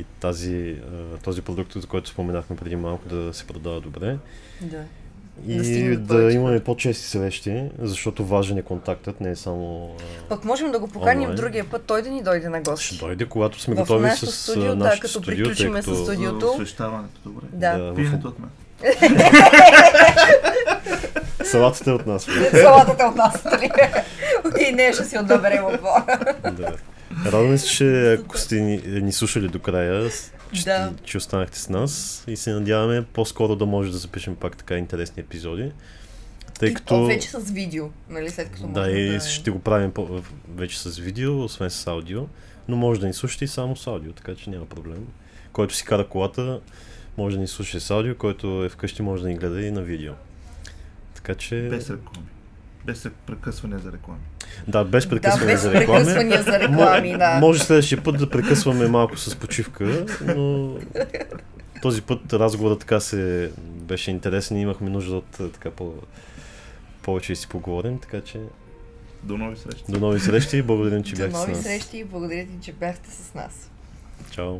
[0.01, 0.75] и тази,
[1.23, 4.17] този продукт, за който споменахме преди малко, да се продава добре.
[4.61, 4.77] да.
[5.47, 5.57] И
[5.87, 9.95] Да да, повече имаме по-чести срещи, защото важен е контактът, не е само...
[10.29, 11.35] Пък можем да го поканим Онлайн.
[11.35, 12.97] другия път, той да ни дойде на Ще гости.
[12.97, 15.95] дойде, когато сме В готови с студио, да, като студио, приключиме тъй с като...
[15.95, 16.47] За Студиото.
[16.47, 17.45] освещаването, добре.
[17.51, 17.77] Да.
[17.77, 18.49] Да, в- Пиенето от мен.
[21.43, 22.27] Салатата е от нас.
[22.53, 23.71] Салатата от нас, нали?
[24.61, 26.05] И не, ще си отдоберем от двора.
[26.51, 26.73] да.
[27.25, 30.09] Радваме се, че ако сте ни, ни слушали до края,
[30.53, 30.93] че, Да.
[31.03, 35.21] че останахте с нас и се надяваме по-скоро да може да запишем пак така интересни
[35.21, 35.71] епизоди.
[36.59, 36.87] Тъй И като...
[36.87, 39.19] то вече с видео, нали, след като Да, можем и да...
[39.19, 40.21] ще го правим по-
[40.55, 42.27] вече с видео, освен с аудио,
[42.67, 45.07] но може да ни слушате и само с аудио, така че няма проблем.
[45.51, 46.59] Който си кара колата,
[47.17, 49.81] може да ни слуша с аудио, който е вкъщи, може да ни гледа и на
[49.81, 50.13] видео.
[51.15, 51.55] Така че...
[51.61, 52.27] Без реклами.
[52.85, 54.19] Без прекъсване за реклами.
[54.67, 55.99] Да, без Да, прекъсване без за реклами.
[55.99, 57.39] прекъсвания за реклами, да.
[57.39, 60.75] Може следващия път да прекъсваме малко с почивка, но
[61.81, 65.93] този път разговорът така се беше интересен и имахме нужда от а, така по,
[67.01, 68.39] повече да си поговорим, така че
[69.23, 69.83] До нови срещи.
[69.89, 71.63] до нови срещи и благодарим, че До бяхте с нови нас.
[71.63, 73.71] срещи и благодаря ти, че бяхте с нас.
[74.31, 74.59] Чао!